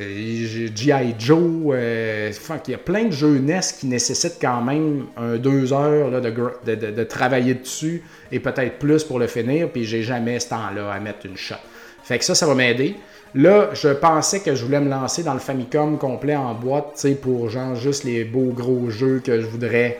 Euh, 0.00 0.70
G.I. 0.74 1.14
Joe, 1.18 1.72
euh, 1.72 2.32
il 2.66 2.70
y 2.70 2.74
a 2.74 2.78
plein 2.78 3.04
de 3.04 3.12
jeux 3.12 3.40
qui 3.78 3.86
nécessitent 3.86 4.38
quand 4.40 4.60
même 4.60 5.06
deux 5.38 5.72
heures 5.72 6.20
de, 6.20 7.04
travailler 7.04 7.54
dessus 7.54 8.02
et 8.32 8.40
peut-être 8.40 8.78
plus 8.78 9.04
pour 9.04 9.20
le 9.20 9.28
finir, 9.28 9.68
puis 9.70 9.84
j'ai 9.84 10.02
jamais 10.02 10.40
ce 10.40 10.48
temps-là 10.48 10.92
à 10.92 10.98
mettre 10.98 11.26
une 11.26 11.36
shot. 11.36 11.54
Fait 12.02 12.18
que 12.18 12.24
ça, 12.24 12.34
ça 12.34 12.46
va 12.46 12.54
m'aider. 12.54 12.96
Là, 13.36 13.70
je 13.72 13.88
pensais 13.88 14.40
que 14.40 14.54
je 14.54 14.64
voulais 14.64 14.80
me 14.80 14.90
lancer 14.90 15.22
dans 15.22 15.34
le 15.34 15.40
Famicom 15.40 15.96
complet 15.96 16.36
en 16.36 16.54
boîte, 16.54 17.06
pour 17.22 17.48
genre 17.48 17.76
juste 17.76 18.02
les 18.04 18.24
beaux 18.24 18.52
gros 18.52 18.90
jeux 18.90 19.20
que 19.24 19.40
je 19.40 19.46
voudrais. 19.46 19.98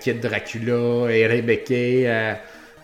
Kid 0.00 0.20
Dracula, 0.20 1.10
et 1.10 1.26
Rebecca, 1.26 1.74
euh, 1.74 2.34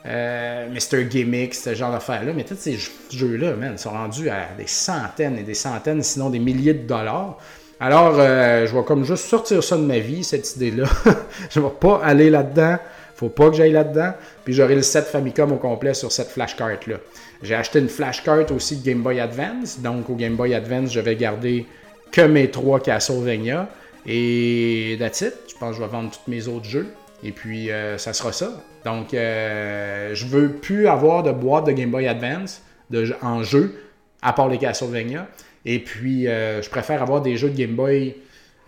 Mr. 0.05 1.05
Gimmick, 1.09 1.55
ce 1.55 1.74
genre 1.74 1.92
d'affaires-là. 1.92 2.32
Mais 2.34 2.44
tous 2.44 2.57
ces 2.57 2.78
jeux-là, 3.11 3.55
man, 3.55 3.78
sont 3.78 3.90
rendus 3.90 4.28
à 4.28 4.48
des 4.57 4.66
centaines 4.66 5.38
et 5.38 5.42
des 5.42 5.55
centaines, 5.55 6.02
sinon 6.02 6.30
des 6.30 6.38
milliers 6.38 6.74
de 6.74 6.86
dollars. 6.86 7.38
Alors, 7.80 8.16
euh, 8.18 8.66
je 8.66 8.74
vais 8.74 8.84
comme 8.84 9.05
juste 9.05 9.24
sortir 9.24 9.62
ça 9.62 9.76
de 9.76 9.82
ma 9.82 9.98
vie, 9.98 10.24
cette 10.24 10.57
idée-là. 10.57 10.84
je 11.50 11.61
ne 11.61 11.64
vais 11.64 11.72
pas 11.80 12.00
aller 12.02 12.30
là-dedans. 12.30 12.78
Faut 13.16 13.28
pas 13.28 13.50
que 13.50 13.57
j'aille 13.57 13.72
là-dedans. 13.72 14.12
Puis 14.44 14.55
j'aurai 14.55 14.74
le 14.74 14.82
set 14.82 15.07
Famicom 15.07 15.52
au 15.52 15.57
complet 15.57 15.94
sur 15.94 16.11
cette 16.12 16.28
flashcard-là. 16.28 16.96
J'ai 17.42 17.55
acheté 17.55 17.78
une 17.80 17.88
flashcard 17.88 18.50
aussi 18.52 18.76
de 18.76 18.84
Game 18.84 19.02
Boy 19.02 19.20
Advance. 19.20 19.80
Donc, 19.80 20.09
au 20.09 20.14
Game 20.14 20.34
Boy 20.34 20.55
Advance, 20.55 20.92
je 20.92 21.00
vais 21.00 21.16
garder 21.16 21.66
que 22.12 22.22
mes 22.22 22.50
trois 22.50 22.80
Castlevania. 22.80 23.68
Et 24.07 24.96
that's 24.98 25.20
it. 25.22 25.34
Je 25.48 25.55
pense 25.59 25.70
que 25.70 25.76
je 25.76 25.82
vais 25.82 25.90
vendre 25.90 26.11
tous 26.11 26.30
mes 26.30 26.46
autres 26.48 26.66
jeux. 26.66 26.88
Et 27.25 27.33
puis, 27.33 27.70
euh, 27.70 27.97
ça 27.99 28.12
sera 28.12 28.33
ça. 28.33 28.53
Donc, 28.85 29.14
euh, 29.14 30.14
je 30.14 30.27
veux 30.27 30.53
plus 30.53 30.87
avoir 30.87 31.22
de 31.22 31.33
boîte 31.33 31.66
de 31.66 31.72
Game 31.72 31.91
Boy 31.91 32.07
Advance 32.07 32.62
de, 32.91 33.14
en 33.22 33.43
jeu, 33.43 33.75
à 34.20 34.35
part 34.35 34.49
les 34.49 34.59
Castlevania. 34.59 35.27
Et 35.64 35.79
puis, 35.79 36.29
euh, 36.29 36.61
je 36.61 36.68
préfère 36.68 37.03
avoir 37.03 37.22
des 37.22 37.37
jeux 37.37 37.49
de 37.49 37.57
Game 37.57 37.75
Boy 37.75 38.14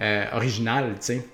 euh, 0.00 0.24
original, 0.32 0.92
tu 0.92 0.96
sais. 1.00 1.26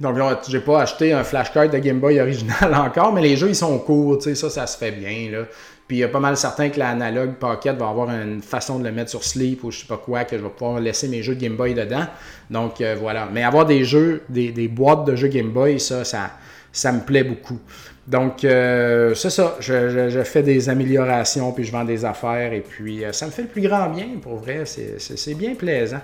Donc, 0.00 0.16
j'ai 0.48 0.60
pas 0.60 0.82
acheté 0.82 1.12
un 1.12 1.22
flashcard 1.22 1.70
de 1.70 1.78
Game 1.78 2.00
Boy 2.00 2.20
original 2.20 2.74
encore, 2.74 3.12
mais 3.12 3.22
les 3.22 3.36
jeux, 3.36 3.48
ils 3.48 3.56
sont 3.56 3.78
courts, 3.78 4.18
tu 4.18 4.24
sais, 4.24 4.34
ça, 4.34 4.50
ça 4.50 4.66
se 4.66 4.76
fait 4.76 4.90
bien, 4.90 5.30
là. 5.30 5.44
Puis, 5.88 5.98
il 5.98 6.00
y 6.00 6.04
a 6.04 6.08
pas 6.08 6.20
mal 6.20 6.36
certain 6.36 6.68
que 6.68 6.78
l'analogue 6.78 7.34
Pocket 7.34 7.76
va 7.76 7.88
avoir 7.88 8.08
une 8.10 8.40
façon 8.40 8.78
de 8.78 8.84
le 8.84 8.92
mettre 8.92 9.10
sur 9.10 9.24
sleep 9.24 9.64
ou 9.64 9.70
je 9.70 9.80
sais 9.80 9.86
pas 9.86 9.96
quoi, 9.96 10.24
que 10.24 10.38
je 10.38 10.42
vais 10.42 10.48
pouvoir 10.48 10.80
laisser 10.80 11.08
mes 11.08 11.22
jeux 11.22 11.34
de 11.34 11.40
Game 11.40 11.56
Boy 11.56 11.74
dedans. 11.74 12.06
Donc, 12.50 12.80
euh, 12.80 12.96
voilà. 12.98 13.28
Mais 13.32 13.42
avoir 13.42 13.66
des 13.66 13.84
jeux, 13.84 14.22
des, 14.28 14.68
boîtes 14.68 15.04
de 15.04 15.16
jeux 15.16 15.28
Game 15.28 15.50
Boy, 15.50 15.80
ça, 15.80 16.04
ça, 16.04 16.30
ça 16.72 16.92
me 16.92 17.00
plaît 17.00 17.24
beaucoup. 17.24 17.58
Donc, 18.06 18.44
euh, 18.44 19.14
c'est 19.14 19.30
ça. 19.30 19.56
Je, 19.60 20.22
fais 20.24 20.42
des 20.42 20.68
améliorations, 20.68 21.52
puis 21.52 21.64
je 21.64 21.72
vends 21.72 21.84
des 21.84 22.04
affaires, 22.04 22.52
et 22.52 22.60
puis 22.60 23.04
euh, 23.04 23.12
ça 23.12 23.26
me 23.26 23.30
fait 23.32 23.42
le 23.42 23.48
plus 23.48 23.62
grand 23.62 23.88
bien, 23.88 24.06
pour 24.20 24.36
vrai. 24.36 24.62
C'est 24.64 25.34
bien 25.34 25.54
plaisant. 25.56 26.00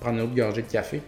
Prendre 0.00 0.18
une 0.18 0.24
autre 0.24 0.34
gorgée 0.34 0.62
de 0.62 0.70
café. 0.70 1.00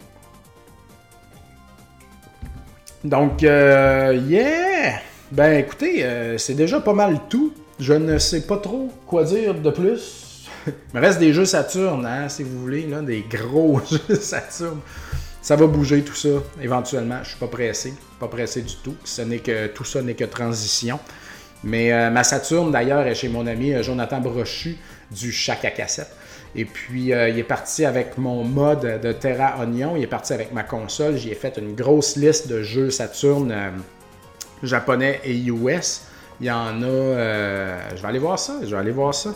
Donc, 3.03 3.43
yeah! 3.43 5.01
Ben, 5.31 5.59
écoutez, 5.59 6.07
c'est 6.39 6.55
déjà 6.55 6.81
pas 6.81 6.95
mal 6.95 7.21
tout. 7.29 7.53
Je 7.79 7.93
ne 7.93 8.19
sais 8.19 8.43
pas 8.43 8.59
trop 8.59 8.91
quoi 9.07 9.25
dire 9.25 9.55
de 9.55 9.71
plus. 9.71 10.47
Il 10.67 10.73
me 10.95 11.01
reste 11.01 11.19
des 11.19 11.33
jeux 11.33 11.45
Saturne, 11.45 12.07
hein, 12.07 12.29
si 12.29 12.45
vous 12.45 12.61
voulez, 12.61 12.87
des 13.03 13.25
gros 13.29 13.81
jeux 14.09 14.15
Saturne. 14.15 14.81
Ça 15.43 15.57
va 15.57 15.67
bouger 15.67 16.03
tout 16.03 16.15
ça 16.15 16.29
éventuellement. 16.63 17.19
Je 17.23 17.31
suis 17.31 17.39
pas 17.39 17.49
pressé, 17.49 17.93
pas 18.19 18.29
pressé 18.29 18.63
du 18.63 18.77
tout. 18.77 18.95
Ce 19.05 19.23
n'est 19.23 19.41
que 19.41 19.67
tout 19.67 19.85
ça 19.85 20.01
n'est 20.03 20.15
que 20.15 20.25
transition. 20.25 20.99
Mais 21.65 21.93
euh, 21.93 22.11
ma 22.11 22.25
Saturne 22.25 22.71
d'ailleurs 22.71 23.07
est 23.07 23.15
chez 23.15 23.29
mon 23.29 23.47
ami 23.47 23.75
euh, 23.75 23.83
Jonathan 23.83 24.21
Brochu 24.21 24.77
du 25.11 25.33
Chac 25.33 25.65
à 25.65 25.71
cassette. 25.71 26.11
Et 26.55 26.65
puis 26.65 27.13
euh, 27.13 27.29
il 27.29 27.39
est 27.39 27.43
parti 27.45 27.85
avec 27.85 28.17
mon 28.19 28.45
mode 28.45 29.01
de 29.03 29.13
Terra 29.13 29.61
Onion. 29.61 29.97
Il 29.97 30.03
est 30.05 30.07
parti 30.07 30.33
avec 30.33 30.53
ma 30.53 30.63
console. 30.63 31.17
J'y 31.17 31.31
ai 31.31 31.35
fait 31.35 31.59
une 31.59 31.75
grosse 31.75 32.17
liste 32.17 32.49
de 32.49 32.63
jeux 32.63 32.91
Saturne 32.91 33.55
japonais 34.63 35.21
et 35.25 35.37
US. 35.47 36.03
Il 36.41 36.47
y 36.47 36.51
en 36.51 36.83
a. 36.83 37.95
je 37.95 38.03
vais 38.03 38.09
aller 38.09 38.19
voir 38.19 38.39
ça. 38.39 38.55
Je 38.63 38.67
vais 38.67 38.77
aller 38.77 38.91
voir 38.91 39.15
ça. 39.15 39.31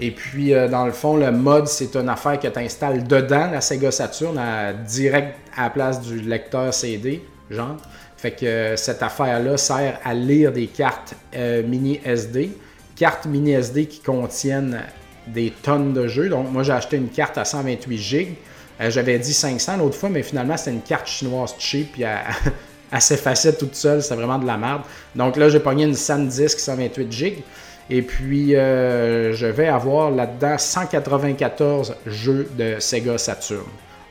Et 0.00 0.10
puis, 0.10 0.54
euh, 0.54 0.66
dans 0.66 0.86
le 0.86 0.92
fond, 0.92 1.16
le 1.16 1.30
mode, 1.30 1.68
c'est 1.68 1.94
une 1.94 2.08
affaire 2.08 2.40
que 2.40 2.48
tu 2.48 2.58
installes 2.58 3.04
dedans 3.04 3.50
la 3.50 3.60
Sega 3.60 3.90
Saturn, 3.90 4.40
direct 4.86 5.36
à 5.54 5.64
la 5.64 5.70
place 5.70 6.00
du 6.00 6.20
lecteur 6.20 6.72
CD, 6.72 7.22
genre. 7.50 7.76
Fait 8.16 8.30
que 8.30 8.46
euh, 8.46 8.76
cette 8.76 9.02
affaire-là 9.02 9.58
sert 9.58 9.98
à 10.02 10.14
lire 10.14 10.52
des 10.52 10.68
cartes 10.68 11.14
euh, 11.36 11.62
mini 11.62 12.00
SD. 12.02 12.50
Cartes 12.96 13.26
mini 13.26 13.52
SD 13.52 13.86
qui 13.86 14.00
contiennent 14.00 14.80
des 15.26 15.52
tonnes 15.62 15.92
de 15.92 16.06
jeux. 16.06 16.30
Donc, 16.30 16.50
moi, 16.50 16.62
j'ai 16.62 16.72
acheté 16.72 16.96
une 16.96 17.10
carte 17.10 17.36
à 17.36 17.44
128 17.44 17.98
GB. 17.98 18.36
J'avais 18.88 19.18
dit 19.18 19.34
500 19.34 19.76
l'autre 19.76 19.96
fois, 19.96 20.08
mais 20.08 20.22
finalement, 20.22 20.56
c'était 20.56 20.70
une 20.70 20.80
carte 20.80 21.06
chinoise 21.06 21.54
cheap. 21.58 21.92
Puis 21.92 22.04
assez 22.92 23.16
facile 23.16 23.54
toute 23.58 23.74
seule. 23.74 24.02
C'est 24.02 24.14
vraiment 24.14 24.38
de 24.38 24.46
la 24.46 24.56
merde. 24.56 24.82
Donc 25.14 25.36
là, 25.36 25.48
j'ai 25.48 25.60
pogné 25.60 25.84
une 25.84 25.94
SanDisk 25.94 26.58
128 26.58 27.12
GB. 27.12 27.44
Et 27.92 28.02
puis, 28.02 28.54
euh, 28.54 29.32
je 29.32 29.46
vais 29.46 29.66
avoir 29.66 30.10
là-dedans 30.10 30.56
194 30.56 31.96
jeux 32.06 32.48
de 32.56 32.76
Sega 32.78 33.18
Saturn. 33.18 33.64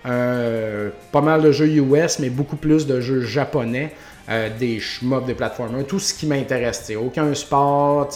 Euh, 0.05 0.89
pas 1.11 1.21
mal 1.21 1.41
de 1.41 1.51
jeux 1.51 1.67
US, 1.67 2.19
mais 2.19 2.29
beaucoup 2.29 2.55
plus 2.55 2.87
de 2.87 2.99
jeux 2.99 3.21
japonais, 3.21 3.93
euh, 4.29 4.49
des 4.57 4.79
shmups, 4.79 5.25
des 5.25 5.33
platformers, 5.33 5.85
tout 5.85 5.99
ce 5.99 6.13
qui 6.13 6.25
m'intéresse. 6.25 6.91
Aucun 6.97 7.33
sport. 7.33 8.09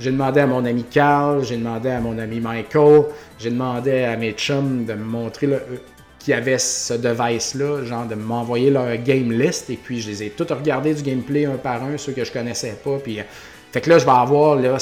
J'ai 0.00 0.10
demandé 0.10 0.40
à 0.40 0.46
mon 0.46 0.64
ami 0.64 0.84
Carl, 0.84 1.44
j'ai 1.44 1.56
demandé 1.56 1.90
à 1.90 2.00
mon 2.00 2.18
ami 2.18 2.40
Michael, 2.40 3.04
j'ai 3.38 3.50
demandé 3.50 4.04
à 4.04 4.16
mes 4.16 4.32
chums 4.32 4.84
de 4.84 4.94
me 4.94 5.04
montrer 5.04 5.46
le, 5.48 5.62
qui 6.28 6.34
avait 6.34 6.58
ce 6.58 6.92
device-là, 6.92 7.86
genre 7.86 8.04
de 8.04 8.14
m'envoyer 8.14 8.68
leur 8.68 8.94
game 8.98 9.32
list. 9.32 9.70
Et 9.70 9.76
puis 9.82 10.02
je 10.02 10.10
les 10.10 10.24
ai 10.24 10.28
tous 10.28 10.52
regardés 10.52 10.92
du 10.92 11.02
gameplay 11.02 11.46
un 11.46 11.56
par 11.56 11.82
un, 11.82 11.96
ceux 11.96 12.12
que 12.12 12.22
je 12.22 12.30
connaissais 12.30 12.76
pas. 12.84 12.98
Puis 13.02 13.18
fait 13.72 13.80
que 13.80 13.88
là, 13.88 13.96
je 13.96 14.04
vais 14.04 14.10
avoir 14.10 14.56
là, 14.56 14.76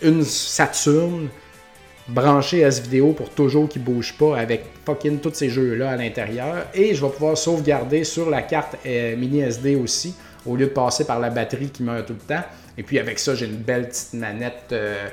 une 0.00 0.24
Saturn 0.24 1.28
branchée 2.08 2.64
à 2.64 2.70
ce 2.70 2.80
vidéo 2.80 3.12
pour 3.12 3.28
toujours 3.28 3.68
qui 3.68 3.80
bouge 3.80 4.14
pas 4.16 4.38
avec 4.38 4.64
fucking 4.86 5.18
tous 5.18 5.34
ces 5.34 5.50
jeux-là 5.50 5.90
à 5.90 5.96
l'intérieur. 5.96 6.64
Et 6.72 6.94
je 6.94 7.04
vais 7.04 7.12
pouvoir 7.12 7.36
sauvegarder 7.36 8.04
sur 8.04 8.30
la 8.30 8.40
carte 8.40 8.76
euh, 8.86 9.14
mini 9.14 9.40
SD 9.40 9.74
aussi, 9.74 10.14
au 10.46 10.56
lieu 10.56 10.68
de 10.68 10.70
passer 10.70 11.04
par 11.04 11.20
la 11.20 11.28
batterie 11.28 11.68
qui 11.68 11.82
meurt 11.82 12.06
tout 12.06 12.14
le 12.14 12.34
temps. 12.34 12.44
Et 12.78 12.82
puis 12.82 12.98
avec 12.98 13.18
ça, 13.18 13.34
j'ai 13.34 13.44
une 13.44 13.56
belle 13.56 13.90
petite 13.90 14.14
manette. 14.14 14.72
Euh, 14.72 15.10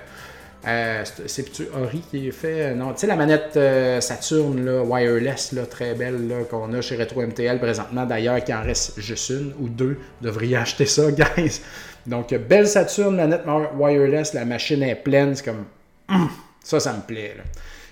Euh, 0.67 1.03
c'est 1.25 1.45
Ori 1.73 2.03
qui 2.09 2.27
est 2.27 2.31
fait. 2.31 2.75
Non, 2.75 2.91
tu 2.93 2.99
sais, 2.99 3.07
la 3.07 3.15
manette 3.15 3.57
Saturn 4.01 4.65
là, 4.65 4.83
wireless, 4.83 5.53
là, 5.53 5.65
très 5.65 5.93
belle, 5.93 6.45
qu'on 6.49 6.73
a 6.73 6.81
chez 6.81 6.97
Retro 6.97 7.21
MTL 7.21 7.59
présentement. 7.59 8.05
D'ailleurs, 8.05 8.43
qui 8.43 8.53
en 8.53 8.61
reste 8.61 8.99
juste 8.99 9.29
une 9.29 9.53
ou 9.59 9.69
deux. 9.69 9.97
Vous 10.21 10.27
devriez 10.27 10.57
acheter 10.57 10.85
ça, 10.85 11.11
guys. 11.11 11.61
Donc, 12.05 12.33
belle 12.33 12.67
Saturn, 12.67 13.15
manette 13.15 13.43
wireless. 13.77 14.33
La 14.33 14.45
machine 14.45 14.83
est 14.83 14.95
pleine. 14.95 15.35
C'est 15.35 15.45
comme. 15.45 15.65
Ça, 16.63 16.79
ça 16.79 16.93
me 16.93 17.01
plaît. 17.01 17.35
Là. 17.37 17.43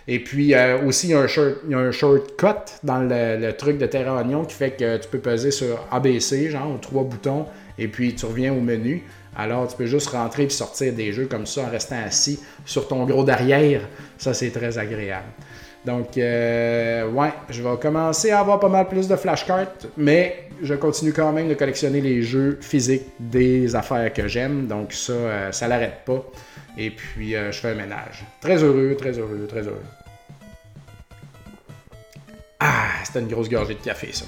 Et 0.08 0.20
puis 0.20 0.54
euh, 0.54 0.86
aussi, 0.86 1.08
il 1.08 1.12
y, 1.12 1.14
a 1.14 1.20
un 1.20 1.28
short, 1.28 1.58
shortcut 1.92 2.72
dans 2.84 3.00
le, 3.00 3.52
truc 3.52 3.78
de 3.78 3.86
Terra 3.86 4.22
Onion 4.22 4.46
qui 4.46 4.56
fait 4.56 4.72
que 4.72 4.98
tu 4.98 5.10
peux 5.10 5.20
peser 5.20 5.52
sur 5.52 5.86
ABC, 5.92 6.50
genre 6.50 6.80
trois 6.80 7.04
boutons, 7.04 7.46
et 7.78 7.90
puis 7.90 8.16
tu 8.16 8.26
reviens 8.26 8.54
au 8.54 8.62
menu. 8.62 9.04
Alors, 9.38 9.68
tu 9.68 9.78
peux 9.78 9.86
juste 9.86 10.10
rentrer 10.10 10.44
et 10.44 10.50
sortir 10.50 10.94
des 10.94 11.14
jeux 11.14 11.28
comme 11.28 11.46
ça 11.46 11.62
en 11.62 11.70
restant 11.70 12.02
assis 12.04 12.40
sur 12.66 12.88
ton 12.88 13.06
gros 13.06 13.24
derrière. 13.24 13.82
Ça, 14.18 14.34
c'est 14.34 14.50
très 14.50 14.80
agréable. 14.80 15.28
Donc, 15.86 16.18
euh, 16.18 17.08
ouais, 17.12 17.32
je 17.50 17.62
vais 17.62 17.78
commencer 17.78 18.32
à 18.32 18.40
avoir 18.40 18.60
pas 18.60 18.68
mal 18.68 18.88
plus 18.88 19.08
de 19.08 19.16
flashcards, 19.16 19.68
mais 19.96 20.50
je 20.64 20.74
continue 20.74 21.14
quand 21.14 21.32
même 21.32 21.48
de 21.48 21.54
collectionner 21.54 22.02
les 22.02 22.24
jeux 22.24 22.58
physiques 22.62 23.06
des 23.20 23.76
affaires 23.76 24.12
que 24.12 24.28
j'aime. 24.28 24.66
Donc, 24.66 24.92
ça, 24.92 25.14
euh, 25.14 25.52
ça 25.52 25.68
l'arrête 25.68 26.04
pas. 26.04 26.26
Et 26.76 26.90
puis, 26.90 27.34
je 27.34 27.52
fais 27.52 27.70
un 27.70 27.76
ménage. 27.76 28.26
Très 28.42 28.64
heureux, 28.64 28.96
très 28.98 29.18
heureux, 29.18 29.48
très 29.48 29.62
heureux. 29.62 29.84
Ah, 32.60 32.88
c'était 33.04 33.20
une 33.20 33.28
grosse 33.28 33.50
gorgée 33.50 33.76
de 33.76 33.80
café, 33.80 34.10
ça. 34.12 34.26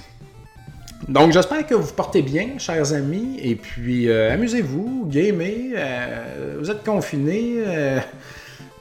Donc, 1.10 1.32
j'espère 1.32 1.66
que 1.66 1.74
vous 1.74 1.92
portez 1.92 2.22
bien, 2.22 2.60
chers 2.60 2.94
amis, 2.94 3.40
et 3.42 3.56
puis 3.56 4.08
euh, 4.08 4.32
amusez-vous, 4.32 5.08
gamez, 5.08 5.72
euh, 5.76 6.58
vous 6.60 6.70
êtes 6.70 6.84
confinés, 6.84 7.56
euh, 7.66 8.00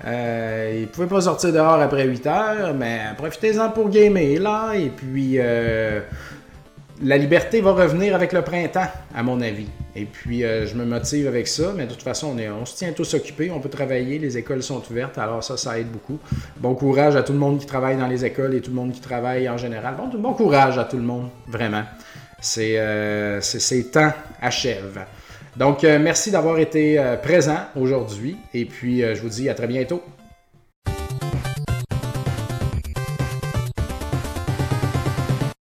euh, 0.05 0.85
pouvez 0.93 1.07
pas 1.07 1.23
sortir 1.23 1.55
dehors 1.55 1.81
après 1.81 2.07
8 2.07 2.27
heures, 2.27 2.75
mais 2.75 3.01
profitez-en 3.17 3.71
pour 3.71 3.89
gamer, 3.89 4.39
là, 4.41 4.75
et 4.75 4.91
puis 4.91 5.39
la 7.01 7.17
liberté 7.17 7.63
va 7.63 7.73
revenir 7.73 8.15
avec 8.15 8.35
le 8.35 8.43
printemps, 8.43 8.89
à 9.17 9.23
mon 9.23 9.41
avis. 9.41 9.69
Et 9.97 10.05
puis, 10.05 10.41
je 10.41 10.75
me 10.75 10.85
motive 10.85 11.29
avec 11.29 11.49
ça, 11.49 11.73
mais 11.75 11.87
de 11.87 11.93
toute 11.93 12.03
façon, 12.03 12.37
on 12.61 12.67
se 12.67 12.77
tient 12.77 12.93
tous 12.93 13.15
occupés, 13.15 13.51
on 13.51 13.61
peut 13.61 13.71
travailler, 13.71 14.19
les 14.19 14.37
écoles 14.37 14.63
sont 14.63 14.83
ouvertes, 14.91 15.17
alors 15.17 15.43
ça, 15.43 15.57
ça 15.57 15.79
aide 15.79 15.91
beaucoup. 15.91 16.19
Bon 16.59 16.75
courage 16.75 17.17
à 17.17 17.23
tout 17.23 17.33
le 17.33 17.39
monde 17.39 17.59
qui 17.59 17.67
travaille 17.67 17.97
dans 17.97 18.07
les 18.07 18.27
écoles 18.27 18.55
et 18.55 18.61
tout 18.61 18.71
le 18.71 18.77
monde 18.77 18.93
qui 18.93 19.01
travaille 19.01 19.49
en 19.49 19.57
général. 19.57 19.95
Bon, 19.97 20.11
bon 20.15 20.35
courage 20.35 20.77
à 20.77 20.85
tout 20.85 20.99
le 20.99 21.05
monde, 21.05 21.31
vraiment. 21.47 21.85
C'est 22.41 22.79
euh, 22.79 23.41
ces 23.41 23.91
temps. 23.91 24.13
Donc, 25.57 25.83
euh, 25.83 25.99
merci 25.99 26.31
d'avoir 26.31 26.59
été 26.59 27.03
présent 27.23 27.59
aujourd'hui, 27.75 28.37
et 28.55 28.65
puis 28.65 29.01
je 29.01 29.21
vous 29.21 29.29
dis 29.29 29.49
à 29.49 29.55
très 29.55 29.67
bientôt. 29.67 30.03